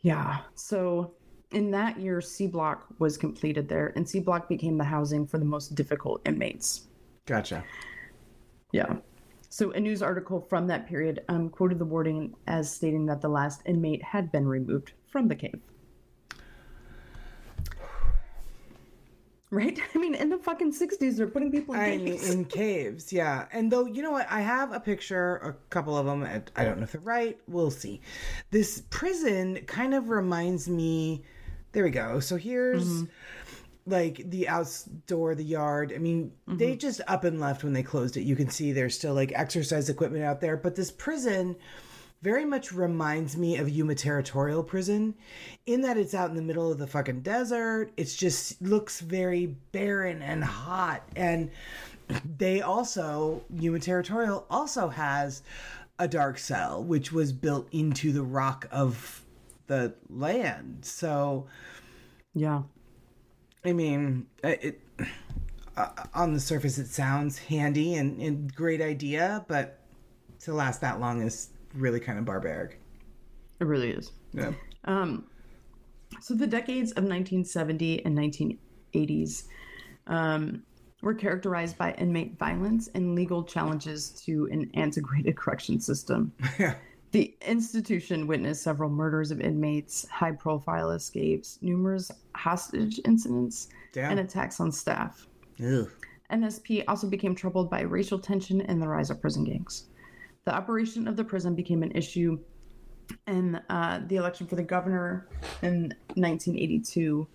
Yeah. 0.00 0.40
So 0.54 1.14
in 1.52 1.70
that 1.70 1.98
year, 1.98 2.20
C 2.20 2.46
Block 2.46 2.86
was 2.98 3.16
completed 3.16 3.68
there, 3.68 3.92
and 3.96 4.08
C 4.08 4.20
Block 4.20 4.48
became 4.48 4.76
the 4.76 4.84
housing 4.84 5.26
for 5.26 5.38
the 5.38 5.44
most 5.44 5.74
difficult 5.74 6.20
inmates. 6.26 6.88
Gotcha. 7.24 7.64
Yeah. 8.72 8.96
So 9.52 9.72
a 9.72 9.80
news 9.80 10.00
article 10.00 10.40
from 10.40 10.68
that 10.68 10.86
period 10.86 11.24
um, 11.28 11.48
quoted 11.50 11.80
the 11.80 11.84
warden 11.84 12.34
as 12.46 12.72
stating 12.72 13.04
that 13.06 13.20
the 13.20 13.28
last 13.28 13.62
inmate 13.66 14.00
had 14.00 14.30
been 14.30 14.46
removed 14.46 14.92
from 15.08 15.26
the 15.26 15.34
cave. 15.34 15.60
Right? 19.50 19.76
I 19.94 19.98
mean, 19.98 20.14
in 20.14 20.28
the 20.28 20.38
fucking 20.38 20.72
60s, 20.72 21.16
they're 21.16 21.26
putting 21.26 21.50
people 21.50 21.74
in 21.74 21.80
I 21.80 21.96
mean, 21.96 22.06
caves. 22.06 22.30
in 22.30 22.44
caves, 22.44 23.12
yeah. 23.12 23.46
And 23.50 23.72
though, 23.72 23.86
you 23.86 24.02
know 24.02 24.12
what? 24.12 24.28
I 24.30 24.40
have 24.40 24.72
a 24.72 24.78
picture, 24.78 25.38
a 25.38 25.54
couple 25.68 25.98
of 25.98 26.06
them. 26.06 26.22
I 26.54 26.64
don't 26.64 26.78
know 26.78 26.84
if 26.84 26.92
they're 26.92 27.00
right. 27.00 27.36
We'll 27.48 27.72
see. 27.72 28.00
This 28.52 28.84
prison 28.90 29.58
kind 29.66 29.94
of 29.94 30.10
reminds 30.10 30.68
me. 30.68 31.24
There 31.72 31.82
we 31.82 31.90
go. 31.90 32.20
So 32.20 32.36
here's 32.36 33.04
like 33.90 34.30
the 34.30 34.48
outdoor, 34.48 35.34
the 35.34 35.44
yard. 35.44 35.92
I 35.94 35.98
mean, 35.98 36.32
they 36.46 36.70
mm-hmm. 36.70 36.78
just 36.78 37.00
up 37.06 37.24
and 37.24 37.40
left 37.40 37.64
when 37.64 37.72
they 37.72 37.82
closed 37.82 38.16
it. 38.16 38.22
You 38.22 38.36
can 38.36 38.48
see 38.48 38.72
there's 38.72 38.94
still 38.94 39.14
like 39.14 39.32
exercise 39.34 39.88
equipment 39.88 40.24
out 40.24 40.40
there. 40.40 40.56
But 40.56 40.76
this 40.76 40.90
prison 40.90 41.56
very 42.22 42.44
much 42.44 42.72
reminds 42.72 43.36
me 43.36 43.56
of 43.56 43.68
Yuma 43.68 43.94
Territorial 43.94 44.62
Prison 44.62 45.14
in 45.66 45.80
that 45.82 45.96
it's 45.96 46.14
out 46.14 46.30
in 46.30 46.36
the 46.36 46.42
middle 46.42 46.70
of 46.70 46.78
the 46.78 46.86
fucking 46.86 47.20
desert. 47.22 47.92
It's 47.96 48.14
just 48.14 48.60
looks 48.60 49.00
very 49.00 49.46
barren 49.72 50.20
and 50.22 50.44
hot. 50.44 51.02
And 51.16 51.50
they 52.36 52.60
also, 52.60 53.42
Yuma 53.54 53.78
Territorial 53.78 54.46
also 54.50 54.88
has 54.88 55.42
a 55.98 56.08
dark 56.08 56.38
cell, 56.38 56.82
which 56.82 57.12
was 57.12 57.32
built 57.32 57.68
into 57.72 58.12
the 58.12 58.22
rock 58.22 58.66
of 58.70 59.24
the 59.66 59.94
land. 60.08 60.80
So, 60.82 61.46
Yeah. 62.34 62.62
I 63.64 63.72
mean, 63.72 64.26
uh, 64.42 64.54
it 64.60 64.80
uh, 65.76 65.88
on 66.14 66.32
the 66.32 66.40
surface 66.40 66.78
it 66.78 66.88
sounds 66.88 67.38
handy 67.38 67.94
and, 67.94 68.20
and 68.20 68.54
great 68.54 68.80
idea, 68.80 69.44
but 69.48 69.78
to 70.40 70.52
last 70.52 70.80
that 70.80 71.00
long 71.00 71.22
is 71.22 71.50
really 71.74 72.00
kind 72.00 72.18
of 72.18 72.24
barbaric. 72.24 72.80
It 73.60 73.64
really 73.64 73.90
is. 73.90 74.12
Yeah. 74.32 74.52
Um, 74.84 75.26
so 76.20 76.34
the 76.34 76.46
decades 76.46 76.92
of 76.92 77.04
1970 77.04 78.04
and 78.04 78.18
1980s 78.18 79.44
um, 80.06 80.62
were 81.02 81.14
characterized 81.14 81.78
by 81.78 81.92
inmate 81.92 82.38
violence 82.38 82.88
and 82.94 83.14
legal 83.14 83.44
challenges 83.44 84.10
to 84.24 84.48
an 84.50 84.70
antiquated 84.74 85.36
correction 85.36 85.80
system. 85.80 86.32
Yeah. 86.58 86.74
The 87.12 87.34
institution 87.44 88.28
witnessed 88.28 88.62
several 88.62 88.88
murders 88.88 89.32
of 89.32 89.40
inmates, 89.40 90.06
high 90.08 90.30
profile 90.30 90.92
escapes, 90.92 91.58
numerous 91.60 92.10
hostage 92.40 93.00
incidents, 93.04 93.68
Damn. 93.92 94.12
and 94.12 94.20
attacks 94.20 94.60
on 94.60 94.72
staff. 94.72 95.26
NSP 96.32 96.84
also 96.88 97.08
became 97.08 97.34
troubled 97.34 97.70
by 97.70 97.82
racial 97.82 98.18
tension 98.18 98.62
and 98.62 98.80
the 98.80 98.88
rise 98.88 99.10
of 99.10 99.20
prison 99.20 99.44
gangs. 99.44 99.88
The 100.44 100.54
operation 100.54 101.06
of 101.06 101.16
the 101.16 101.24
prison 101.24 101.54
became 101.54 101.82
an 101.82 101.92
issue 101.92 102.38
in 103.26 103.56
uh, 103.68 104.00
the 104.06 104.16
election 104.16 104.46
for 104.46 104.56
the 104.56 104.62
governor 104.62 105.28
in 105.62 105.92
1982, 106.14 107.28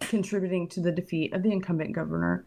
contributing 0.00 0.68
to 0.68 0.80
the 0.80 0.92
defeat 0.92 1.34
of 1.34 1.42
the 1.42 1.50
incumbent 1.50 1.94
governor. 1.94 2.46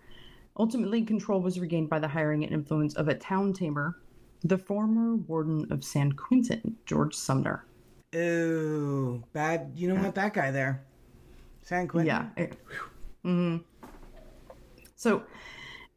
Ultimately, 0.57 1.03
control 1.03 1.41
was 1.41 1.59
regained 1.59 1.89
by 1.89 1.99
the 1.99 2.07
hiring 2.07 2.43
and 2.43 2.53
influence 2.53 2.95
of 2.95 3.07
a 3.07 3.15
town 3.15 3.53
tamer, 3.53 3.97
the 4.43 4.57
former 4.57 5.15
warden 5.15 5.67
of 5.69 5.83
San 5.83 6.13
Quentin, 6.13 6.77
George 6.85 7.13
Sumner. 7.13 7.65
Ooh, 8.15 9.23
bad. 9.33 9.71
You 9.75 9.89
don't 9.89 10.01
want 10.01 10.15
that 10.15 10.33
guy 10.33 10.49
there. 10.49 10.83
San 11.69 11.87
Quentin. 11.87 12.07
Yeah. 12.35 12.47
mhm. 13.23 13.63
So, 14.95 15.21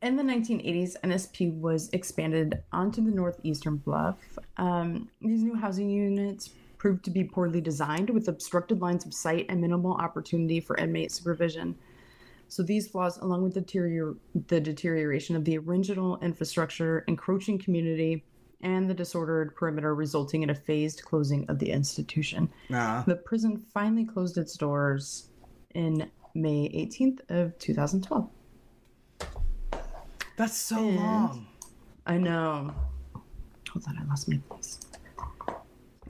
in 0.03 0.16
the 0.16 0.23
1980s, 0.23 0.97
NSP 1.03 1.59
was 1.59 1.89
expanded 1.95 2.62
onto 2.73 3.03
the 3.03 3.11
northeastern 3.11 3.77
bluff. 3.77 4.18
Um, 4.59 5.09
these 5.23 5.43
new 5.43 5.55
housing 5.55 5.89
units 5.89 6.51
proved 6.77 7.05
to 7.05 7.11
be 7.11 7.25
poorly 7.25 7.62
designed 7.62 8.11
with 8.11 8.29
obstructed 8.29 8.83
lines 8.83 9.07
of 9.07 9.14
sight 9.14 9.47
and 9.49 9.61
minimal 9.62 9.95
opportunity 9.95 10.61
for 10.61 10.77
inmate 10.77 11.11
supervision. 11.11 11.75
So, 12.49 12.62
these 12.62 12.89
flaws, 12.89 13.16
along 13.16 13.43
with 13.43 13.55
the, 13.55 13.62
deterior- 13.62 14.16
the 14.49 14.61
deterioration 14.61 15.37
of 15.37 15.45
the 15.47 15.57
original 15.57 16.18
infrastructure, 16.18 17.03
encroaching 17.09 17.59
community, 17.59 18.25
and 18.61 18.91
the 18.91 18.95
disordered 18.95 19.57
perimeter, 19.57 19.95
resulting 19.95 20.43
in 20.43 20.51
a 20.51 20.55
phased 20.55 21.03
closing 21.03 21.49
of 21.49 21.59
the 21.59 21.70
institution. 21.70 22.53
Nah. 22.68 23.05
The 23.05 23.16
prison 23.16 23.57
finally 23.57 24.05
closed 24.05 24.37
its 24.37 24.57
doors 24.57 25.31
in 25.75 26.11
May 26.35 26.68
18th 26.68 27.20
of 27.29 27.59
2012. 27.59 28.29
That's 30.37 30.57
so 30.57 30.81
long. 30.81 31.47
I 32.07 32.16
know. 32.16 32.75
Hold 33.70 33.85
on, 33.89 33.99
I 33.99 34.05
lost 34.09 34.29
my 34.29 34.41
voice. 34.49 34.81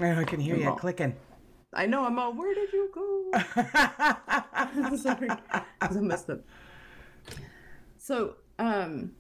I 0.01 0.25
can 0.25 0.41
hear 0.41 0.57
you 0.57 0.67
Well. 0.67 0.77
clicking. 0.77 1.15
I 1.75 1.87
know, 1.87 2.05
I'm 2.05 2.19
all, 2.19 2.33
where 2.35 2.55
did 2.55 2.73
you 2.73 2.91
go? 2.95 3.31
Sorry, 4.97 5.29
I 5.81 5.89
messed 5.95 6.31
up. 6.31 6.41
So, 7.99 8.35
um, 8.59 9.13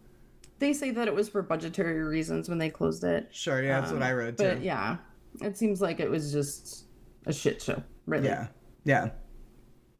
they 0.58 0.72
say 0.72 0.90
that 0.90 1.08
it 1.08 1.14
was 1.14 1.28
for 1.28 1.42
budgetary 1.42 2.02
reasons 2.02 2.48
when 2.48 2.58
they 2.58 2.68
closed 2.70 3.04
it. 3.04 3.28
Sure, 3.32 3.62
yeah, 3.62 3.80
that's 3.80 3.92
what 3.92 4.02
I 4.02 4.12
read 4.12 4.38
too. 4.38 4.44
But 4.44 4.62
yeah, 4.62 4.98
it 5.40 5.56
seems 5.56 5.80
like 5.80 5.98
it 6.00 6.10
was 6.10 6.32
just 6.32 6.84
a 7.26 7.32
shit 7.32 7.62
show, 7.62 7.82
really. 8.06 8.26
yeah. 8.28 8.48
Yeah. 8.84 9.10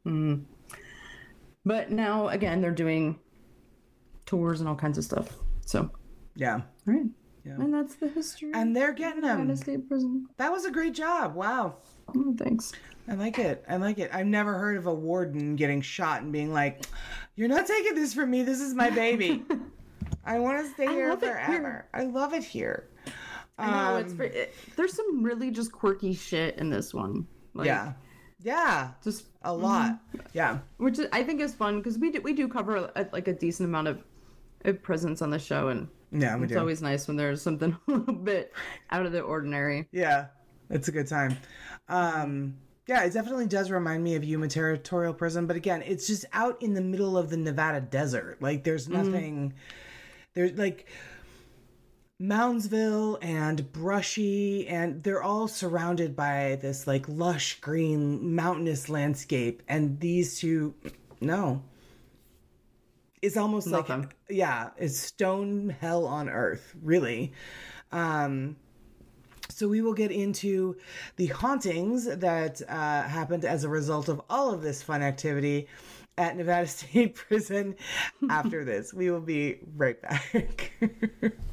But 0.05 1.91
now, 1.91 2.27
again, 2.29 2.61
they're 2.61 2.71
doing 2.71 3.19
tours 4.25 4.59
and 4.59 4.67
all 4.69 4.75
kinds 4.75 4.97
of 4.97 5.03
stuff. 5.03 5.37
So, 5.65 5.89
Yeah. 6.35 6.55
all 6.87 6.93
right. 6.93 7.05
Yeah. 7.45 7.53
And 7.55 7.73
that's 7.73 7.95
the 7.95 8.07
history 8.07 8.51
And 8.53 8.75
they're 8.75 8.93
getting 8.93 9.21
them. 9.21 9.53
State 9.55 9.87
Prison. 9.87 10.27
That 10.37 10.51
was 10.51 10.65
a 10.65 10.71
great 10.71 10.93
job. 10.93 11.35
Wow. 11.35 11.77
Oh, 12.15 12.33
thanks. 12.37 12.71
I 13.07 13.15
like 13.15 13.37
it. 13.37 13.65
I 13.67 13.75
like 13.77 13.97
it. 13.99 14.09
I've 14.13 14.27
never 14.27 14.57
heard 14.57 14.77
of 14.77 14.87
a 14.87 14.93
warden 14.93 15.57
getting 15.57 15.81
shot 15.81 16.21
and 16.21 16.31
being 16.31 16.53
like, 16.53 16.85
"You're 17.35 17.49
not 17.49 17.67
taking 17.67 17.95
this 17.95 18.13
from 18.13 18.31
me. 18.31 18.43
This 18.43 18.61
is 18.61 18.73
my 18.73 18.89
baby. 18.89 19.43
I 20.25 20.39
want 20.39 20.65
to 20.65 20.71
stay 20.73 20.87
here 20.87 21.11
it 21.11 21.19
here." 21.19 21.33
forever. 21.33 21.85
I 21.93 22.03
love 22.05 22.33
it 22.33 22.43
here." 22.45 22.87
I 23.57 23.69
know 23.91 23.97
it's 23.97 24.11
Um, 24.13 24.17
very, 24.17 24.29
it, 24.29 24.55
there's 24.77 24.93
some 24.93 25.21
really 25.21 25.51
just 25.51 25.71
quirky 25.73 26.13
shit 26.13 26.57
in 26.57 26.69
this 26.69 26.93
one. 26.93 27.27
Like, 27.53 27.67
yeah, 27.67 27.93
yeah, 28.43 28.91
Just 29.03 29.25
a 29.41 29.53
lot. 29.53 29.99
Yeah, 30.33 30.59
which 30.77 30.99
I 31.11 31.23
think 31.23 31.41
is 31.41 31.53
fun 31.53 31.77
because 31.77 31.97
we 31.97 32.11
do 32.11 32.21
we 32.21 32.33
do 32.33 32.47
cover 32.47 32.91
a, 32.95 33.07
like 33.11 33.27
a 33.27 33.33
decent 33.33 33.69
amount 33.69 33.87
of, 33.87 34.03
of 34.65 34.81
presence 34.83 35.21
on 35.21 35.29
the 35.29 35.39
show, 35.39 35.69
and 35.69 35.87
yeah, 36.11 36.35
we 36.35 36.43
it's 36.43 36.53
do. 36.53 36.59
always 36.59 36.81
nice 36.81 37.07
when 37.07 37.17
there's 37.17 37.41
something 37.41 37.75
a 37.87 37.91
little 37.91 38.13
bit 38.13 38.53
out 38.91 39.05
of 39.05 39.11
the 39.11 39.21
ordinary. 39.21 39.87
Yeah, 39.91 40.27
it's 40.69 40.87
a 40.87 40.91
good 40.91 41.07
time. 41.07 41.37
Um, 41.87 42.55
yeah, 42.87 43.03
it 43.03 43.13
definitely 43.13 43.47
does 43.47 43.71
remind 43.71 44.03
me 44.03 44.15
of 44.15 44.23
Yuma 44.23 44.47
Territorial 44.49 45.13
Prison, 45.13 45.47
but 45.47 45.55
again, 45.55 45.81
it's 45.85 46.05
just 46.05 46.25
out 46.33 46.61
in 46.61 46.73
the 46.73 46.81
middle 46.81 47.17
of 47.17 47.29
the 47.29 47.37
Nevada 47.37 47.79
desert. 47.79 48.41
Like, 48.41 48.63
there's 48.63 48.89
nothing. 48.89 49.53
There's 50.33 50.57
like 50.57 50.87
Moundsville 52.23 53.17
and 53.21 53.69
brushy, 53.73 54.65
and 54.67 55.03
they're 55.03 55.21
all 55.21 55.49
surrounded 55.49 56.15
by 56.15 56.57
this 56.61 56.87
like 56.87 57.05
lush 57.09 57.59
green 57.59 58.33
mountainous 58.33 58.87
landscape. 58.87 59.61
And 59.67 59.99
these 59.99 60.39
two, 60.39 60.73
no. 61.19 61.63
It's 63.21 63.35
almost 63.35 63.67
Nothing. 63.67 64.01
like, 64.01 64.15
yeah, 64.29 64.69
it's 64.77 64.97
stone 64.97 65.75
hell 65.81 66.05
on 66.05 66.29
earth, 66.29 66.75
really. 66.81 67.33
Um, 67.91 68.55
so 69.49 69.67
we 69.67 69.81
will 69.81 69.93
get 69.93 70.11
into 70.11 70.77
the 71.17 71.27
hauntings 71.27 72.05
that 72.05 72.61
uh, 72.67 73.03
happened 73.03 73.43
as 73.43 73.65
a 73.65 73.69
result 73.69 74.07
of 74.07 74.21
all 74.29 74.53
of 74.53 74.61
this 74.61 74.81
fun 74.81 75.01
activity 75.01 75.67
at 76.17 76.37
Nevada 76.37 76.67
State 76.67 77.15
Prison 77.15 77.75
after 78.29 78.63
this. 78.65 78.93
We 78.93 79.11
will 79.11 79.21
be 79.21 79.59
right 79.75 80.01
back. 80.01 80.71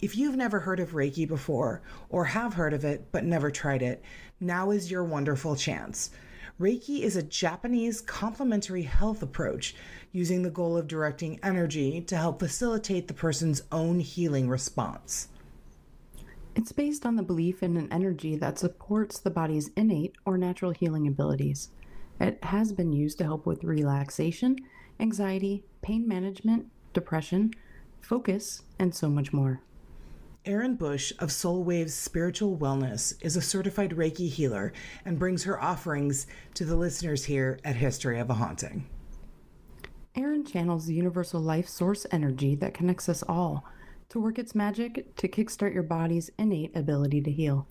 if 0.00 0.16
you've 0.16 0.36
never 0.36 0.60
heard 0.60 0.80
of 0.80 0.92
Reiki 0.92 1.26
before 1.26 1.82
or 2.08 2.24
have 2.24 2.54
heard 2.54 2.72
of 2.72 2.84
it 2.84 3.10
but 3.12 3.24
never 3.24 3.50
tried 3.50 3.82
it, 3.82 4.02
now 4.40 4.70
is 4.70 4.90
your 4.90 5.04
wonderful 5.04 5.56
chance. 5.56 6.10
Reiki 6.60 7.00
is 7.02 7.16
a 7.16 7.22
Japanese 7.22 8.00
complementary 8.00 8.82
health 8.82 9.22
approach 9.22 9.76
using 10.12 10.42
the 10.42 10.50
goal 10.50 10.76
of 10.76 10.88
directing 10.88 11.38
energy 11.42 12.00
to 12.02 12.16
help 12.16 12.40
facilitate 12.40 13.06
the 13.06 13.14
person's 13.14 13.62
own 13.70 14.00
healing 14.00 14.48
response. 14.48 15.28
It's 16.56 16.72
based 16.72 17.06
on 17.06 17.14
the 17.14 17.22
belief 17.22 17.62
in 17.62 17.76
an 17.76 17.92
energy 17.92 18.34
that 18.36 18.58
supports 18.58 19.20
the 19.20 19.30
body's 19.30 19.70
innate 19.76 20.16
or 20.24 20.36
natural 20.36 20.72
healing 20.72 21.06
abilities. 21.06 21.70
It 22.20 22.42
has 22.42 22.72
been 22.72 22.92
used 22.92 23.18
to 23.18 23.24
help 23.24 23.46
with 23.46 23.62
relaxation, 23.62 24.56
anxiety, 24.98 25.62
pain 25.82 26.08
management, 26.08 26.66
depression, 26.92 27.52
focus, 28.00 28.62
and 28.80 28.92
so 28.92 29.08
much 29.08 29.32
more. 29.32 29.60
Erin 30.48 30.76
Bush 30.76 31.12
of 31.18 31.30
Soul 31.30 31.62
Waves 31.62 31.92
Spiritual 31.92 32.56
Wellness 32.56 33.12
is 33.20 33.36
a 33.36 33.42
certified 33.42 33.90
Reiki 33.90 34.30
healer 34.30 34.72
and 35.04 35.18
brings 35.18 35.44
her 35.44 35.62
offerings 35.62 36.26
to 36.54 36.64
the 36.64 36.74
listeners 36.74 37.26
here 37.26 37.58
at 37.64 37.76
History 37.76 38.18
of 38.18 38.30
a 38.30 38.34
Haunting. 38.34 38.86
Erin 40.14 40.46
channels 40.46 40.86
the 40.86 40.94
universal 40.94 41.38
life 41.38 41.68
source 41.68 42.06
energy 42.10 42.54
that 42.54 42.72
connects 42.72 43.10
us 43.10 43.22
all 43.28 43.66
to 44.08 44.18
work 44.18 44.38
its 44.38 44.54
magic 44.54 45.14
to 45.16 45.28
kickstart 45.28 45.74
your 45.74 45.82
body's 45.82 46.30
innate 46.38 46.74
ability 46.74 47.20
to 47.20 47.30
heal. 47.30 47.66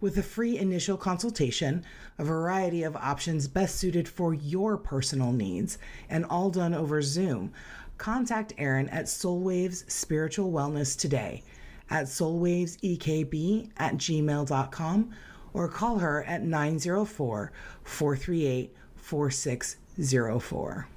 With 0.00 0.18
a 0.18 0.24
free 0.24 0.58
initial 0.58 0.96
consultation, 0.96 1.84
a 2.18 2.24
variety 2.24 2.82
of 2.82 2.96
options 2.96 3.46
best 3.46 3.76
suited 3.76 4.08
for 4.08 4.34
your 4.34 4.76
personal 4.76 5.30
needs, 5.30 5.78
and 6.10 6.24
all 6.24 6.50
done 6.50 6.74
over 6.74 7.00
Zoom, 7.00 7.52
contact 7.96 8.54
Erin 8.58 8.88
at 8.88 9.04
Soulwaves 9.04 9.88
Spiritual 9.88 10.50
Wellness 10.50 10.98
today 10.98 11.44
at 11.90 12.06
soulwavesekb 12.06 13.70
at 13.76 13.94
gmail.com 13.96 15.10
or 15.52 15.68
call 15.68 15.98
her 15.98 16.24
at 16.24 16.42
904 16.42 17.52
438 17.82 18.74
4604. 18.96 20.88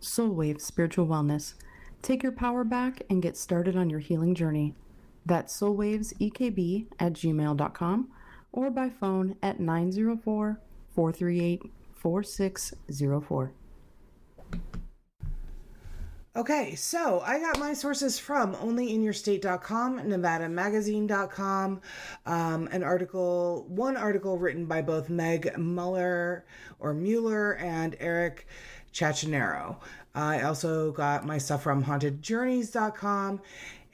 Soulwave 0.00 0.60
Spiritual 0.60 1.06
Wellness. 1.06 1.54
Take 2.02 2.22
your 2.22 2.32
power 2.32 2.62
back 2.64 3.02
and 3.08 3.22
get 3.22 3.36
started 3.36 3.76
on 3.76 3.90
your 3.90 4.00
healing 4.00 4.34
journey. 4.34 4.74
That's 5.24 5.58
soulwavesekb 5.58 6.86
at 7.00 7.14
gmail.com 7.14 8.08
or 8.52 8.70
by 8.70 8.90
phone 8.90 9.36
at 9.42 9.60
904 9.60 10.60
438 10.94 11.62
4604. 11.94 13.52
Okay, 16.36 16.74
so 16.74 17.20
I 17.24 17.40
got 17.40 17.58
my 17.58 17.72
sources 17.72 18.18
from 18.18 18.54
onlyinyourstate.com, 18.56 20.00
nevadamagazine.com, 20.00 21.80
um, 22.26 22.68
an 22.70 22.82
article, 22.82 23.64
one 23.68 23.96
article 23.96 24.36
written 24.36 24.66
by 24.66 24.82
both 24.82 25.08
Meg 25.08 25.56
Muller 25.56 26.44
or 26.78 26.92
Mueller 26.92 27.56
and 27.56 27.96
Eric 28.00 28.46
Chachinero. 28.92 29.78
I 30.14 30.42
also 30.42 30.92
got 30.92 31.24
my 31.24 31.38
stuff 31.38 31.62
from 31.62 31.82
hauntedjourneys.com, 31.82 33.40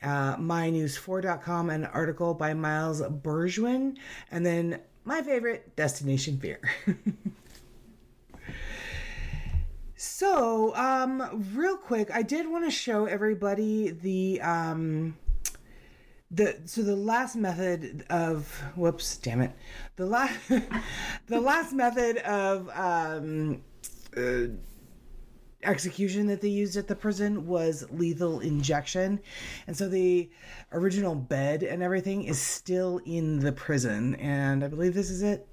uh, 0.03 0.37
mynews4.com, 0.37 1.71
an 1.71 1.85
article 1.85 2.35
by 2.35 2.55
Miles 2.55 3.03
Bergwijn, 3.03 3.99
and 4.33 4.45
then 4.45 4.81
my 5.05 5.23
favorite, 5.23 5.77
Destination 5.77 6.41
Fear. 6.41 6.59
So, 10.05 10.75
um, 10.75 11.47
real 11.55 11.77
quick, 11.77 12.11
I 12.13 12.23
did 12.23 12.51
want 12.51 12.65
to 12.65 12.73
show 12.73 13.05
everybody 13.05 13.91
the 13.91 14.41
um, 14.41 15.17
the 16.29 16.59
so 16.65 16.83
the 16.83 16.97
last 16.97 17.37
method 17.37 18.05
of 18.11 18.49
whoops, 18.75 19.17
damn 19.19 19.43
it, 19.43 19.53
the 19.95 20.07
last 20.07 20.37
the 21.29 21.41
last 21.41 21.73
method 21.73 22.17
of 22.17 22.69
um, 22.71 23.63
uh, 24.17 24.47
execution 25.63 26.27
that 26.27 26.41
they 26.41 26.49
used 26.49 26.77
at 26.77 26.89
the 26.89 26.97
prison 26.97 27.47
was 27.47 27.87
lethal 27.93 28.41
injection, 28.41 29.21
and 29.69 29.77
so 29.77 29.89
the 29.89 30.29
original 30.73 31.15
bed 31.15 31.63
and 31.63 31.81
everything 31.81 32.25
is 32.25 32.41
still 32.41 33.01
in 33.07 33.39
the 33.39 33.53
prison, 33.53 34.17
and 34.17 34.65
I 34.65 34.67
believe 34.67 34.95
this 34.95 35.11
is 35.11 35.23
it. 35.23 35.47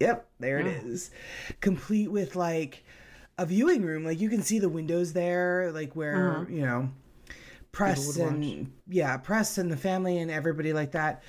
Yep, 0.00 0.28
there 0.40 0.58
it 0.58 0.66
is, 0.66 1.12
complete 1.60 2.10
with 2.10 2.34
like 2.34 2.82
a 3.38 3.46
viewing 3.46 3.82
room. 3.82 4.04
Like 4.04 4.20
you 4.20 4.28
can 4.28 4.42
see 4.42 4.58
the 4.58 4.68
windows 4.68 5.12
there, 5.12 5.70
like 5.72 5.94
where 5.96 6.30
Uh-huh. 6.32 6.44
you 6.48 6.62
know 6.62 6.90
Preston, 7.72 8.72
yeah, 8.88 9.16
press 9.16 9.58
and 9.58 9.70
the 9.70 9.76
family, 9.76 10.18
and 10.18 10.30
everybody 10.30 10.72
like 10.72 10.92
that 10.92 11.22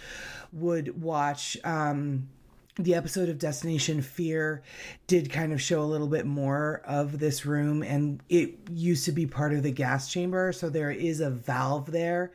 would 0.53 1.01
watch. 1.01 1.58
Um, 1.64 2.30
the 2.78 2.93
episode 2.93 3.30
of 3.30 3.39
Destination 3.39 4.01
Fear 4.01 4.62
did 5.08 5.32
kind 5.32 5.53
of 5.53 5.62
show 5.62 5.82
a 5.82 5.86
little 5.86 6.08
bit 6.08 6.26
more 6.26 6.82
of 6.86 7.18
this 7.20 7.45
room, 7.45 7.82
and 7.82 8.22
it 8.30 8.56
used 8.70 9.06
to 9.06 9.12
be 9.12 9.26
part 9.26 9.53
of 9.53 9.64
the 9.64 9.72
gas 9.72 10.12
chamber. 10.12 10.51
So 10.51 10.70
there 10.70 10.91
is 10.91 11.20
a 11.22 11.30
valve 11.32 11.91
there 11.91 12.32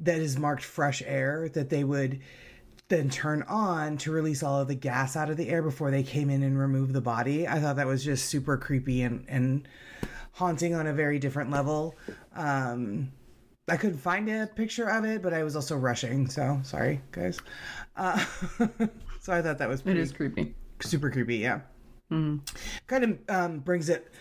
that 0.00 0.18
is 0.18 0.36
marked 0.36 0.64
fresh 0.64 1.00
air 1.06 1.48
that 1.54 1.70
they 1.70 1.84
would 1.84 2.20
then 2.92 3.08
turn 3.08 3.42
on 3.44 3.96
to 3.96 4.12
release 4.12 4.42
all 4.42 4.60
of 4.60 4.68
the 4.68 4.74
gas 4.74 5.16
out 5.16 5.30
of 5.30 5.38
the 5.38 5.48
air 5.48 5.62
before 5.62 5.90
they 5.90 6.02
came 6.02 6.28
in 6.28 6.42
and 6.42 6.58
remove 6.58 6.92
the 6.92 7.00
body. 7.00 7.48
I 7.48 7.58
thought 7.58 7.76
that 7.76 7.86
was 7.86 8.04
just 8.04 8.26
super 8.26 8.58
creepy 8.58 9.00
and, 9.02 9.24
and 9.28 9.66
haunting 10.32 10.74
on 10.74 10.86
a 10.86 10.92
very 10.92 11.18
different 11.18 11.50
level. 11.50 11.96
Um, 12.36 13.10
I 13.66 13.78
couldn't 13.78 13.96
find 13.98 14.28
a 14.28 14.46
picture 14.46 14.88
of 14.90 15.06
it, 15.06 15.22
but 15.22 15.32
I 15.32 15.42
was 15.42 15.56
also 15.56 15.74
rushing, 15.76 16.28
so 16.28 16.60
sorry, 16.64 17.00
guys. 17.12 17.38
Uh, 17.96 18.18
so 19.20 19.32
I 19.32 19.40
thought 19.40 19.56
that 19.56 19.68
was 19.70 19.80
It 19.80 19.84
pretty 19.84 20.00
is 20.00 20.12
creepy. 20.12 20.54
super 20.80 21.10
creepy. 21.10 21.36
Yeah, 21.36 21.60
kind 22.10 23.04
of 23.04 23.18
um, 23.30 23.58
brings 23.60 23.88
it 23.88 24.12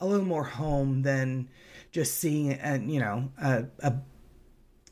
a 0.00 0.06
little 0.06 0.26
more 0.26 0.44
home 0.44 1.00
than 1.02 1.48
just 1.90 2.18
seeing 2.18 2.52
and 2.52 2.92
you 2.92 3.00
know 3.00 3.30
a, 3.42 3.64
a 3.82 3.94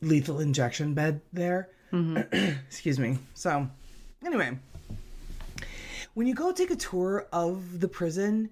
lethal 0.00 0.40
injection 0.40 0.94
bed 0.94 1.20
there. 1.32 1.68
Excuse 2.32 2.98
me. 2.98 3.18
So, 3.34 3.68
anyway, 4.24 4.58
when 6.18 6.26
you 6.26 6.34
go 6.34 6.50
take 6.50 6.72
a 6.72 6.76
tour 6.76 7.28
of 7.32 7.78
the 7.80 7.86
prison, 7.86 8.50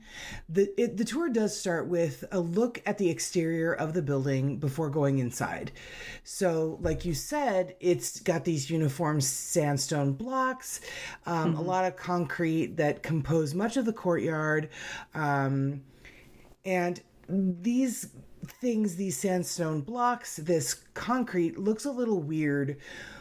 the 0.49 0.73
it, 0.81 0.97
the 0.97 1.05
tour 1.05 1.29
does 1.29 1.59
start 1.59 1.89
with 1.89 2.25
a 2.31 2.39
look 2.39 2.81
at 2.87 2.97
the 2.97 3.11
exterior 3.11 3.73
of 3.73 3.93
the 3.93 4.03
building 4.03 4.59
before 4.59 4.89
going 4.89 5.19
inside. 5.19 5.73
So, 6.23 6.79
like 6.81 7.05
you 7.05 7.13
said, 7.13 7.75
it's 7.81 8.21
got 8.21 8.45
these 8.45 8.71
uniform 8.71 9.21
sandstone 9.21 10.13
blocks, 10.13 10.81
um, 11.27 11.57
a 11.57 11.61
lot 11.61 11.85
of 11.85 11.97
concrete 11.97 12.77
that 12.77 13.03
compose 13.03 13.53
much 13.53 13.77
of 13.77 13.85
the 13.85 13.93
courtyard, 13.93 14.69
um, 15.15 15.83
and 16.65 17.01
these 17.29 18.11
things, 18.61 18.97
these 18.97 19.17
sandstone 19.17 19.81
blocks, 19.81 20.37
this 20.37 20.75
concrete 20.95 21.59
looks 21.59 21.85
a 21.85 21.91
little 21.91 22.23
weird 22.23 22.77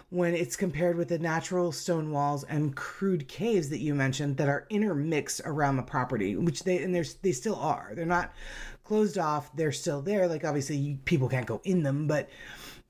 when 0.10 0.36
it's 0.36 0.56
compared 0.56 0.96
with 0.98 1.10
the 1.10 1.20
natural 1.20 1.72
stone 1.72 2.12
walls 2.12 2.44
and 2.46 2.76
crude 2.76 3.28
caves 3.28 3.70
that 3.70 3.80
you 3.80 3.96
mentioned 3.96 4.38
that 4.38 4.48
are 4.48 4.68
intermixed 4.70 5.42
around 5.46 5.78
the 5.78 5.84
property, 5.84 6.36
which 6.36 6.64
they 6.64 6.84
and 6.84 6.94
there's 6.94 7.16
they 7.16 7.32
still 7.32 7.56
are. 7.56 7.92
They're 7.96 8.06
not 8.06 8.34
closed 8.84 9.18
off. 9.18 9.56
They're 9.56 9.72
still 9.72 10.02
there. 10.02 10.28
Like 10.28 10.46
obviously 10.46 10.78
you, 10.78 10.98
people 11.06 11.28
can't 11.28 11.48
go 11.48 11.60
in 11.64 11.84
them, 11.84 12.08
but 12.08 12.30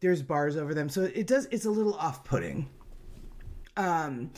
there's 0.02 0.22
bars 0.22 0.58
over 0.58 0.74
them. 0.74 0.90
So 0.90 1.04
it 1.04 1.28
does 1.28 1.48
it's 1.52 1.66
a 1.66 1.72
little 1.72 1.96
off-putting. 1.96 2.70
Um 3.78 4.32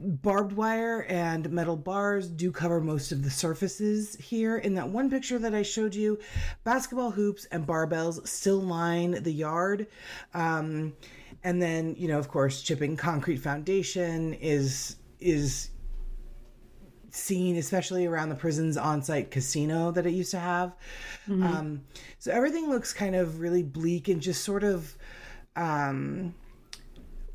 barbed 0.00 0.52
wire 0.52 1.06
and 1.08 1.50
metal 1.50 1.76
bars 1.76 2.28
do 2.28 2.50
cover 2.52 2.80
most 2.80 3.12
of 3.12 3.22
the 3.22 3.30
surfaces 3.30 4.16
here. 4.16 4.58
In 4.58 4.74
that 4.74 4.88
one 4.88 5.08
picture 5.08 5.38
that 5.38 5.54
I 5.54 5.62
showed 5.62 5.94
you, 5.94 6.18
basketball 6.64 7.10
hoops 7.12 7.46
and 7.46 7.66
barbells 7.66 8.26
still 8.26 8.60
line 8.60 9.22
the 9.22 9.32
yard. 9.32 9.86
Um, 10.34 10.94
and 11.44 11.60
then, 11.60 11.94
you 11.98 12.08
know, 12.08 12.18
of 12.18 12.28
course, 12.28 12.62
chipping 12.62 12.96
concrete 12.96 13.36
foundation 13.36 14.32
is 14.34 14.96
is 15.20 15.70
seen, 17.10 17.56
especially 17.56 18.06
around 18.06 18.30
the 18.30 18.34
prison's 18.34 18.76
on-site 18.76 19.30
casino 19.30 19.92
that 19.92 20.04
it 20.04 20.10
used 20.10 20.32
to 20.32 20.40
have. 20.40 20.74
Um, 21.44 21.82
so 22.18 22.32
everything 22.32 22.68
looks 22.68 22.92
kind 22.92 23.14
of 23.14 23.38
really 23.38 23.62
bleak 23.62 24.08
and 24.08 24.20
just 24.20 24.42
sort 24.42 24.64
of 24.64 24.96
um, 25.54 26.34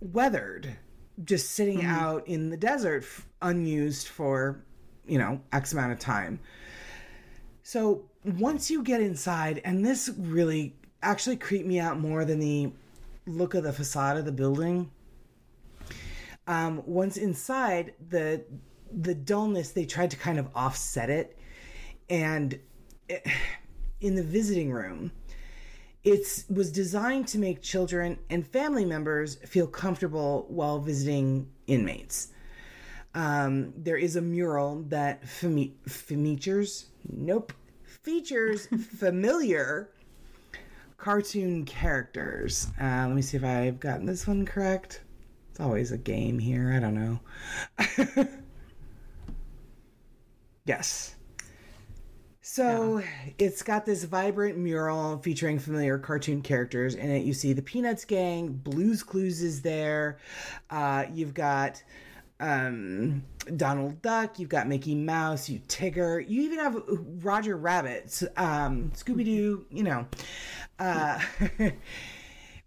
weathered, 0.01 0.76
just 1.24 1.51
sitting 1.51 1.86
out 1.86 2.28
in 2.28 2.49
the 2.49 2.57
desert, 2.57 3.03
f- 3.03 3.28
unused 3.41 4.07
for 4.07 4.66
you 5.05 5.20
know 5.20 5.39
X 5.53 5.72
amount 5.72 5.91
of 5.91 5.99
time. 5.99 6.39
So 7.62 8.05
once 8.26 8.72
you 8.72 8.82
get 8.84 9.01
inside, 9.01 9.62
and 9.64 9.86
this 9.86 10.10
really 10.18 10.76
actually 11.01 11.38
creeped 11.38 11.68
me 11.68 11.80
out 11.80 11.99
more 11.99 12.26
than 12.26 12.39
the 12.39 12.72
look 13.30 13.53
of 13.53 13.63
the 13.63 13.73
facade 13.73 14.17
of 14.17 14.25
the 14.25 14.32
building. 14.32 14.91
Um, 16.47 16.84
once 16.86 17.17
inside, 17.17 17.93
the 18.09 18.45
the 18.91 19.13
dullness 19.13 19.71
they 19.71 19.86
tried 19.86 20.11
to 20.11 20.17
kind 20.17 20.39
of 20.39 20.49
offset 20.55 21.09
it, 21.09 21.38
and 22.09 22.59
it, 23.07 23.25
in 24.01 24.15
the 24.15 24.23
visiting 24.23 24.71
room, 24.71 25.11
it 26.03 26.45
was 26.49 26.71
designed 26.71 27.27
to 27.30 27.39
make 27.39 27.61
children 27.61 28.17
and 28.30 28.47
family 28.47 28.86
members 28.86 29.36
feel 29.45 29.67
comfortable 29.67 30.45
while 30.49 30.80
visiting 30.80 31.47
inmates. 31.67 32.30
um, 33.15 33.73
there 33.77 33.97
is 33.97 34.15
a 34.15 34.21
mural 34.21 34.84
that 34.89 35.23
femi- 35.23 35.73
features, 35.89 36.88
nope, 37.11 37.53
features 37.84 38.67
familiar 38.97 39.91
cartoon 40.99 41.65
characters. 41.65 42.67
Uh, 42.79 43.05
let 43.07 43.15
me 43.15 43.21
see 43.21 43.37
if 43.37 43.43
I've 43.43 43.79
gotten 43.79 44.05
this 44.05 44.27
one 44.27 44.45
correct. 44.45 45.01
It's 45.51 45.59
always 45.59 45.91
a 45.91 45.97
game 45.97 46.37
here. 46.37 46.73
I 46.75 46.79
don't 46.79 46.93
know. 46.95 48.27
yes. 50.65 51.15
So 52.41 53.01
it's 53.37 53.61
got 53.61 53.85
this 53.85 54.03
vibrant 54.03 54.57
mural 54.57 55.19
featuring 55.19 55.59
familiar 55.59 55.99
cartoon 55.99 56.41
characters 56.41 56.95
in 56.95 57.09
it. 57.09 57.23
You 57.23 57.33
see 57.33 57.53
the 57.53 57.61
Peanuts 57.61 58.05
gang, 58.05 58.49
Blues 58.49 59.03
Clues 59.03 59.41
is 59.41 59.61
there. 59.61 60.17
Uh, 60.69 61.05
you've 61.13 61.35
got 61.35 61.81
um, 62.39 63.23
Donald 63.57 64.01
Duck, 64.01 64.39
you've 64.39 64.49
got 64.49 64.67
Mickey 64.67 64.95
Mouse, 64.95 65.49
you 65.49 65.59
Tigger, 65.67 66.27
you 66.27 66.41
even 66.43 66.59
have 66.59 66.81
Roger 67.21 67.57
Rabbit, 67.57 68.21
um, 68.37 68.91
Scooby 68.95 69.25
Doo, 69.25 69.65
you 69.69 69.83
know. 69.83 70.07
Uh, 70.80 71.19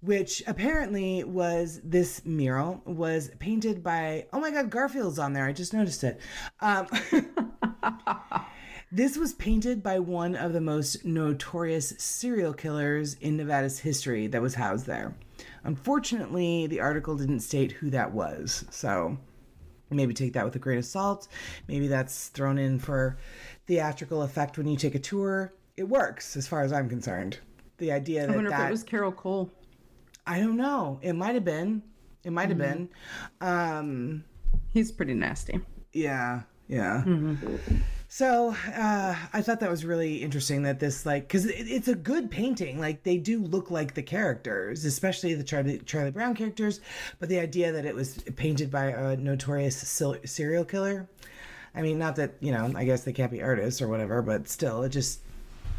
which 0.02 0.42
apparently 0.48 1.22
was 1.22 1.80
this 1.84 2.24
mural 2.26 2.82
was 2.84 3.30
painted 3.38 3.82
by 3.82 4.26
oh 4.32 4.40
my 4.40 4.50
god 4.50 4.68
garfield's 4.68 5.18
on 5.18 5.32
there. 5.32 5.46
I 5.46 5.52
just 5.52 5.72
noticed 5.72 6.04
it. 6.04 6.20
Um, 6.60 6.88
this 8.92 9.16
was 9.16 9.32
painted 9.34 9.82
by 9.82 10.00
one 10.00 10.34
of 10.34 10.52
the 10.52 10.60
most 10.60 11.04
notorious 11.04 11.94
serial 11.98 12.52
killers 12.52 13.14
in 13.14 13.36
nevada's 13.36 13.78
history 13.78 14.26
that 14.26 14.42
was 14.42 14.56
housed 14.56 14.86
there. 14.86 15.14
Unfortunately 15.64 16.66
the 16.66 16.80
article 16.80 17.16
didn't 17.16 17.40
state 17.40 17.72
who 17.72 17.88
that 17.90 18.12
was 18.12 18.64
so 18.70 19.16
maybe 19.88 20.14
take 20.14 20.32
that 20.32 20.44
with 20.44 20.56
a 20.56 20.58
grain 20.58 20.78
of 20.78 20.84
salt. 20.84 21.28
Maybe 21.68 21.86
that's 21.86 22.28
thrown 22.28 22.58
in 22.58 22.80
for 22.80 23.18
theatrical 23.66 24.22
effect 24.22 24.58
when 24.58 24.66
you 24.66 24.76
take 24.76 24.96
a 24.96 24.98
tour. 24.98 25.52
It 25.76 25.88
works 25.88 26.36
as 26.36 26.48
far 26.48 26.62
as 26.62 26.72
i'm 26.72 26.88
concerned 26.88 27.38
the 27.82 27.92
idea 27.92 28.22
that 28.22 28.32
I 28.32 28.34
wonder 28.36 28.50
that 28.50 28.60
if 28.62 28.68
it 28.68 28.70
was 28.70 28.82
Carol 28.84 29.12
Cole. 29.12 29.50
I 30.26 30.38
don't 30.38 30.56
know. 30.56 30.98
It 31.02 31.14
might 31.14 31.34
have 31.34 31.44
been. 31.44 31.82
It 32.24 32.30
might 32.30 32.48
have 32.48 32.58
been. 32.58 32.88
Um, 33.40 34.24
He's 34.72 34.92
pretty 34.92 35.14
nasty. 35.14 35.60
yeah, 35.92 36.42
yeah. 36.68 37.04
So 38.08 38.54
uh, 38.74 39.16
I 39.32 39.40
thought 39.40 39.60
that 39.60 39.70
was 39.70 39.84
really 39.86 40.16
interesting 40.22 40.62
that 40.64 40.78
this 40.78 41.04
like 41.06 41.24
because 41.24 41.46
it, 41.46 41.66
it's 41.66 41.88
a 41.88 41.94
good 41.94 42.30
painting. 42.30 42.78
Like 42.78 43.02
they 43.02 43.16
do 43.16 43.40
look 43.42 43.70
like 43.70 43.94
the 43.94 44.02
characters, 44.02 44.84
especially 44.84 45.34
the 45.34 45.42
Charlie 45.42 45.78
Charlie 45.86 46.10
Brown 46.10 46.34
characters. 46.34 46.80
But 47.18 47.30
the 47.30 47.38
idea 47.40 47.72
that 47.72 47.84
it 47.84 47.94
was 47.94 48.18
painted 48.36 48.70
by 48.70 48.86
a 48.86 49.16
notorious 49.16 49.76
serial 50.24 50.64
killer. 50.64 51.08
I 51.74 51.80
mean, 51.80 51.98
not 51.98 52.16
that 52.16 52.34
you 52.40 52.52
know. 52.52 52.70
I 52.76 52.84
guess 52.84 53.02
they 53.02 53.14
can't 53.14 53.32
be 53.32 53.42
artists 53.42 53.80
or 53.82 53.88
whatever, 53.88 54.20
but 54.22 54.46
still, 54.46 54.82
it 54.82 54.90
just 54.90 55.20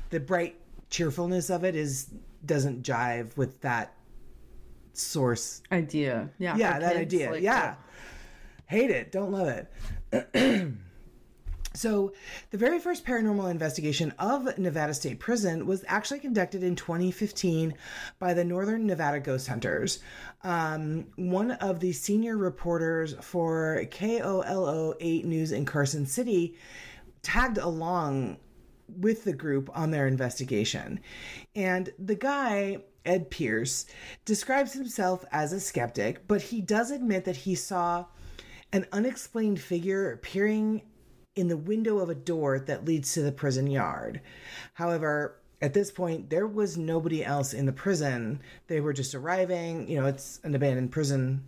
the 0.10 0.20
bright 0.20 0.56
cheerfulness 0.94 1.50
of 1.50 1.64
it 1.66 1.76
is 1.76 2.10
doesn't 2.46 2.84
jive 2.84 3.36
with 3.36 3.60
that 3.62 3.96
source. 4.94 5.64
Idea. 5.72 6.30
Yeah. 6.38 6.56
yeah 6.56 6.80
that 6.80 6.94
kids, 6.94 7.14
idea. 7.14 7.32
like, 7.32 7.42
yeah. 7.42 7.76
hate 8.68 8.92
it. 8.92 9.12
Don't 9.12 9.32
love 9.32 9.66
it. 10.14 10.74
So 11.76 12.14
the 12.52 12.58
very 12.60 12.78
first 12.78 13.04
paranormal 13.04 13.50
investigation 13.50 14.14
of 14.20 14.60
nevada 14.60 14.94
state 14.94 15.20
prison 15.20 15.66
was 15.66 15.84
actually 15.88 16.20
conducted 16.20 16.62
in 16.62 16.76
2015 16.76 17.74
by 18.20 18.36
the 18.36 18.44
northern 18.44 18.86
nevada 18.86 19.20
ghost 19.20 19.48
hunters. 19.48 20.00
Um, 20.44 21.08
one 21.16 21.50
of 21.50 21.80
the 21.80 21.92
senior 21.92 22.38
reporters 22.38 23.16
for 23.22 23.86
kolo 23.90 24.94
8 25.00 25.26
news 25.26 25.52
in 25.52 25.66
carson 25.66 26.06
city 26.06 26.56
tagged 27.24 27.58
along 27.58 28.38
with 28.98 29.24
the 29.24 29.34
group 29.34 29.70
on 29.74 29.92
their 29.92 30.08
investigation. 30.08 31.00
And 31.56 31.92
the 32.00 32.16
guy, 32.16 32.78
Ed 33.06 33.30
Pierce, 33.30 33.86
describes 34.26 34.74
himself 34.74 35.26
as 35.32 35.54
a 35.54 35.60
skeptic, 35.60 36.28
but 36.28 36.42
he 36.42 36.62
does 36.62 36.92
admit 36.92 37.26
that 37.26 37.36
he 37.38 37.56
saw 37.56 38.06
an 38.72 38.88
unexplained 38.92 39.60
figure 39.60 40.12
appearing 40.12 40.82
in 41.36 41.48
the 41.48 41.58
window 41.58 42.00
of 42.00 42.10
a 42.10 42.16
door 42.16 42.60
that 42.60 42.86
leads 42.86 43.14
to 43.14 43.22
the 43.22 43.32
prison 43.32 43.68
yard. 43.68 44.22
However, 44.74 45.40
at 45.62 45.74
this 45.74 45.92
point, 45.92 46.30
there 46.30 46.48
was 46.48 46.78
nobody 46.78 47.24
else 47.24 47.54
in 47.54 47.66
the 47.66 47.72
prison. 47.72 48.42
They 48.68 48.82
were 48.82 48.94
just 48.94 49.16
arriving. 49.16 49.88
You 49.88 50.02
know, 50.02 50.08
it's 50.08 50.40
an 50.44 50.54
abandoned 50.56 50.92
prison. 50.92 51.44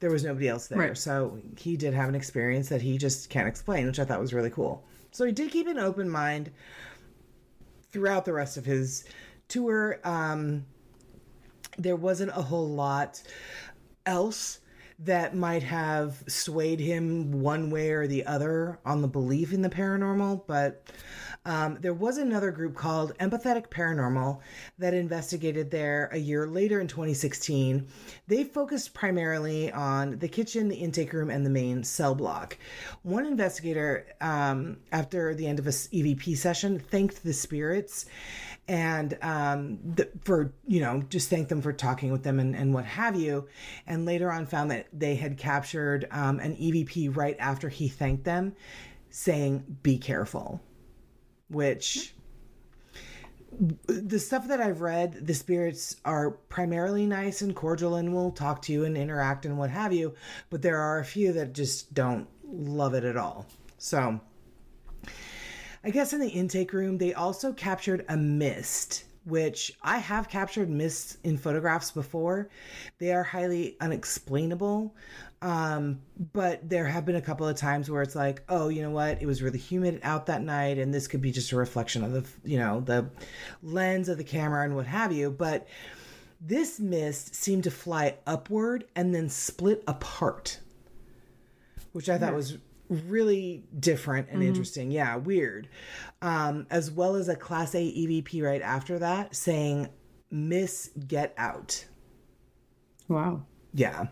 There 0.00 0.10
was 0.10 0.24
nobody 0.24 0.48
else 0.48 0.66
there. 0.66 0.78
Right. 0.78 0.96
So 0.96 1.38
he 1.56 1.76
did 1.76 1.94
have 1.94 2.08
an 2.08 2.14
experience 2.14 2.68
that 2.70 2.82
he 2.82 2.98
just 2.98 3.30
can't 3.30 3.46
explain, 3.46 3.86
which 3.86 4.00
I 4.00 4.04
thought 4.04 4.20
was 4.20 4.34
really 4.34 4.50
cool. 4.50 4.84
So 5.10 5.24
he 5.24 5.32
did 5.32 5.50
keep 5.50 5.66
an 5.66 5.78
open 5.78 6.08
mind 6.08 6.50
throughout 7.90 8.24
the 8.24 8.32
rest 8.32 8.56
of 8.56 8.64
his 8.64 9.04
tour. 9.48 10.00
Um, 10.04 10.66
there 11.78 11.96
wasn't 11.96 12.30
a 12.30 12.42
whole 12.42 12.68
lot 12.68 13.22
else 14.04 14.60
that 15.00 15.34
might 15.34 15.62
have 15.62 16.24
swayed 16.26 16.80
him 16.80 17.30
one 17.40 17.70
way 17.70 17.90
or 17.90 18.06
the 18.06 18.26
other 18.26 18.78
on 18.84 19.00
the 19.00 19.08
belief 19.08 19.52
in 19.52 19.62
the 19.62 19.68
paranormal, 19.68 20.42
but 20.46 20.84
um, 21.44 21.78
there 21.80 21.94
was 21.94 22.18
another 22.18 22.50
group 22.50 22.74
called 22.74 23.16
Empathetic 23.18 23.68
Paranormal 23.68 24.40
that 24.78 24.94
investigated 24.94 25.70
there 25.70 26.10
a 26.12 26.18
year 26.18 26.46
later 26.46 26.80
in 26.80 26.88
2016. 26.88 27.86
They 28.26 28.44
focused 28.44 28.92
primarily 28.92 29.72
on 29.72 30.18
the 30.18 30.28
kitchen, 30.28 30.68
the 30.68 30.76
intake 30.76 31.12
room, 31.12 31.30
and 31.30 31.46
the 31.46 31.50
main 31.50 31.84
cell 31.84 32.14
block. 32.14 32.58
One 33.02 33.24
investigator, 33.24 34.06
um, 34.20 34.78
after 34.90 35.34
the 35.34 35.46
end 35.46 35.58
of 35.58 35.66
a 35.66 35.70
EVP 35.70 36.36
session, 36.36 36.78
thanked 36.78 37.22
the 37.22 37.32
spirits 37.32 38.06
and 38.68 39.18
um, 39.22 39.96
for 40.22 40.52
you 40.66 40.80
know 40.80 41.02
just 41.08 41.30
thank 41.30 41.48
them 41.48 41.62
for 41.62 41.72
talking 41.72 42.12
with 42.12 42.22
them 42.22 42.38
and, 42.38 42.54
and 42.54 42.72
what 42.72 42.84
have 42.84 43.16
you. 43.16 43.48
And 43.86 44.04
later 44.04 44.30
on 44.30 44.46
found 44.46 44.70
that 44.70 44.86
they 44.92 45.16
had 45.16 45.36
captured 45.36 46.06
um, 46.10 46.38
an 46.40 46.54
evp 46.56 47.16
right 47.16 47.36
after 47.38 47.68
he 47.68 47.88
thanked 47.88 48.24
them 48.24 48.54
saying 49.10 49.64
be 49.82 49.96
careful 49.96 50.60
which 51.48 52.14
the 53.86 54.18
stuff 54.18 54.46
that 54.48 54.60
i've 54.60 54.82
read 54.82 55.26
the 55.26 55.32
spirits 55.32 55.96
are 56.04 56.30
primarily 56.30 57.06
nice 57.06 57.40
and 57.40 57.56
cordial 57.56 57.94
and 57.94 58.12
will 58.12 58.30
talk 58.30 58.60
to 58.60 58.72
you 58.72 58.84
and 58.84 58.98
interact 58.98 59.46
and 59.46 59.56
what 59.56 59.70
have 59.70 59.92
you 59.92 60.14
but 60.50 60.60
there 60.60 60.76
are 60.76 60.98
a 60.98 61.04
few 61.04 61.32
that 61.32 61.54
just 61.54 61.94
don't 61.94 62.28
love 62.50 62.94
it 62.94 63.04
at 63.04 63.16
all. 63.16 63.46
So 63.78 64.20
I 65.88 65.90
guess 65.90 66.12
in 66.12 66.20
the 66.20 66.28
intake 66.28 66.74
room, 66.74 66.98
they 66.98 67.14
also 67.14 67.50
captured 67.50 68.04
a 68.10 68.16
mist, 68.18 69.04
which 69.24 69.72
I 69.80 69.96
have 69.96 70.28
captured 70.28 70.68
mists 70.68 71.16
in 71.24 71.38
photographs 71.38 71.92
before. 71.92 72.50
They 72.98 73.10
are 73.14 73.22
highly 73.22 73.78
unexplainable. 73.80 74.94
Um, 75.40 76.02
but 76.34 76.68
there 76.68 76.84
have 76.84 77.06
been 77.06 77.16
a 77.16 77.22
couple 77.22 77.48
of 77.48 77.56
times 77.56 77.90
where 77.90 78.02
it's 78.02 78.14
like, 78.14 78.42
oh, 78.50 78.68
you 78.68 78.82
know 78.82 78.90
what? 78.90 79.22
It 79.22 79.24
was 79.24 79.42
really 79.42 79.58
humid 79.58 80.00
out 80.02 80.26
that 80.26 80.42
night, 80.42 80.76
and 80.76 80.92
this 80.92 81.08
could 81.08 81.22
be 81.22 81.32
just 81.32 81.52
a 81.52 81.56
reflection 81.56 82.04
of 82.04 82.12
the, 82.12 82.24
you 82.44 82.58
know, 82.58 82.80
the 82.80 83.08
lens 83.62 84.10
of 84.10 84.18
the 84.18 84.24
camera 84.24 84.66
and 84.66 84.76
what 84.76 84.86
have 84.86 85.10
you. 85.10 85.30
But 85.30 85.66
this 86.38 86.78
mist 86.78 87.34
seemed 87.34 87.64
to 87.64 87.70
fly 87.70 88.18
upward 88.26 88.84
and 88.94 89.14
then 89.14 89.30
split 89.30 89.84
apart, 89.86 90.60
which 91.92 92.10
I 92.10 92.18
thought 92.18 92.34
was 92.34 92.58
really 92.88 93.64
different 93.78 94.28
and 94.30 94.42
interesting. 94.42 94.90
Yeah, 94.90 95.16
weird. 95.16 95.68
Um, 96.22 96.66
as 96.70 96.90
well 96.90 97.14
as 97.16 97.28
a 97.28 97.36
Class 97.36 97.74
A 97.74 97.78
EVP 97.78 98.42
right 98.42 98.62
after 98.62 98.98
that 98.98 99.34
saying, 99.34 99.88
Miss 100.30 100.90
Get 101.06 101.34
Out. 101.36 101.84
Wow. 103.08 103.42
Yeah. 103.72 104.06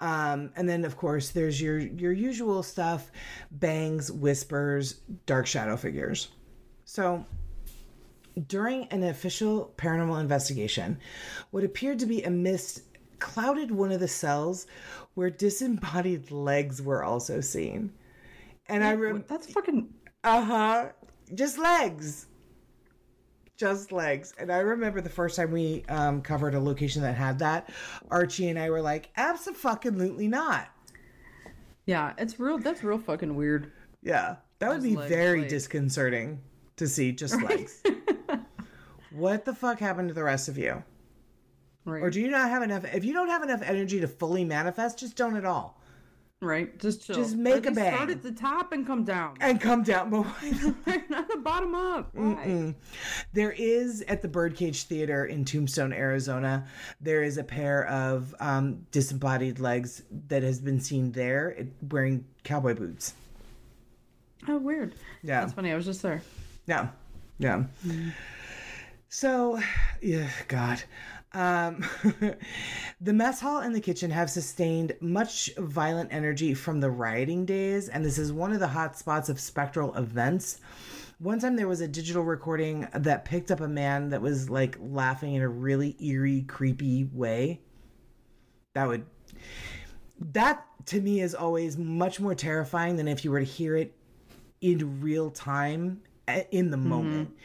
Um, 0.00 0.50
and 0.56 0.68
then 0.68 0.84
of 0.84 0.96
course 0.96 1.30
there's 1.30 1.60
your 1.60 1.78
your 1.78 2.12
usual 2.12 2.62
stuff, 2.62 3.10
bangs, 3.50 4.10
whispers, 4.10 5.00
dark 5.26 5.46
shadow 5.46 5.76
figures. 5.76 6.28
So 6.84 7.24
during 8.48 8.86
an 8.86 9.04
official 9.04 9.72
paranormal 9.76 10.20
investigation, 10.20 10.98
what 11.50 11.64
appeared 11.64 11.98
to 12.00 12.06
be 12.06 12.22
a 12.22 12.30
mist 12.30 12.82
clouded 13.18 13.70
one 13.70 13.92
of 13.92 14.00
the 14.00 14.08
cells 14.08 14.66
where 15.14 15.30
disembodied 15.30 16.30
legs 16.30 16.82
were 16.82 17.04
also 17.04 17.40
seen. 17.40 17.92
And 18.72 18.82
I 18.84 18.92
remember 18.92 19.26
That's 19.28 19.46
fucking. 19.52 19.88
uh 20.24 20.42
huh. 20.44 20.88
Just 21.34 21.58
legs. 21.58 22.26
Just 23.56 23.92
legs. 23.92 24.32
And 24.38 24.50
I 24.50 24.58
remember 24.58 25.00
the 25.00 25.08
first 25.10 25.36
time 25.36 25.52
we 25.52 25.84
um, 25.88 26.20
covered 26.22 26.54
a 26.54 26.60
location 26.60 27.02
that 27.02 27.14
had 27.14 27.38
that, 27.40 27.70
Archie 28.10 28.48
and 28.48 28.58
I 28.58 28.70
were 28.70 28.80
like, 28.82 29.10
absolutely 29.16 30.26
not. 30.28 30.68
Yeah, 31.86 32.12
it's 32.18 32.40
real. 32.40 32.58
That's 32.58 32.82
real 32.82 32.98
fucking 32.98 33.34
weird. 33.34 33.72
Yeah. 34.02 34.36
That 34.58 34.68
would 34.70 34.76
Just 34.82 34.86
be 34.88 34.96
legs, 34.96 35.08
very 35.10 35.40
like- 35.40 35.48
disconcerting 35.48 36.40
to 36.76 36.86
see 36.88 37.12
just 37.12 37.40
legs. 37.42 37.82
what 39.12 39.44
the 39.44 39.54
fuck 39.54 39.78
happened 39.78 40.08
to 40.08 40.14
the 40.14 40.22
rest 40.24 40.48
of 40.48 40.56
you? 40.58 40.82
Right. 41.84 42.02
Or 42.02 42.10
do 42.10 42.20
you 42.20 42.30
not 42.30 42.48
have 42.48 42.62
enough? 42.62 42.84
If 42.94 43.04
you 43.04 43.12
don't 43.12 43.28
have 43.28 43.42
enough 43.42 43.60
energy 43.62 44.00
to 44.00 44.08
fully 44.08 44.44
manifest, 44.44 44.98
just 44.98 45.16
don't 45.16 45.36
at 45.36 45.44
all. 45.44 45.80
Right? 46.42 46.76
Just 46.80 47.06
chill. 47.06 47.14
Just 47.14 47.36
make 47.36 47.64
Or 47.64 47.70
a 47.70 47.72
they 47.72 47.92
Start 47.92 48.10
at 48.10 48.22
the 48.22 48.32
top 48.32 48.72
and 48.72 48.84
come 48.84 49.04
down. 49.04 49.36
and 49.40 49.60
come 49.60 49.84
down. 49.84 50.10
But 50.10 50.26
Not 51.08 51.28
the 51.28 51.36
bottom 51.36 51.74
up. 51.76 52.12
There 53.32 53.52
is 53.52 54.02
at 54.08 54.22
the 54.22 54.28
Birdcage 54.28 54.82
Theater 54.84 55.26
in 55.26 55.44
Tombstone, 55.44 55.92
Arizona, 55.92 56.66
there 57.00 57.22
is 57.22 57.38
a 57.38 57.44
pair 57.44 57.86
of 57.86 58.34
um, 58.40 58.84
disembodied 58.90 59.60
legs 59.60 60.02
that 60.26 60.42
has 60.42 60.58
been 60.60 60.80
seen 60.80 61.12
there 61.12 61.56
wearing 61.90 62.24
cowboy 62.42 62.74
boots. 62.74 63.14
Oh, 64.48 64.58
weird. 64.58 64.96
Yeah. 65.22 65.40
That's 65.42 65.52
funny. 65.52 65.70
I 65.70 65.76
was 65.76 65.84
just 65.84 66.02
there. 66.02 66.22
Yeah. 66.66 66.88
Yeah. 67.38 67.62
So, 69.08 69.60
yeah, 70.00 70.28
God. 70.48 70.82
Um, 71.34 71.84
the 73.00 73.12
mess 73.12 73.40
hall 73.40 73.60
and 73.60 73.74
the 73.74 73.80
kitchen 73.80 74.10
have 74.10 74.30
sustained 74.30 74.94
much 75.00 75.50
violent 75.56 76.12
energy 76.12 76.54
from 76.54 76.80
the 76.80 76.90
rioting 76.90 77.46
days, 77.46 77.88
and 77.88 78.04
this 78.04 78.18
is 78.18 78.32
one 78.32 78.52
of 78.52 78.60
the 78.60 78.68
hot 78.68 78.98
spots 78.98 79.28
of 79.28 79.40
spectral 79.40 79.94
events. 79.94 80.60
One 81.18 81.38
time 81.38 81.56
there 81.56 81.68
was 81.68 81.80
a 81.80 81.88
digital 81.88 82.22
recording 82.24 82.88
that 82.94 83.24
picked 83.24 83.50
up 83.50 83.60
a 83.60 83.68
man 83.68 84.10
that 84.10 84.20
was 84.20 84.50
like 84.50 84.76
laughing 84.80 85.34
in 85.34 85.42
a 85.42 85.48
really 85.48 85.96
eerie, 86.04 86.42
creepy 86.42 87.04
way. 87.04 87.60
That 88.74 88.88
would, 88.88 89.06
that 90.32 90.64
to 90.86 91.00
me 91.00 91.20
is 91.20 91.34
always 91.34 91.78
much 91.78 92.20
more 92.20 92.34
terrifying 92.34 92.96
than 92.96 93.08
if 93.08 93.24
you 93.24 93.30
were 93.30 93.40
to 93.40 93.46
hear 93.46 93.76
it 93.76 93.94
in 94.60 95.00
real 95.00 95.30
time 95.30 96.02
in 96.50 96.70
the 96.70 96.76
mm-hmm. 96.76 96.88
moment 96.88 97.36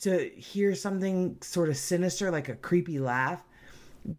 to 0.00 0.30
hear 0.36 0.74
something 0.74 1.36
sort 1.40 1.68
of 1.68 1.76
sinister 1.76 2.30
like 2.30 2.48
a 2.48 2.54
creepy 2.54 2.98
laugh 2.98 3.42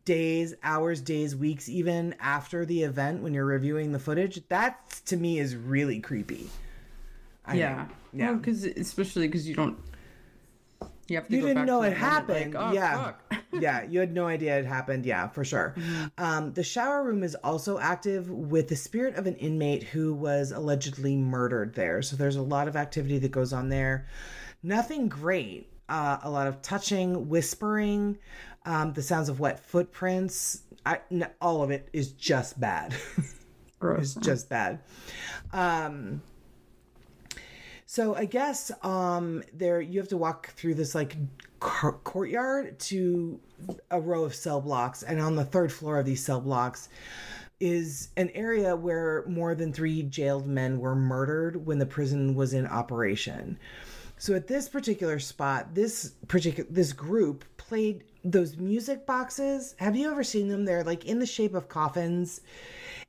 days 0.06 0.54
hours 0.64 1.00
days 1.02 1.36
weeks 1.36 1.70
even 1.70 2.14
after 2.20 2.66
the 2.66 2.84
event 2.84 3.24
when 3.24 3.34
you're 3.34 3.46
reviewing 3.46 3.92
the 3.94 4.00
footage 4.00 4.42
that 4.50 4.90
to 5.06 5.16
me 5.16 5.40
is 5.40 5.56
really 5.56 6.00
creepy 6.00 6.50
I 7.46 7.56
Yeah. 7.56 7.86
think. 7.86 7.98
yeah 8.14 8.34
Because 8.34 8.64
especially 8.66 9.28
because 9.28 9.48
you 9.48 9.56
don't. 9.56 9.78
You 11.08 11.16
have 11.18 11.28
to. 11.28 11.34
you 11.36 11.42
go 11.42 11.48
didn't 11.48 11.62
back 11.62 11.68
know 11.68 11.82
to 11.82 11.88
it 11.88 11.98
happened 11.98 12.54
Like, 12.54 12.70
oh, 12.70 12.74
yeah. 12.74 13.14
yeah 13.60 13.84
you 13.84 14.00
had 14.00 14.14
no 14.14 14.28
idea 14.28 14.58
it 14.60 14.66
happened. 14.66 15.06
Yeah 15.06 15.28
for 15.30 15.44
sure. 15.46 15.76
Um, 16.18 16.54
the 16.54 16.64
shower 16.64 17.04
room 17.04 17.24
is 17.24 17.36
also 17.36 17.80
active 17.80 18.30
with 18.30 18.68
the 18.68 18.76
spirit 18.76 19.16
of 19.16 19.26
an 19.28 19.36
inmate 19.36 19.84
who 19.84 20.14
was 20.14 20.52
allegedly 20.52 21.16
murdered 21.16 21.74
there. 21.76 22.02
So 22.02 22.16
there's 22.16 22.36
a 22.36 22.42
lot 22.42 22.68
of 22.68 22.76
activity 22.76 23.18
that 23.20 23.32
goes 23.32 23.54
on 23.54 23.70
there. 23.70 24.08
Nothing 24.64 25.08
great. 25.08 25.72
Uh, 25.90 26.18
a 26.24 26.30
lot 26.30 26.48
of 26.48 26.62
touching 26.62 27.30
whispering 27.30 28.18
um, 28.66 28.92
the 28.92 29.02
sounds 29.02 29.30
of 29.30 29.40
wet 29.40 29.60
footprints. 29.60 30.64
I, 30.86 31.00
n- 31.10 31.30
all 31.40 31.64
of 31.64 31.72
it 31.72 31.88
is 31.94 32.12
just 32.12 32.60
bad. 32.60 32.94
Gross. 33.80 34.16
it's 34.18 34.26
just 34.26 34.50
bad. 34.50 34.80
Um 35.54 36.22
so 37.88 38.14
I 38.14 38.26
guess 38.26 38.72
um 38.84 39.44
there 39.54 39.82
you 39.82 40.00
have 40.00 40.10
to 40.10 40.18
walk 40.18 40.50
through 40.50 40.76
this 40.76 40.94
like 40.94 41.16
cour- 41.60 42.00
courtyard 42.04 42.78
to 42.80 43.40
a 43.90 44.00
row 44.00 44.26
of 44.26 44.36
cell 44.36 44.62
blocks 44.62 45.02
and 45.02 45.20
on 45.20 45.36
the 45.36 45.46
third 45.46 45.72
floor 45.72 45.98
of 45.98 46.06
these 46.06 46.24
cell 46.24 46.42
blocks 46.42 46.90
is 47.60 48.10
an 48.18 48.30
area 48.36 48.76
where 48.76 49.26
more 49.28 49.56
than 49.56 49.74
3 49.74 50.04
jailed 50.04 50.46
men 50.46 50.80
were 50.80 50.96
murdered 50.96 51.66
when 51.66 51.80
the 51.80 51.86
prison 51.88 52.36
was 52.36 52.54
in 52.54 52.68
operation. 52.68 53.58
So 54.20 54.36
at 54.36 54.48
this 54.48 54.70
particular 54.70 55.18
spot, 55.18 55.74
this 55.74 56.12
particular 56.28 56.70
this 56.72 56.94
group 56.94 57.46
played 57.58 58.04
those 58.24 58.58
music 58.58 59.06
boxes. 59.06 59.76
Have 59.80 59.96
you 59.96 60.12
ever 60.12 60.24
seen 60.24 60.50
them? 60.50 60.66
They're 60.66 60.84
like 60.84 61.06
in 61.06 61.20
the 61.20 61.26
shape 61.26 61.54
of 61.54 61.70
coffins 61.70 62.42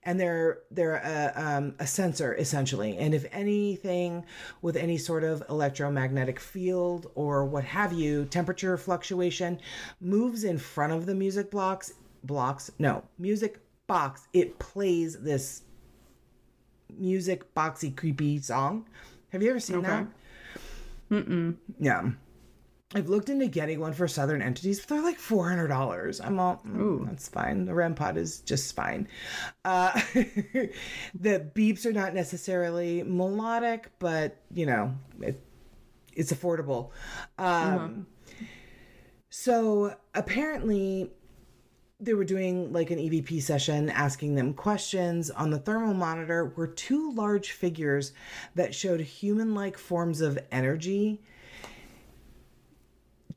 and 0.09 0.19
they're 0.19 0.61
they're 0.71 0.97
a, 1.05 1.33
um, 1.37 1.75
a 1.81 1.87
sensor 1.87 2.35
essentially 2.37 2.97
and 2.97 3.15
if 3.15 3.27
anything 3.31 4.25
with 4.63 4.75
any 4.75 4.97
sort 4.97 5.23
of 5.23 5.43
electromagnetic 5.51 6.41
field 6.41 7.11
or 7.15 7.45
what 7.45 7.63
have 7.63 7.93
you 7.93 8.25
temperature 8.25 8.79
fluctuation 8.79 9.61
moves 10.01 10.45
in 10.45 10.57
front 10.57 10.95
of 10.95 11.05
the 11.05 11.15
music 11.15 11.51
blocks 11.51 11.93
blocks 12.25 12.71
no 12.79 13.03
music 13.19 13.61
box 13.87 14.27
it 14.33 14.59
plays 14.59 15.21
this 15.21 15.61
music 16.99 17.55
boxy 17.55 17.95
creepy 17.95 18.39
song 18.41 18.87
have 19.29 19.43
you 19.43 19.51
ever 19.51 19.61
seen 19.61 19.77
Okay. 19.77 19.89
that 19.89 20.07
Mm-mm. 21.11 21.55
yeah 21.79 22.09
I've 22.95 23.09
looked 23.11 23.29
into 23.29 23.49
getting 23.49 23.81
one 23.81 23.93
for 23.93 24.09
Southern 24.09 24.41
entities, 24.41 24.81
but 24.81 24.89
they're 24.89 25.03
like 25.03 25.19
four 25.19 25.47
hundred 25.49 25.69
dollars. 25.69 26.21
I'm 26.23 26.41
all, 26.41 26.63
mm, 26.67 27.07
that's 27.07 27.29
fine. 27.29 27.67
The 27.67 27.75
REM 27.75 27.95
pod 27.95 28.17
is 28.17 28.41
just 28.41 28.75
fine. 28.75 29.07
Uh, 29.65 29.93
the 30.15 31.51
beeps 31.55 31.85
are 31.85 31.93
not 31.93 32.15
necessarily 32.15 33.03
melodic, 33.03 33.91
but 33.99 34.39
you 34.55 34.65
know, 34.65 34.95
it, 35.21 35.39
it's 36.15 36.33
affordable. 36.33 36.91
Um, 37.37 38.07
So 39.31 39.95
apparently, 40.15 41.11
they 42.01 42.15
were 42.15 42.25
doing 42.25 42.73
like 42.73 42.91
an 42.91 42.99
EVP 42.99 43.43
session, 43.43 43.91
asking 43.91 44.35
them 44.35 44.55
questions. 44.55 45.31
On 45.31 45.51
the 45.51 45.59
thermal 45.59 45.95
monitor 45.95 46.53
were 46.57 46.67
two 46.69 47.13
large 47.13 47.51
figures 47.53 48.13
that 48.55 48.75
showed 48.75 49.01
human-like 49.01 49.77
forms 49.77 50.21
of 50.23 50.39
energy 50.51 51.21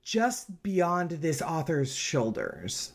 just 0.01 0.63
beyond 0.63 1.11
this 1.11 1.41
author's 1.41 1.95
shoulders 1.95 2.93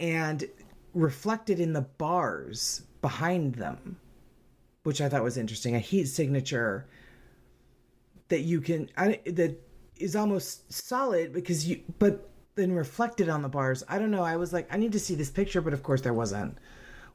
and 0.00 0.48
reflected 0.94 1.60
in 1.60 1.72
the 1.72 1.82
bars 1.82 2.82
behind 3.02 3.54
them, 3.54 3.98
which 4.82 5.00
I 5.00 5.08
thought 5.08 5.22
was 5.22 5.36
interesting. 5.36 5.74
A 5.74 5.80
heat 5.80 6.06
signature 6.06 6.86
that 8.28 8.40
you 8.40 8.60
can 8.60 8.90
I, 8.96 9.20
that 9.26 9.60
is 9.96 10.14
almost 10.16 10.72
solid 10.72 11.32
because 11.32 11.66
you 11.66 11.80
but 11.98 12.30
then 12.54 12.72
reflected 12.72 13.28
on 13.28 13.42
the 13.42 13.48
bars. 13.48 13.84
I 13.88 13.98
don't 13.98 14.10
know. 14.10 14.22
I 14.22 14.36
was 14.36 14.52
like, 14.52 14.72
I 14.72 14.76
need 14.76 14.92
to 14.92 15.00
see 15.00 15.14
this 15.14 15.30
picture, 15.30 15.60
but 15.60 15.72
of 15.72 15.82
course 15.82 16.00
there 16.00 16.14
wasn't 16.14 16.58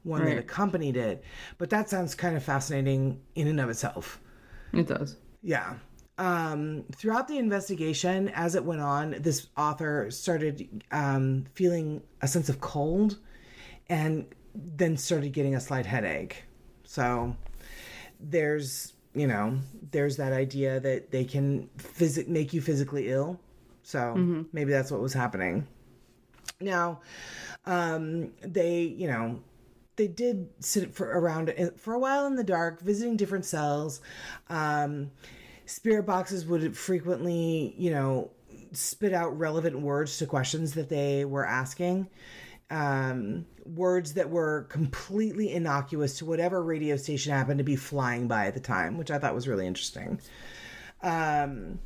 one 0.02 0.24
that 0.24 0.38
accompanied 0.38 0.96
it. 0.96 1.24
But 1.58 1.70
that 1.70 1.90
sounds 1.90 2.14
kind 2.14 2.36
of 2.36 2.42
fascinating 2.42 3.20
in 3.34 3.48
and 3.48 3.60
of 3.60 3.68
itself. 3.68 4.20
It 4.72 4.86
does. 4.86 5.16
Yeah. 5.42 5.74
Um, 6.16 6.84
throughout 6.94 7.26
the 7.26 7.38
investigation, 7.38 8.28
as 8.30 8.54
it 8.54 8.64
went 8.64 8.80
on, 8.80 9.16
this 9.18 9.48
author 9.56 10.10
started 10.10 10.84
um, 10.92 11.46
feeling 11.54 12.02
a 12.22 12.28
sense 12.28 12.48
of 12.48 12.60
cold 12.60 13.18
and 13.88 14.26
then 14.54 14.96
started 14.96 15.32
getting 15.32 15.56
a 15.56 15.60
slight 15.60 15.86
headache. 15.86 16.44
So 16.84 17.36
there's, 18.20 18.92
you 19.14 19.26
know, 19.26 19.58
there's 19.90 20.16
that 20.18 20.32
idea 20.32 20.78
that 20.80 21.10
they 21.10 21.24
can 21.24 21.68
phys- 21.78 22.28
make 22.28 22.52
you 22.52 22.60
physically 22.60 23.10
ill. 23.10 23.40
So 23.82 24.14
maybe 24.52 24.70
that's 24.72 24.90
what 24.90 25.00
was 25.00 25.12
happening. 25.12 25.66
Now, 26.60 27.00
um, 27.66 28.32
they, 28.40 28.82
you 28.82 29.08
know, 29.08 29.40
they 29.96 30.06
did 30.06 30.48
sit 30.60 30.94
for 30.94 31.06
around 31.06 31.52
for 31.76 31.94
a 31.94 31.98
while 31.98 32.26
in 32.26 32.36
the 32.36 32.44
dark, 32.44 32.80
visiting 32.80 33.16
different 33.16 33.44
cells. 33.44 34.00
Um, 34.48 35.10
spirit 35.66 36.06
boxes 36.06 36.46
would 36.46 36.76
frequently, 36.76 37.74
you 37.76 37.90
know, 37.90 38.30
spit 38.72 39.12
out 39.12 39.38
relevant 39.38 39.80
words 39.80 40.18
to 40.18 40.26
questions 40.26 40.74
that 40.74 40.88
they 40.88 41.24
were 41.24 41.46
asking. 41.46 42.08
Um, 42.70 43.46
words 43.64 44.14
that 44.14 44.30
were 44.30 44.64
completely 44.64 45.52
innocuous 45.52 46.18
to 46.18 46.24
whatever 46.24 46.62
radio 46.62 46.96
station 46.96 47.32
happened 47.32 47.58
to 47.58 47.64
be 47.64 47.76
flying 47.76 48.26
by 48.26 48.46
at 48.46 48.54
the 48.54 48.60
time, 48.60 48.96
which 48.98 49.10
I 49.10 49.18
thought 49.18 49.34
was 49.34 49.46
really 49.46 49.66
interesting. 49.66 50.20
Um, 51.02 51.78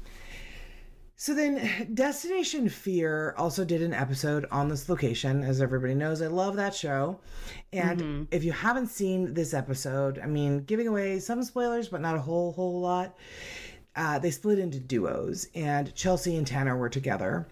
so 1.21 1.35
then, 1.35 1.89
Destination 1.95 2.69
Fear 2.69 3.35
also 3.37 3.65
did 3.65 3.83
an 3.83 3.93
episode 3.93 4.47
on 4.53 4.69
this 4.69 4.89
location. 4.89 5.43
As 5.43 5.61
everybody 5.61 5.95
knows, 5.95 6.23
I 6.23 6.29
love 6.29 6.55
that 6.57 6.75
show. 6.75 7.19
And 7.73 8.29
if 8.31 8.45
you 8.45 8.53
haven't 8.53 8.87
seen 8.87 9.35
this 9.35 9.53
episode, 9.53 10.21
I 10.21 10.27
mean, 10.27 10.61
giving 10.61 10.87
away 10.87 11.19
some 11.19 11.43
spoilers, 11.43 11.89
but 11.89 12.01
not 12.01 12.15
a 12.15 12.21
whole, 12.21 12.53
whole 12.53 12.81
lot. 12.81 13.17
Uh, 13.97 14.21
they 14.21 14.31
split 14.31 14.61
into 14.61 14.79
duos, 14.79 15.49
and 15.57 15.93
Chelsea 15.97 16.37
and 16.37 16.47
Tanner 16.47 16.77
were 16.77 16.89
together 16.89 17.49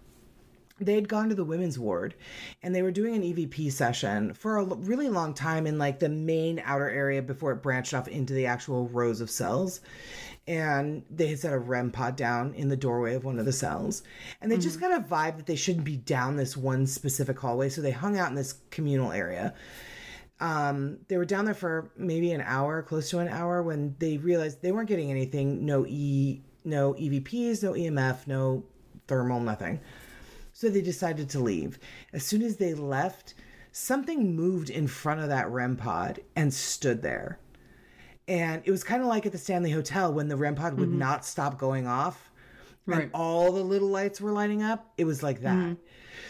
they 0.78 0.94
had 0.94 1.08
gone 1.08 1.28
to 1.28 1.34
the 1.34 1.44
women's 1.44 1.78
ward 1.78 2.14
and 2.62 2.74
they 2.74 2.82
were 2.82 2.90
doing 2.90 3.14
an 3.14 3.22
EVP 3.22 3.72
session 3.72 4.34
for 4.34 4.58
a 4.58 4.64
really 4.64 5.08
long 5.08 5.32
time 5.32 5.66
in 5.66 5.78
like 5.78 5.98
the 5.98 6.08
main 6.08 6.60
outer 6.64 6.88
area 6.88 7.22
before 7.22 7.52
it 7.52 7.62
branched 7.62 7.94
off 7.94 8.08
into 8.08 8.34
the 8.34 8.46
actual 8.46 8.88
rows 8.88 9.20
of 9.20 9.30
cells. 9.30 9.80
And 10.46 11.02
they 11.10 11.28
had 11.28 11.40
set 11.40 11.52
a 11.52 11.58
REM 11.58 11.90
pod 11.90 12.14
down 12.14 12.54
in 12.54 12.68
the 12.68 12.76
doorway 12.76 13.14
of 13.14 13.24
one 13.24 13.38
of 13.38 13.46
the 13.46 13.52
cells. 13.52 14.04
And 14.40 14.52
they 14.52 14.58
just 14.58 14.78
got 14.78 14.92
a 14.92 15.02
vibe 15.02 15.38
that 15.38 15.46
they 15.46 15.56
shouldn't 15.56 15.84
be 15.84 15.96
down 15.96 16.36
this 16.36 16.56
one 16.56 16.86
specific 16.86 17.38
hallway. 17.38 17.68
So 17.68 17.80
they 17.80 17.90
hung 17.90 18.16
out 18.16 18.28
in 18.28 18.36
this 18.36 18.54
communal 18.70 19.10
area. 19.10 19.54
Um, 20.38 20.98
they 21.08 21.16
were 21.16 21.24
down 21.24 21.46
there 21.46 21.54
for 21.54 21.90
maybe 21.96 22.30
an 22.30 22.42
hour, 22.42 22.82
close 22.82 23.10
to 23.10 23.18
an 23.18 23.28
hour, 23.28 23.62
when 23.62 23.96
they 23.98 24.18
realized 24.18 24.62
they 24.62 24.70
weren't 24.70 24.88
getting 24.88 25.10
anything. 25.10 25.64
No 25.64 25.84
E, 25.86 26.42
no 26.64 26.92
EVPs, 26.94 27.62
no 27.62 27.72
EMF, 27.72 28.26
no 28.26 28.62
thermal, 29.08 29.40
nothing. 29.40 29.80
So 30.57 30.70
they 30.70 30.80
decided 30.80 31.28
to 31.28 31.38
leave. 31.38 31.78
As 32.14 32.24
soon 32.24 32.40
as 32.40 32.57
they 32.57 32.72
left, 32.72 33.34
something 33.72 34.34
moved 34.34 34.70
in 34.70 34.86
front 34.86 35.20
of 35.20 35.28
that 35.28 35.50
REM 35.50 35.76
pod 35.76 36.20
and 36.34 36.52
stood 36.52 37.02
there. 37.02 37.38
And 38.26 38.62
it 38.64 38.70
was 38.70 38.82
kind 38.82 39.02
of 39.02 39.07
like 39.07 39.26
at 39.26 39.32
the 39.32 39.38
Stanley 39.38 39.70
Hotel 39.70 40.11
when 40.11 40.28
the 40.28 40.36
REM 40.36 40.54
pod 40.54 40.78
would 40.78 40.88
mm-hmm. 40.88 40.98
not 40.98 41.26
stop 41.26 41.59
going 41.59 41.86
off 41.86 42.30
Right. 42.86 43.02
and 43.02 43.11
all 43.12 43.52
the 43.52 43.62
little 43.62 43.88
lights 43.88 44.18
were 44.18 44.32
lighting 44.32 44.62
up. 44.62 44.92
It 44.96 45.04
was 45.04 45.22
like 45.22 45.42
that. 45.42 45.57
Mm-hmm. 45.57 45.74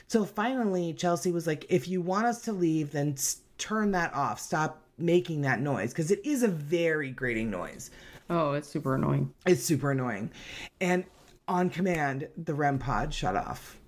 So 0.08 0.24
finally, 0.24 0.92
Chelsea 0.92 1.30
was 1.30 1.46
like, 1.46 1.64
if 1.68 1.86
you 1.86 2.00
want 2.00 2.26
us 2.26 2.42
to 2.42 2.52
leave, 2.52 2.90
then 2.90 3.12
s- 3.12 3.42
turn 3.58 3.92
that 3.92 4.12
off. 4.12 4.40
Stop 4.40 4.82
making 4.98 5.42
that 5.42 5.60
noise 5.60 5.90
because 5.90 6.10
it 6.10 6.26
is 6.26 6.42
a 6.42 6.48
very 6.48 7.12
grating 7.12 7.48
noise. 7.48 7.92
Oh, 8.28 8.54
it's 8.54 8.68
super 8.68 8.96
annoying. 8.96 9.32
It's 9.46 9.62
super 9.62 9.92
annoying. 9.92 10.32
And 10.80 11.04
on 11.46 11.70
command, 11.70 12.28
the 12.36 12.54
REM 12.54 12.80
pod 12.80 13.14
shut 13.14 13.36
off, 13.36 13.78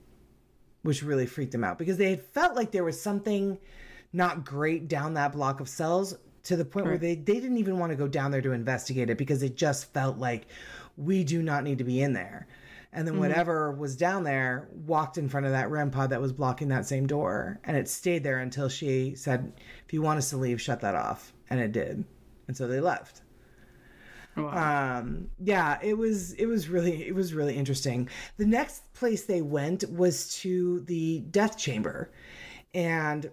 which 0.82 1.02
really 1.02 1.26
freaked 1.26 1.52
them 1.52 1.64
out 1.64 1.78
because 1.78 1.96
they 1.96 2.10
had 2.10 2.22
felt 2.22 2.54
like 2.54 2.70
there 2.70 2.84
was 2.84 3.00
something 3.00 3.58
not 4.12 4.44
great 4.44 4.88
down 4.88 5.14
that 5.14 5.32
block 5.32 5.60
of 5.60 5.68
cells 5.68 6.16
to 6.44 6.56
the 6.56 6.64
point 6.64 6.86
where 6.86 6.98
they, 6.98 7.14
they 7.14 7.40
didn't 7.40 7.58
even 7.58 7.78
want 7.78 7.90
to 7.90 7.96
go 7.96 8.08
down 8.08 8.30
there 8.30 8.40
to 8.40 8.52
investigate 8.52 9.10
it 9.10 9.18
because 9.18 9.42
it 9.42 9.56
just 9.56 9.92
felt 9.92 10.18
like 10.18 10.46
we 10.96 11.24
do 11.24 11.42
not 11.42 11.64
need 11.64 11.78
to 11.78 11.84
be 11.84 12.00
in 12.00 12.12
there. 12.12 12.46
And 12.92 13.06
then 13.06 13.14
mm-hmm. 13.14 13.22
whatever 13.22 13.70
was 13.70 13.96
down 13.96 14.24
there 14.24 14.68
walked 14.72 15.18
in 15.18 15.28
front 15.28 15.44
of 15.44 15.52
that 15.52 15.70
REM 15.70 15.90
pod 15.90 16.10
that 16.10 16.22
was 16.22 16.32
blocking 16.32 16.68
that 16.68 16.86
same 16.86 17.06
door. 17.06 17.60
And 17.64 17.76
it 17.76 17.88
stayed 17.88 18.24
there 18.24 18.38
until 18.38 18.68
she 18.70 19.14
said, 19.14 19.52
if 19.86 19.92
you 19.92 20.00
want 20.00 20.18
us 20.18 20.30
to 20.30 20.38
leave, 20.38 20.60
shut 20.60 20.80
that 20.80 20.94
off. 20.94 21.34
And 21.50 21.60
it 21.60 21.72
did. 21.72 22.04
And 22.46 22.56
so 22.56 22.66
they 22.66 22.80
left 22.80 23.20
Wow. 24.44 24.98
um 24.98 25.28
yeah 25.38 25.78
it 25.82 25.96
was 25.96 26.32
it 26.34 26.46
was 26.46 26.68
really 26.68 27.06
it 27.06 27.14
was 27.14 27.34
really 27.34 27.56
interesting. 27.56 28.08
The 28.36 28.46
next 28.46 28.92
place 28.94 29.24
they 29.24 29.42
went 29.42 29.84
was 29.90 30.28
to 30.40 30.80
the 30.80 31.20
death 31.30 31.56
chamber. 31.56 32.10
And 32.74 33.30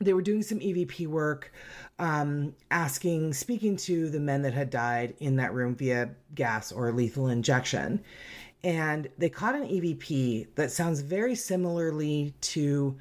they 0.00 0.12
were 0.12 0.22
doing 0.22 0.42
some 0.42 0.58
evp 0.60 1.06
work 1.06 1.52
um 1.98 2.54
asking 2.70 3.32
speaking 3.32 3.76
to 3.76 4.10
the 4.10 4.20
men 4.20 4.42
that 4.42 4.52
had 4.52 4.68
died 4.70 5.14
in 5.20 5.36
that 5.36 5.54
room 5.54 5.74
via 5.74 6.10
gas 6.34 6.72
or 6.72 6.92
lethal 6.92 7.28
injection. 7.28 8.02
And 8.64 9.08
they 9.18 9.28
caught 9.28 9.54
an 9.54 9.68
evp 9.68 10.48
that 10.56 10.70
sounds 10.70 11.00
very 11.00 11.34
similarly 11.34 12.34
to 12.42 12.96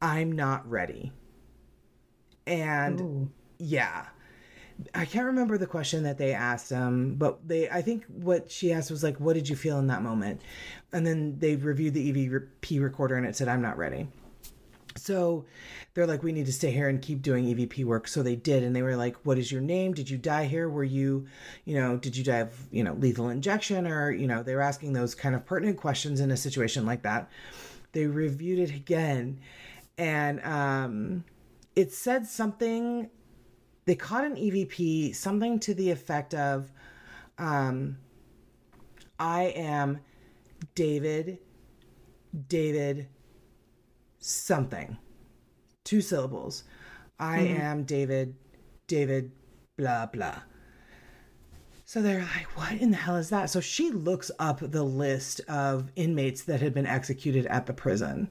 i'm 0.00 0.32
not 0.32 0.68
ready. 0.68 1.12
And 2.46 3.00
Ooh. 3.00 3.30
yeah 3.58 4.06
I 4.94 5.04
can't 5.04 5.26
remember 5.26 5.58
the 5.58 5.66
question 5.66 6.02
that 6.04 6.18
they 6.18 6.32
asked 6.32 6.70
him, 6.70 7.16
but 7.16 7.46
they 7.46 7.68
I 7.70 7.82
think 7.82 8.04
what 8.06 8.50
she 8.50 8.72
asked 8.72 8.90
was 8.90 9.02
like, 9.02 9.18
"What 9.20 9.34
did 9.34 9.48
you 9.48 9.56
feel 9.56 9.78
in 9.78 9.86
that 9.88 10.02
moment?" 10.02 10.40
And 10.92 11.06
then 11.06 11.38
they 11.38 11.56
reviewed 11.56 11.94
the 11.94 12.12
EVP 12.12 12.80
recorder 12.80 13.16
and 13.16 13.26
it 13.26 13.36
said, 13.36 13.48
"I'm 13.48 13.62
not 13.62 13.78
ready." 13.78 14.08
So 14.96 15.46
they're 15.94 16.06
like, 16.06 16.22
"We 16.22 16.32
need 16.32 16.46
to 16.46 16.52
stay 16.52 16.70
here 16.70 16.88
and 16.88 17.00
keep 17.00 17.22
doing 17.22 17.46
EVP 17.46 17.84
work." 17.84 18.06
So 18.08 18.22
they 18.22 18.36
did, 18.36 18.62
and 18.62 18.74
they 18.76 18.82
were 18.82 18.96
like, 18.96 19.16
"What 19.24 19.38
is 19.38 19.50
your 19.50 19.60
name? 19.62 19.94
Did 19.94 20.10
you 20.10 20.18
die 20.18 20.46
here? 20.46 20.68
Were 20.68 20.84
you, 20.84 21.26
you 21.64 21.74
know, 21.74 21.96
did 21.96 22.16
you 22.16 22.24
die 22.24 22.38
of 22.38 22.68
you 22.70 22.84
know 22.84 22.94
lethal 22.94 23.28
injection 23.28 23.86
or 23.86 24.10
you 24.10 24.26
know?" 24.26 24.42
They 24.42 24.54
were 24.54 24.62
asking 24.62 24.92
those 24.92 25.14
kind 25.14 25.34
of 25.34 25.46
pertinent 25.46 25.78
questions 25.78 26.20
in 26.20 26.30
a 26.30 26.36
situation 26.36 26.86
like 26.86 27.02
that. 27.02 27.30
They 27.92 28.06
reviewed 28.06 28.58
it 28.58 28.74
again, 28.74 29.40
and 29.98 30.40
um, 30.44 31.24
it 31.76 31.92
said 31.92 32.26
something 32.26 33.10
they 33.84 33.94
caught 33.94 34.24
an 34.24 34.36
EVP 34.36 35.14
something 35.14 35.58
to 35.60 35.74
the 35.74 35.90
effect 35.90 36.34
of 36.34 36.70
um, 37.38 37.98
I 39.18 39.44
am 39.56 40.00
David, 40.74 41.38
David, 42.48 43.08
something. 44.18 44.96
Two 45.84 46.00
syllables. 46.00 46.64
I 47.18 47.40
am 47.40 47.84
David, 47.84 48.34
David, 48.86 49.32
blah, 49.76 50.06
blah. 50.06 50.40
So 51.84 52.00
they're 52.00 52.20
like, 52.20 52.56
what 52.56 52.72
in 52.72 52.90
the 52.90 52.96
hell 52.96 53.16
is 53.16 53.30
that? 53.30 53.50
So 53.50 53.60
she 53.60 53.90
looks 53.90 54.30
up 54.38 54.60
the 54.60 54.82
list 54.82 55.40
of 55.48 55.90
inmates 55.94 56.44
that 56.44 56.60
had 56.60 56.72
been 56.72 56.86
executed 56.86 57.46
at 57.46 57.66
the 57.66 57.72
prison. 57.72 58.30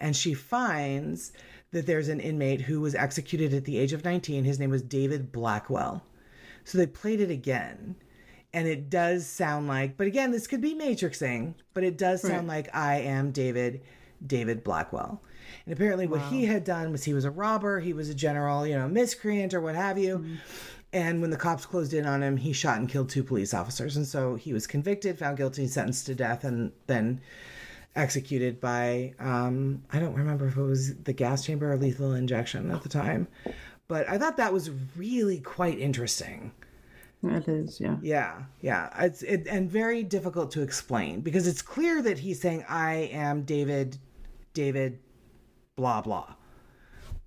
And 0.00 0.16
she 0.16 0.34
finds 0.34 1.32
that 1.72 1.86
there's 1.86 2.08
an 2.08 2.20
inmate 2.20 2.60
who 2.62 2.80
was 2.80 2.94
executed 2.94 3.52
at 3.52 3.64
the 3.64 3.78
age 3.78 3.92
of 3.92 4.04
19. 4.04 4.44
His 4.44 4.58
name 4.58 4.70
was 4.70 4.82
David 4.82 5.32
Blackwell. 5.32 6.02
So 6.64 6.78
they 6.78 6.86
played 6.86 7.20
it 7.20 7.30
again. 7.30 7.96
And 8.54 8.68
it 8.68 8.90
does 8.90 9.26
sound 9.26 9.66
like, 9.66 9.96
but 9.96 10.06
again, 10.06 10.30
this 10.30 10.46
could 10.46 10.60
be 10.60 10.74
matrixing, 10.74 11.54
but 11.72 11.84
it 11.84 11.96
does 11.96 12.20
sound 12.20 12.46
like 12.46 12.74
I 12.74 12.96
am 12.96 13.30
David, 13.30 13.80
David 14.26 14.62
Blackwell. 14.62 15.22
And 15.64 15.72
apparently, 15.72 16.06
what 16.06 16.20
he 16.22 16.44
had 16.44 16.64
done 16.64 16.92
was 16.92 17.04
he 17.04 17.14
was 17.14 17.24
a 17.24 17.30
robber, 17.30 17.80
he 17.80 17.94
was 17.94 18.10
a 18.10 18.14
general, 18.14 18.66
you 18.66 18.76
know, 18.76 18.88
miscreant 18.88 19.54
or 19.54 19.62
what 19.62 19.74
have 19.74 19.96
you. 19.96 20.18
Mm-hmm. 20.18 20.34
And 20.92 21.22
when 21.22 21.30
the 21.30 21.38
cops 21.38 21.64
closed 21.64 21.94
in 21.94 22.04
on 22.04 22.22
him, 22.22 22.36
he 22.36 22.52
shot 22.52 22.78
and 22.78 22.88
killed 22.88 23.08
two 23.08 23.24
police 23.24 23.54
officers. 23.54 23.96
And 23.96 24.06
so 24.06 24.34
he 24.34 24.52
was 24.52 24.66
convicted, 24.66 25.18
found 25.18 25.38
guilty, 25.38 25.66
sentenced 25.66 26.04
to 26.06 26.14
death, 26.14 26.44
and 26.44 26.72
then 26.86 27.22
executed 27.94 28.60
by 28.60 29.14
um, 29.18 29.82
I 29.92 29.98
don't 29.98 30.14
remember 30.14 30.46
if 30.46 30.56
it 30.56 30.62
was 30.62 30.96
the 30.96 31.12
gas 31.12 31.44
chamber 31.44 31.72
or 31.72 31.76
lethal 31.76 32.14
injection 32.14 32.70
at 32.70 32.82
the 32.82 32.88
time. 32.88 33.28
But 33.88 34.08
I 34.08 34.18
thought 34.18 34.36
that 34.38 34.52
was 34.52 34.70
really 34.96 35.40
quite 35.40 35.78
interesting. 35.78 36.52
It 37.22 37.46
is, 37.46 37.80
yeah. 37.80 37.98
Yeah, 38.02 38.42
yeah. 38.60 38.90
It's 39.04 39.22
it, 39.22 39.46
and 39.46 39.70
very 39.70 40.02
difficult 40.02 40.50
to 40.52 40.62
explain 40.62 41.20
because 41.20 41.46
it's 41.46 41.62
clear 41.62 42.02
that 42.02 42.18
he's 42.18 42.40
saying 42.40 42.64
I 42.68 43.10
am 43.12 43.42
David, 43.42 43.98
David, 44.54 44.98
blah 45.76 46.00
blah. 46.00 46.34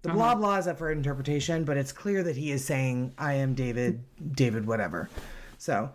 The 0.01 0.09
blah 0.09 0.35
blah 0.35 0.57
is 0.57 0.67
up 0.67 0.77
for 0.77 0.91
interpretation, 0.91 1.63
but 1.63 1.77
it's 1.77 1.91
clear 1.91 2.23
that 2.23 2.35
he 2.35 2.51
is 2.51 2.63
saying 2.63 3.13
I 3.17 3.35
am 3.35 3.53
David, 3.53 4.03
David, 4.33 4.67
whatever. 4.67 5.09
So. 5.57 5.91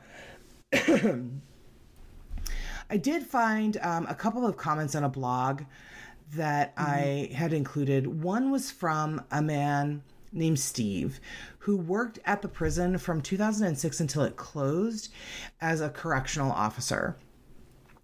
I 2.90 2.96
did 2.96 3.22
find 3.22 3.76
um, 3.82 4.06
a 4.08 4.14
couple 4.16 4.44
of 4.44 4.56
comments 4.56 4.96
on 4.96 5.04
a 5.04 5.08
blog 5.08 5.62
that 6.34 6.72
I 6.76 7.30
had 7.32 7.52
included. 7.52 8.22
One 8.22 8.50
was 8.50 8.72
from 8.72 9.22
a 9.30 9.40
man 9.40 10.02
named 10.32 10.58
Steve 10.58 11.20
who 11.60 11.76
worked 11.76 12.18
at 12.24 12.42
the 12.42 12.48
prison 12.48 12.98
from 12.98 13.20
2006 13.20 14.00
until 14.00 14.22
it 14.22 14.36
closed 14.36 15.12
as 15.60 15.80
a 15.80 15.88
correctional 15.88 16.50
officer. 16.50 17.16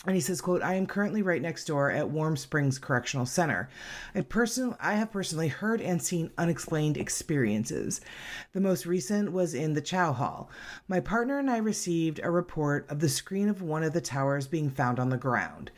And 0.06 0.14
he 0.14 0.20
says, 0.20 0.40
quote, 0.40 0.62
I 0.62 0.74
am 0.74 0.86
currently 0.86 1.20
right 1.20 1.42
next 1.42 1.64
door 1.64 1.90
at 1.90 2.08
Warm 2.08 2.36
Springs 2.36 2.78
Correctional 2.78 3.26
Center. 3.26 3.68
I 4.14 4.20
person 4.20 4.76
I 4.80 4.94
have 4.94 5.10
personally 5.10 5.48
heard 5.48 5.80
and 5.80 6.00
seen 6.00 6.30
unexplained 6.38 6.96
experiences. 6.96 8.00
The 8.52 8.60
most 8.60 8.86
recent 8.86 9.32
was 9.32 9.52
in 9.52 9.74
the 9.74 9.80
Chow 9.80 10.12
Hall. 10.12 10.48
My 10.86 11.00
partner 11.00 11.40
and 11.40 11.50
I 11.50 11.56
received 11.56 12.20
a 12.22 12.30
report 12.30 12.88
of 12.88 13.00
the 13.00 13.08
screen 13.08 13.48
of 13.48 13.62
one 13.62 13.82
of 13.82 13.94
the 13.94 14.00
towers 14.00 14.46
being 14.46 14.70
found 14.70 15.00
on 15.00 15.08
the 15.08 15.16
ground. 15.16 15.72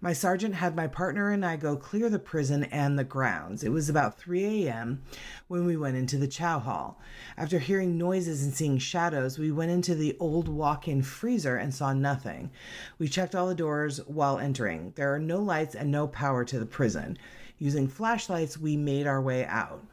My 0.00 0.14
sergeant 0.14 0.54
had 0.54 0.74
my 0.74 0.86
partner 0.86 1.30
and 1.30 1.44
I 1.44 1.56
go 1.56 1.76
clear 1.76 2.08
the 2.08 2.18
prison 2.18 2.64
and 2.64 2.98
the 2.98 3.04
grounds. 3.04 3.64
It 3.64 3.70
was 3.70 3.88
about 3.88 4.18
3 4.18 4.66
a.m. 4.66 5.02
when 5.48 5.66
we 5.66 5.76
went 5.76 5.96
into 5.96 6.16
the 6.16 6.28
chow 6.28 6.58
hall. 6.58 7.00
After 7.36 7.58
hearing 7.58 7.96
noises 7.96 8.42
and 8.44 8.52
seeing 8.52 8.78
shadows, 8.78 9.38
we 9.38 9.50
went 9.50 9.70
into 9.70 9.94
the 9.94 10.16
old 10.18 10.48
walk 10.48 10.88
in 10.88 11.02
freezer 11.02 11.56
and 11.56 11.72
saw 11.72 11.92
nothing. 11.92 12.50
We 12.98 13.08
checked 13.08 13.34
all 13.34 13.46
the 13.46 13.54
doors 13.54 13.73
while 14.06 14.38
entering. 14.38 14.92
There 14.96 15.14
are 15.14 15.18
no 15.18 15.38
lights 15.38 15.74
and 15.74 15.90
no 15.90 16.06
power 16.08 16.44
to 16.44 16.58
the 16.58 16.66
prison. 16.66 17.18
Using 17.58 17.88
flashlights, 17.88 18.58
we 18.58 18.76
made 18.76 19.06
our 19.06 19.20
way 19.20 19.44
out. 19.44 19.84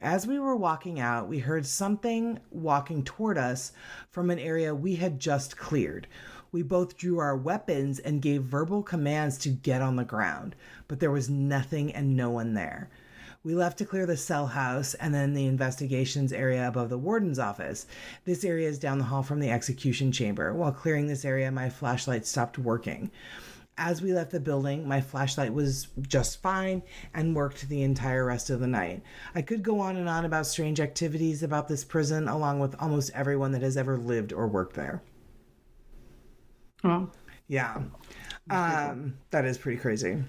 As 0.00 0.26
we 0.26 0.38
were 0.38 0.56
walking 0.56 1.00
out, 1.00 1.28
we 1.28 1.38
heard 1.40 1.66
something 1.66 2.38
walking 2.50 3.02
toward 3.02 3.36
us 3.36 3.72
from 4.10 4.30
an 4.30 4.38
area 4.38 4.74
we 4.74 4.94
had 4.94 5.18
just 5.18 5.56
cleared. 5.56 6.06
We 6.52 6.62
both 6.62 6.96
drew 6.96 7.18
our 7.18 7.36
weapons 7.36 7.98
and 7.98 8.22
gave 8.22 8.44
verbal 8.44 8.82
commands 8.82 9.38
to 9.38 9.48
get 9.48 9.82
on 9.82 9.96
the 9.96 10.04
ground, 10.04 10.54
but 10.86 11.00
there 11.00 11.10
was 11.10 11.28
nothing 11.28 11.92
and 11.92 12.16
no 12.16 12.30
one 12.30 12.54
there. 12.54 12.90
We 13.48 13.54
left 13.54 13.78
to 13.78 13.86
clear 13.86 14.04
the 14.04 14.14
cell 14.14 14.46
house 14.46 14.92
and 14.92 15.14
then 15.14 15.32
the 15.32 15.46
investigations 15.46 16.34
area 16.34 16.68
above 16.68 16.90
the 16.90 16.98
warden's 16.98 17.38
office. 17.38 17.86
This 18.26 18.44
area 18.44 18.68
is 18.68 18.78
down 18.78 18.98
the 18.98 19.04
hall 19.04 19.22
from 19.22 19.40
the 19.40 19.50
execution 19.50 20.12
chamber. 20.12 20.52
While 20.52 20.70
clearing 20.70 21.06
this 21.06 21.24
area, 21.24 21.50
my 21.50 21.70
flashlight 21.70 22.26
stopped 22.26 22.58
working. 22.58 23.10
As 23.78 24.02
we 24.02 24.12
left 24.12 24.32
the 24.32 24.38
building, 24.38 24.86
my 24.86 25.00
flashlight 25.00 25.54
was 25.54 25.88
just 26.02 26.42
fine 26.42 26.82
and 27.14 27.34
worked 27.34 27.70
the 27.70 27.84
entire 27.84 28.26
rest 28.26 28.50
of 28.50 28.60
the 28.60 28.66
night. 28.66 29.02
I 29.34 29.40
could 29.40 29.62
go 29.62 29.80
on 29.80 29.96
and 29.96 30.10
on 30.10 30.26
about 30.26 30.46
strange 30.46 30.78
activities 30.78 31.42
about 31.42 31.68
this 31.68 31.84
prison, 31.86 32.28
along 32.28 32.60
with 32.60 32.76
almost 32.78 33.12
everyone 33.14 33.52
that 33.52 33.62
has 33.62 33.78
ever 33.78 33.96
lived 33.96 34.34
or 34.34 34.46
worked 34.46 34.76
there. 34.76 35.02
Oh, 36.84 37.08
Yeah. 37.46 37.80
Um, 38.50 39.16
that 39.30 39.46
is 39.46 39.56
pretty 39.56 39.78
crazy. 39.78 40.22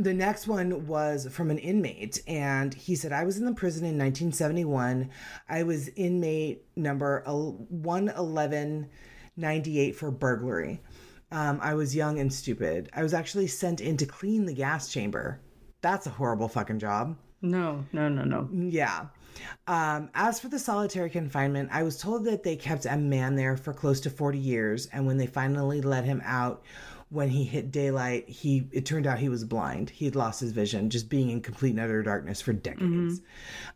The 0.00 0.14
next 0.14 0.48
one 0.48 0.86
was 0.86 1.28
from 1.30 1.50
an 1.50 1.58
inmate, 1.58 2.22
and 2.26 2.72
he 2.72 2.96
said, 2.96 3.12
I 3.12 3.24
was 3.24 3.36
in 3.36 3.44
the 3.44 3.52
prison 3.52 3.84
in 3.84 3.98
1971. 3.98 5.10
I 5.46 5.62
was 5.62 5.88
inmate 5.88 6.64
number 6.74 7.22
11198 7.26 9.94
for 9.94 10.10
burglary. 10.10 10.80
Um, 11.30 11.58
I 11.60 11.74
was 11.74 11.94
young 11.94 12.18
and 12.18 12.32
stupid. 12.32 12.88
I 12.94 13.02
was 13.02 13.12
actually 13.12 13.48
sent 13.48 13.82
in 13.82 13.98
to 13.98 14.06
clean 14.06 14.46
the 14.46 14.54
gas 14.54 14.90
chamber. 14.90 15.42
That's 15.82 16.06
a 16.06 16.10
horrible 16.10 16.48
fucking 16.48 16.78
job. 16.78 17.18
No, 17.42 17.84
no, 17.92 18.08
no, 18.08 18.24
no. 18.24 18.48
Yeah. 18.50 19.08
Um, 19.66 20.08
as 20.14 20.40
for 20.40 20.48
the 20.48 20.58
solitary 20.58 21.10
confinement, 21.10 21.68
I 21.72 21.82
was 21.82 21.98
told 21.98 22.24
that 22.24 22.42
they 22.42 22.56
kept 22.56 22.86
a 22.86 22.96
man 22.96 23.36
there 23.36 23.58
for 23.58 23.74
close 23.74 24.00
to 24.00 24.08
40 24.08 24.38
years, 24.38 24.86
and 24.86 25.06
when 25.06 25.18
they 25.18 25.26
finally 25.26 25.82
let 25.82 26.06
him 26.06 26.22
out, 26.24 26.62
when 27.10 27.28
he 27.28 27.44
hit 27.44 27.70
daylight, 27.70 28.28
he 28.28 28.68
it 28.72 28.86
turned 28.86 29.06
out 29.06 29.18
he 29.18 29.28
was 29.28 29.44
blind. 29.44 29.90
He 29.90 30.04
had 30.04 30.16
lost 30.16 30.40
his 30.40 30.52
vision, 30.52 30.90
just 30.90 31.08
being 31.08 31.30
in 31.30 31.40
complete 31.42 31.70
and 31.70 31.80
utter 31.80 32.02
darkness 32.02 32.40
for 32.40 32.52
decades. 32.52 33.20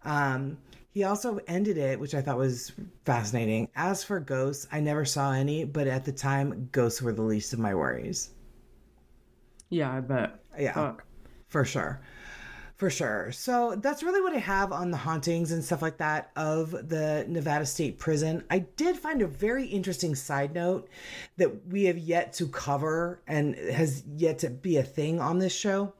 Um, 0.04 0.56
he 0.92 1.02
also 1.02 1.40
ended 1.48 1.76
it, 1.76 1.98
which 1.98 2.14
I 2.14 2.22
thought 2.22 2.38
was 2.38 2.70
fascinating. 3.04 3.68
As 3.74 4.04
for 4.04 4.20
ghosts, 4.20 4.68
I 4.70 4.78
never 4.78 5.04
saw 5.04 5.32
any, 5.32 5.64
but 5.64 5.88
at 5.88 6.04
the 6.04 6.12
time, 6.12 6.68
ghosts 6.70 7.02
were 7.02 7.12
the 7.12 7.22
least 7.22 7.52
of 7.52 7.58
my 7.58 7.74
worries. 7.74 8.30
Yeah, 9.70 9.92
I 9.92 10.00
bet. 10.00 10.38
Yeah. 10.56 10.72
Fuck. 10.72 11.04
For 11.48 11.64
sure. 11.64 12.00
For 12.76 12.90
sure. 12.90 13.30
So 13.30 13.76
that's 13.76 14.02
really 14.02 14.20
what 14.20 14.34
I 14.34 14.38
have 14.38 14.72
on 14.72 14.90
the 14.90 14.96
hauntings 14.96 15.52
and 15.52 15.64
stuff 15.64 15.80
like 15.80 15.98
that 15.98 16.32
of 16.34 16.70
the 16.70 17.24
Nevada 17.28 17.66
State 17.66 17.98
Prison. 17.98 18.42
I 18.50 18.60
did 18.60 18.96
find 18.96 19.22
a 19.22 19.28
very 19.28 19.66
interesting 19.66 20.16
side 20.16 20.54
note 20.54 20.88
that 21.36 21.68
we 21.68 21.84
have 21.84 21.98
yet 21.98 22.32
to 22.34 22.48
cover 22.48 23.22
and 23.28 23.54
has 23.54 24.02
yet 24.16 24.40
to 24.40 24.50
be 24.50 24.76
a 24.76 24.82
thing 24.82 25.20
on 25.20 25.38
this 25.38 25.54
show. 25.54 25.94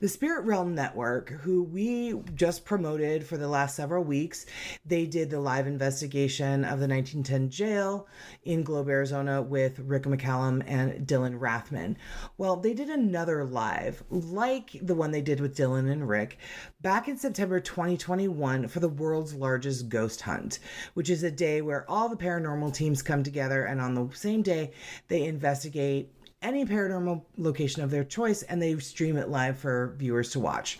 The 0.00 0.08
Spirit 0.08 0.46
Realm 0.46 0.74
Network, 0.74 1.28
who 1.28 1.62
we 1.62 2.14
just 2.34 2.64
promoted 2.64 3.26
for 3.26 3.36
the 3.36 3.48
last 3.48 3.76
several 3.76 4.02
weeks, 4.02 4.46
they 4.86 5.04
did 5.04 5.28
the 5.28 5.40
live 5.40 5.66
investigation 5.66 6.64
of 6.64 6.80
the 6.80 6.88
1910 6.88 7.50
jail 7.50 8.08
in 8.42 8.62
Globe, 8.62 8.88
Arizona 8.88 9.42
with 9.42 9.78
Rick 9.78 10.04
McCallum 10.04 10.62
and 10.66 11.06
Dylan 11.06 11.38
Rathman. 11.38 11.96
Well, 12.38 12.56
they 12.56 12.72
did 12.72 12.88
another 12.88 13.44
live, 13.44 14.02
like 14.08 14.70
the 14.80 14.94
one 14.94 15.10
they 15.10 15.20
did 15.20 15.38
with 15.38 15.54
Dylan 15.54 15.92
and 15.92 16.08
Rick, 16.08 16.38
back 16.80 17.06
in 17.06 17.18
September 17.18 17.60
2021 17.60 18.68
for 18.68 18.80
the 18.80 18.88
world's 18.88 19.34
largest 19.34 19.90
ghost 19.90 20.22
hunt, 20.22 20.60
which 20.94 21.10
is 21.10 21.22
a 21.24 21.30
day 21.30 21.60
where 21.60 21.84
all 21.90 22.08
the 22.08 22.16
paranormal 22.16 22.72
teams 22.72 23.02
come 23.02 23.22
together 23.22 23.66
and 23.66 23.82
on 23.82 23.92
the 23.92 24.08
same 24.16 24.40
day 24.40 24.70
they 25.08 25.24
investigate 25.24 26.10
any 26.42 26.64
paranormal 26.64 27.22
location 27.36 27.82
of 27.82 27.90
their 27.90 28.04
choice 28.04 28.42
and 28.42 28.60
they 28.60 28.78
stream 28.78 29.16
it 29.16 29.28
live 29.28 29.58
for 29.58 29.94
viewers 29.98 30.30
to 30.30 30.40
watch. 30.40 30.78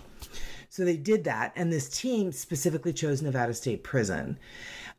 So 0.68 0.84
they 0.84 0.96
did 0.96 1.24
that, 1.24 1.52
and 1.56 1.72
this 1.72 1.88
team 1.88 2.30
specifically 2.30 2.92
chose 2.92 3.22
Nevada 3.22 3.52
State 3.54 3.82
Prison. 3.82 4.38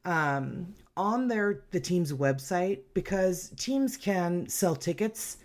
Um, 0.03 0.76
on 0.97 1.30
their 1.30 1.64
the 1.72 1.80
team's 1.80 2.12
website, 2.12 2.80
because 2.93 3.53
teams 3.57 3.95
can 3.95 4.49
sell 4.49 4.76
tickets 4.76 5.38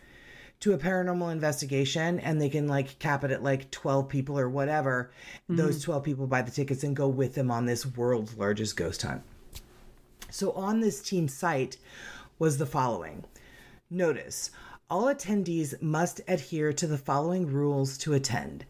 to 0.60 0.72
a 0.72 0.78
paranormal 0.78 1.30
investigation 1.30 2.18
and 2.20 2.40
they 2.40 2.48
can 2.48 2.66
like 2.66 2.98
cap 2.98 3.24
it 3.24 3.30
at 3.30 3.42
like 3.42 3.70
12 3.70 4.08
people 4.08 4.38
or 4.38 4.48
whatever. 4.48 5.10
Those 5.48 5.82
12 5.82 6.02
people 6.02 6.26
buy 6.26 6.42
the 6.42 6.50
tickets 6.50 6.82
and 6.82 6.96
go 6.96 7.08
with 7.08 7.34
them 7.34 7.50
on 7.50 7.66
this 7.66 7.84
world's 7.84 8.36
largest 8.36 8.76
ghost 8.76 9.02
hunt. 9.02 9.22
So 10.30 10.52
on 10.52 10.80
this 10.80 11.02
team 11.02 11.28
site 11.28 11.76
was 12.38 12.58
the 12.58 12.66
following. 12.66 13.24
Notice 13.90 14.50
all 14.88 15.04
attendees 15.04 15.80
must 15.82 16.20
adhere 16.28 16.72
to 16.72 16.86
the 16.86 16.98
following 16.98 17.46
rules 17.46 17.98
to 17.98 18.12
attend. 18.12 18.64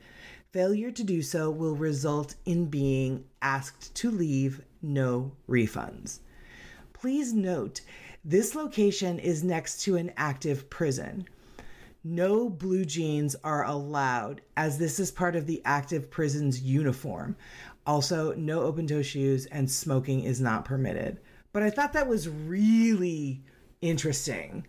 Failure 0.50 0.90
to 0.90 1.04
do 1.04 1.20
so 1.20 1.50
will 1.50 1.76
result 1.76 2.34
in 2.46 2.66
being 2.66 3.24
asked 3.42 3.94
to 3.96 4.10
leave, 4.10 4.62
no 4.80 5.32
refunds. 5.48 6.20
Please 6.94 7.34
note 7.34 7.82
this 8.24 8.54
location 8.54 9.18
is 9.18 9.44
next 9.44 9.82
to 9.82 9.96
an 9.96 10.10
active 10.16 10.70
prison. 10.70 11.28
No 12.02 12.48
blue 12.48 12.84
jeans 12.84 13.36
are 13.44 13.64
allowed, 13.64 14.40
as 14.56 14.78
this 14.78 14.98
is 14.98 15.10
part 15.10 15.36
of 15.36 15.46
the 15.46 15.60
active 15.64 16.10
prison's 16.10 16.62
uniform. 16.62 17.36
Also, 17.86 18.32
no 18.34 18.62
open 18.62 18.86
toe 18.86 19.02
shoes 19.02 19.46
and 19.46 19.70
smoking 19.70 20.22
is 20.22 20.40
not 20.40 20.64
permitted. 20.64 21.20
But 21.52 21.62
I 21.62 21.70
thought 21.70 21.92
that 21.92 22.08
was 22.08 22.28
really 22.28 23.42
interesting. 23.82 24.66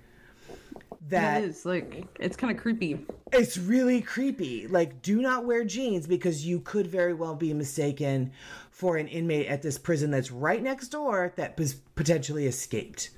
That 1.09 1.41
That 1.41 1.43
is 1.43 1.65
like 1.65 2.05
it's 2.19 2.35
kind 2.35 2.55
of 2.55 2.61
creepy. 2.61 3.05
it's 3.31 3.57
really 3.57 4.01
creepy. 4.01 4.67
Like, 4.67 5.01
do 5.01 5.21
not 5.21 5.45
wear 5.45 5.63
jeans 5.63 6.07
because 6.07 6.45
you 6.45 6.59
could 6.59 6.87
very 6.87 7.13
well 7.13 7.35
be 7.35 7.53
mistaken 7.53 8.31
for 8.71 8.97
an 8.97 9.07
inmate 9.07 9.47
at 9.47 9.61
this 9.61 9.77
prison 9.77 10.11
that's 10.11 10.31
right 10.31 10.61
next 10.61 10.89
door 10.89 11.33
that 11.37 11.57
was 11.57 11.75
potentially 11.95 12.45
escaped. 12.45 13.11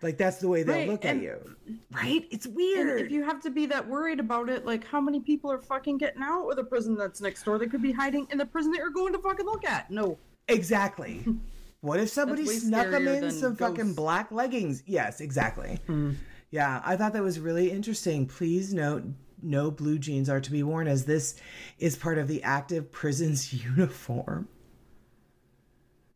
Like, 0.00 0.16
that's 0.16 0.38
the 0.38 0.46
way 0.48 0.62
they'll 0.62 0.76
Right, 0.76 0.88
look 0.88 1.04
at 1.04 1.20
you. 1.20 1.56
Right? 1.90 2.24
It's 2.30 2.46
And 2.46 2.54
weird. 2.56 3.00
if 3.02 3.10
you 3.10 3.24
have 3.24 3.40
to 3.42 3.50
be 3.50 3.66
that 3.66 3.86
worried 3.88 4.20
about 4.20 4.48
it, 4.48 4.64
like 4.64 4.86
how 4.86 5.00
many 5.00 5.18
people 5.20 5.50
are 5.50 5.60
fucking 5.60 5.98
getting 5.98 6.22
out 6.22 6.48
of 6.48 6.56
the 6.56 6.62
prison 6.64 6.96
that's 6.96 7.20
next 7.20 7.42
door? 7.42 7.58
They 7.58 7.66
could 7.66 7.82
be 7.82 7.92
hiding 7.92 8.26
in 8.30 8.38
the 8.38 8.46
prison 8.46 8.70
that 8.72 8.78
you're 8.78 8.90
going 8.90 9.12
to 9.12 9.18
fucking 9.18 9.44
look 9.46 9.64
at. 9.66 9.90
No. 9.90 10.16
Exactly. 10.48 11.24
What 11.80 12.00
if 12.00 12.08
somebody 12.08 12.44
snuck 12.44 12.90
them 12.90 13.06
in 13.06 13.30
some 13.30 13.54
fucking 13.54 13.94
black 13.94 14.32
leggings? 14.32 14.82
Yes, 14.84 15.20
exactly. 15.20 15.78
Hmm. 15.86 16.14
Yeah, 16.50 16.80
I 16.84 16.96
thought 16.96 17.12
that 17.12 17.22
was 17.22 17.38
really 17.40 17.70
interesting. 17.70 18.26
Please 18.26 18.72
note 18.72 19.04
no 19.42 19.70
blue 19.70 19.98
jeans 19.98 20.28
are 20.28 20.40
to 20.40 20.50
be 20.50 20.62
worn 20.62 20.88
as 20.88 21.04
this 21.04 21.36
is 21.78 21.96
part 21.96 22.18
of 22.18 22.26
the 22.26 22.42
active 22.42 22.90
prison's 22.90 23.52
uniform. 23.64 24.48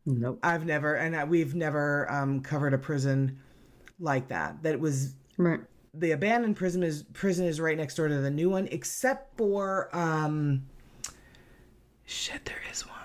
Nope. 0.05 0.39
I've 0.43 0.65
never, 0.65 0.95
and 0.95 1.29
we've 1.29 1.55
never 1.55 2.11
um, 2.11 2.41
covered 2.41 2.73
a 2.73 2.77
prison 2.77 3.39
like 3.99 4.27
that. 4.29 4.61
That 4.63 4.79
was 4.79 5.15
Right. 5.37 5.61
the 5.93 6.11
abandoned 6.11 6.57
prison 6.57 6.83
is 6.83 7.03
prison 7.13 7.45
is 7.45 7.59
right 7.61 7.77
next 7.77 7.95
door 7.95 8.07
to 8.07 8.17
the 8.19 8.29
new 8.29 8.49
one, 8.49 8.67
except 8.71 9.37
for 9.37 9.89
um, 9.95 10.63
shit. 12.05 12.43
There 12.45 12.61
is 12.71 12.85
one. 12.85 12.97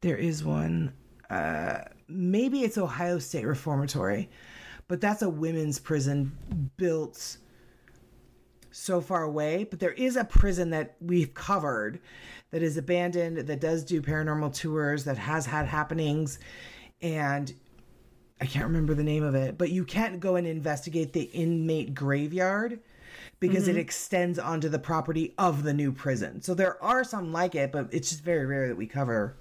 There 0.00 0.16
is 0.16 0.42
one. 0.44 0.92
Uh, 1.28 1.80
maybe 2.08 2.62
it's 2.62 2.78
Ohio 2.78 3.18
State 3.18 3.44
Reformatory, 3.46 4.30
but 4.88 5.00
that's 5.00 5.22
a 5.22 5.28
women's 5.28 5.78
prison 5.78 6.32
built 6.76 7.36
so 8.70 9.00
far 9.00 9.22
away. 9.22 9.64
But 9.64 9.80
there 9.80 9.92
is 9.92 10.16
a 10.16 10.24
prison 10.24 10.70
that 10.70 10.96
we've 11.00 11.34
covered 11.34 12.00
that 12.50 12.62
is 12.62 12.76
abandoned 12.76 13.38
that 13.38 13.60
does 13.60 13.84
do 13.84 14.00
paranormal 14.00 14.54
tours 14.54 15.04
that 15.04 15.18
has 15.18 15.46
had 15.46 15.66
happenings, 15.66 16.38
and 17.02 17.52
I 18.40 18.46
can't 18.46 18.64
remember 18.64 18.94
the 18.94 19.04
name 19.04 19.22
of 19.22 19.34
it, 19.34 19.58
but 19.58 19.70
you 19.70 19.84
can't 19.84 20.20
go 20.20 20.36
and 20.36 20.46
investigate 20.46 21.12
the 21.12 21.24
inmate 21.24 21.94
graveyard 21.94 22.80
because 23.40 23.68
it 23.68 23.72
mm-hmm. 23.72 23.80
extends 23.80 24.38
onto 24.38 24.68
the 24.68 24.78
property 24.78 25.34
of 25.38 25.62
the 25.62 25.74
new 25.74 25.92
prison. 25.92 26.40
So 26.40 26.54
there 26.54 26.82
are 26.82 27.04
some 27.04 27.32
like 27.32 27.54
it, 27.54 27.72
but 27.72 27.88
it's 27.92 28.10
just 28.10 28.22
very 28.22 28.46
rare 28.46 28.68
that 28.68 28.76
we 28.76 28.86
cover 28.86 29.36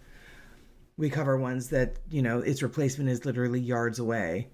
we 0.98 1.12
cover 1.12 1.38
ones 1.38 1.70
that, 1.70 1.98
you 2.10 2.24
know, 2.24 2.40
its 2.40 2.64
replacement 2.64 3.10
is 3.10 3.24
literally 3.24 3.60
yards 3.60 4.00
away. 4.00 4.48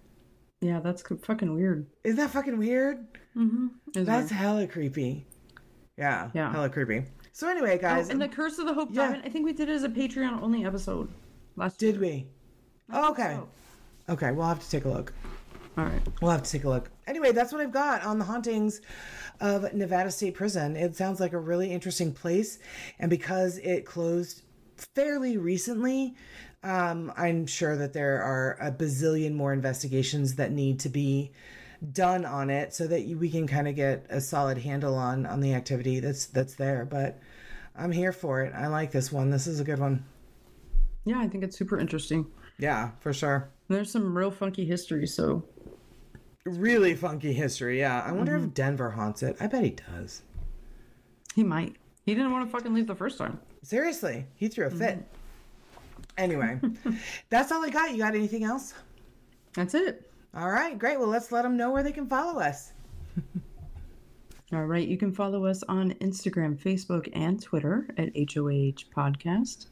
Yeah, 0.63 0.79
that's 0.79 1.03
fucking 1.23 1.53
weird. 1.53 1.85
Isn't 2.03 2.17
that 2.17 2.29
fucking 2.29 2.57
weird? 2.57 3.05
Mm-hmm. 3.35 3.67
Is 3.95 4.05
That's 4.05 4.31
hella 4.31 4.65
creepy. 4.67 5.25
Yeah, 5.97 6.29
Yeah. 6.33 6.51
hella 6.51 6.69
creepy. 6.69 7.05
So 7.33 7.49
anyway, 7.49 7.77
oh, 7.77 7.81
guys, 7.81 8.07
Oh, 8.07 8.11
and 8.11 8.23
um, 8.23 8.29
the 8.29 8.35
Curse 8.35 8.59
of 8.59 8.67
the 8.67 8.73
Hope 8.73 8.89
Yeah. 8.91 9.07
Diamond. 9.07 9.23
I 9.25 9.29
think 9.29 9.45
we 9.45 9.53
did 9.53 9.69
it 9.69 9.73
as 9.73 9.83
a 9.83 9.89
Patreon 9.89 10.41
only 10.41 10.65
episode 10.65 11.09
last. 11.55 11.79
did 11.79 11.95
year. 11.95 12.01
we? 12.01 12.27
Oh, 12.91 13.11
okay. 13.11 13.35
so. 13.35 13.49
Okay, 14.13 14.31
we'll 14.31 14.45
have 14.45 14.59
to 14.63 14.69
take 14.69 14.85
a 14.85 14.89
look. 14.89 15.13
All 15.77 15.85
right. 15.85 16.01
We'll 16.21 16.31
have 16.31 16.43
to 16.43 16.51
take 16.51 16.63
a 16.65 16.69
look. 16.69 16.91
Anyway, 17.07 17.31
that's 17.31 17.51
what 17.51 17.59
I've 17.61 17.71
got 17.71 18.03
on 18.03 18.19
the 18.19 18.25
hauntings 18.25 18.81
of 19.41 19.73
Nevada 19.73 20.11
State 20.11 20.35
Prison. 20.35 20.75
It 20.75 20.95
sounds 20.95 21.19
like 21.19 21.33
a 21.33 21.39
really 21.39 21.71
interesting 21.71 22.13
place. 22.13 22.59
And 22.99 23.09
because 23.09 23.57
it 23.57 23.85
closed 23.85 24.43
fairly 24.95 25.37
recently, 25.37 26.15
um, 26.63 27.11
I'm 27.17 27.45
sure 27.45 27.75
that 27.77 27.93
there 27.93 28.21
are 28.21 28.57
a 28.61 28.71
bazillion 28.71 29.33
more 29.33 29.53
investigations 29.53 30.35
that 30.35 30.51
need 30.51 30.79
to 30.81 30.89
be 30.89 31.31
done 31.91 32.23
on 32.25 32.49
it 32.49 32.73
so 32.73 32.87
that 32.87 33.01
you, 33.01 33.17
we 33.17 33.29
can 33.29 33.45
kind 33.47 33.67
of 33.67 33.75
get 33.75 34.05
a 34.09 34.21
solid 34.21 34.57
handle 34.57 34.95
on 34.95 35.25
on 35.25 35.41
the 35.41 35.53
activity 35.53 35.99
that's 35.99 36.27
that's 36.27 36.55
there. 36.55 36.85
But 36.85 37.19
I'm 37.75 37.91
here 37.91 38.11
for 38.13 38.41
it. 38.41 38.53
I 38.53 38.67
like 38.67 38.91
this 38.91 39.11
one. 39.11 39.29
This 39.29 39.47
is 39.47 39.59
a 39.59 39.63
good 39.63 39.79
one. 39.79 40.05
Yeah, 41.05 41.19
I 41.19 41.27
think 41.27 41.43
it's 41.43 41.57
super 41.57 41.77
interesting. 41.77 42.25
Yeah, 42.57 42.91
for 43.01 43.11
sure. 43.13 43.49
And 43.67 43.77
there's 43.77 43.91
some 43.91 44.17
real 44.17 44.31
funky 44.31 44.63
history, 44.63 45.07
so 45.07 45.43
Really 46.45 46.93
funky 46.93 47.31
history. 47.33 47.79
Yeah. 47.79 48.03
I 48.05 48.11
wonder 48.11 48.35
if 48.35 48.53
Denver 48.53 48.89
haunts 48.91 49.23
it. 49.23 49.37
I 49.39 49.47
bet 49.47 49.63
he 49.63 49.69
does. 49.71 50.21
he 51.35 51.43
might. 51.43 51.77
He 52.05 52.13
didn't 52.13 52.31
want 52.31 52.45
to 52.45 52.51
fucking 52.51 52.73
leave 52.73 52.87
the 52.87 52.95
first 52.95 53.17
time. 53.17 53.39
Seriously, 53.61 54.25
he 54.35 54.49
threw 54.49 54.65
a 54.67 54.69
fit. 54.69 55.05
Anyway, 56.17 56.59
that's 57.29 57.51
all 57.51 57.63
I 57.65 57.69
got. 57.69 57.91
You 57.91 57.97
got 57.97 58.15
anything 58.15 58.43
else? 58.43 58.73
That's 59.53 59.73
it. 59.73 60.09
All 60.35 60.49
right, 60.49 60.77
great. 60.77 60.99
Well, 60.99 61.09
let's 61.09 61.31
let 61.31 61.43
them 61.43 61.57
know 61.57 61.71
where 61.71 61.83
they 61.83 61.91
can 61.91 62.07
follow 62.07 62.39
us. 62.39 62.73
All 64.53 64.65
right, 64.65 64.87
you 64.87 64.97
can 64.97 65.11
follow 65.11 65.45
us 65.45 65.63
on 65.63 65.93
Instagram, 65.93 66.55
Facebook, 66.57 67.09
and 67.13 67.41
Twitter 67.41 67.87
at 67.97 68.09
HOH 68.15 68.85
Podcast. 68.95 69.67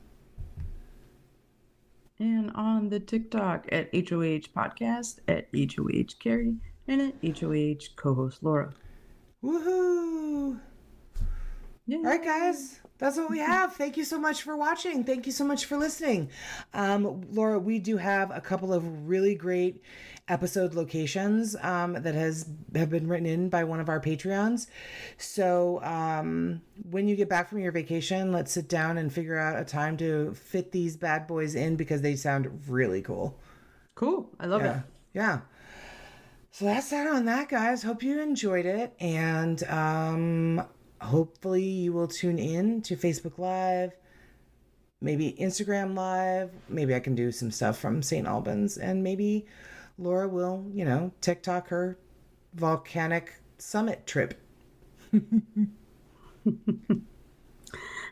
And 2.17 2.51
on 2.55 2.89
the 2.89 2.99
TikTok 2.99 3.67
at 3.71 3.89
HOH 3.93 4.49
Podcast, 4.55 5.19
at 5.27 5.47
HOH 5.53 6.15
Carrie, 6.19 6.55
and 6.87 7.01
at 7.01 7.39
HOH 7.39 7.93
co 7.95 8.13
host 8.15 8.41
Laura. 8.41 8.73
Woohoo! 9.43 10.59
Yeah. 11.87 11.97
All 11.97 12.03
right, 12.03 12.23
guys. 12.23 12.79
That's 12.99 13.17
what 13.17 13.31
we 13.31 13.39
have. 13.39 13.73
Thank 13.73 13.97
you 13.97 14.03
so 14.05 14.19
much 14.19 14.43
for 14.43 14.55
watching. 14.55 15.03
Thank 15.03 15.25
you 15.25 15.31
so 15.31 15.43
much 15.43 15.65
for 15.65 15.75
listening. 15.75 16.29
Um, 16.73 17.23
Laura, 17.31 17.57
we 17.57 17.79
do 17.79 17.97
have 17.97 18.29
a 18.29 18.39
couple 18.39 18.71
of 18.71 19.07
really 19.09 19.33
great 19.33 19.81
episode 20.27 20.75
locations 20.75 21.55
um, 21.63 21.93
that 21.93 22.13
has 22.13 22.47
have 22.75 22.91
been 22.91 23.07
written 23.07 23.25
in 23.25 23.49
by 23.49 23.63
one 23.63 23.79
of 23.79 23.89
our 23.89 23.99
Patreons. 23.99 24.67
So 25.17 25.81
um, 25.83 26.61
when 26.91 27.07
you 27.07 27.15
get 27.15 27.27
back 27.27 27.49
from 27.49 27.57
your 27.57 27.71
vacation, 27.71 28.31
let's 28.31 28.51
sit 28.51 28.69
down 28.69 28.99
and 28.99 29.11
figure 29.11 29.37
out 29.39 29.59
a 29.59 29.65
time 29.65 29.97
to 29.97 30.35
fit 30.35 30.71
these 30.71 30.95
bad 30.95 31.25
boys 31.25 31.55
in 31.55 31.75
because 31.75 32.01
they 32.01 32.15
sound 32.15 32.61
really 32.67 33.01
cool. 33.01 33.39
Cool. 33.95 34.29
I 34.39 34.45
love 34.45 34.61
Yeah. 34.61 34.77
it. 34.77 34.83
Yeah. 35.13 35.39
So 36.51 36.65
that's 36.65 36.89
that 36.91 37.07
on 37.07 37.25
that, 37.25 37.49
guys. 37.49 37.81
Hope 37.81 38.03
you 38.03 38.21
enjoyed 38.21 38.67
it. 38.67 38.93
And 38.99 39.63
um, 39.63 40.61
hopefully 41.01 41.63
you 41.63 41.91
will 41.93 42.07
tune 42.07 42.39
in 42.39 42.81
to 42.83 42.95
Facebook 42.95 43.37
Live, 43.37 43.91
maybe 45.01 45.35
Instagram 45.39 45.95
Live. 45.95 46.51
Maybe 46.69 46.95
I 46.95 46.99
can 46.99 47.15
do 47.15 47.31
some 47.31 47.51
stuff 47.51 47.77
from 47.77 48.01
St. 48.01 48.27
Albans. 48.27 48.77
And 48.77 49.03
maybe 49.03 49.45
Laura 49.97 50.27
will, 50.27 50.65
you 50.71 50.85
know, 50.85 51.11
TikTok 51.21 51.67
her 51.69 51.97
volcanic 52.53 53.33
summit 53.57 54.05
trip. 54.05 54.39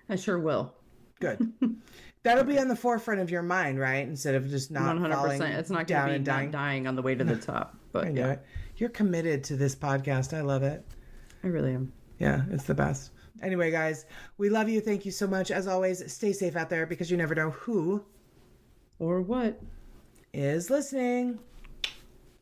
I 0.09 0.15
sure 0.15 0.39
will. 0.39 0.73
Good. 1.19 1.51
That'll 2.23 2.43
be 2.43 2.59
on 2.59 2.67
the 2.67 2.75
forefront 2.75 3.21
of 3.21 3.29
your 3.29 3.43
mind, 3.43 3.79
right? 3.79 4.05
Instead 4.07 4.35
of 4.35 4.49
just 4.49 4.71
not 4.71 4.87
One 4.87 4.97
hundred 4.97 5.15
falling 5.15 5.39
percent. 5.39 5.59
It's 5.59 5.69
not 5.69 5.87
down 5.87 6.09
and 6.09 6.25
dying. 6.25 6.51
dying 6.51 6.87
on 6.87 6.95
the 6.95 7.01
way 7.01 7.15
to 7.15 7.23
the 7.23 7.35
top. 7.41 7.77
But 7.91 8.07
I 8.07 8.11
know 8.11 8.25
yeah, 8.27 8.31
it. 8.33 8.45
You're 8.77 8.89
committed 8.89 9.43
to 9.45 9.55
this 9.55 9.75
podcast. 9.75 10.35
I 10.35 10.41
love 10.41 10.63
it. 10.63 10.85
I 11.43 11.47
really 11.47 11.73
am. 11.73 11.93
Yeah, 12.19 12.43
it's 12.51 12.65
the 12.65 12.75
best. 12.75 13.11
Anyway, 13.41 13.71
guys, 13.71 14.05
we 14.37 14.49
love 14.49 14.67
you. 14.69 14.81
Thank 14.81 15.05
you 15.05 15.11
so 15.11 15.25
much. 15.25 15.49
As 15.51 15.67
always, 15.67 16.11
stay 16.11 16.33
safe 16.33 16.55
out 16.55 16.69
there 16.69 16.85
because 16.85 17.09
you 17.09 17.17
never 17.17 17.33
know 17.33 17.51
who 17.51 18.03
Or 18.99 19.21
what? 19.21 19.59
is 20.33 20.69
listening. 20.69 21.39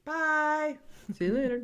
Bye. 0.04 0.78
See 1.14 1.26
you 1.26 1.34
later. 1.34 1.62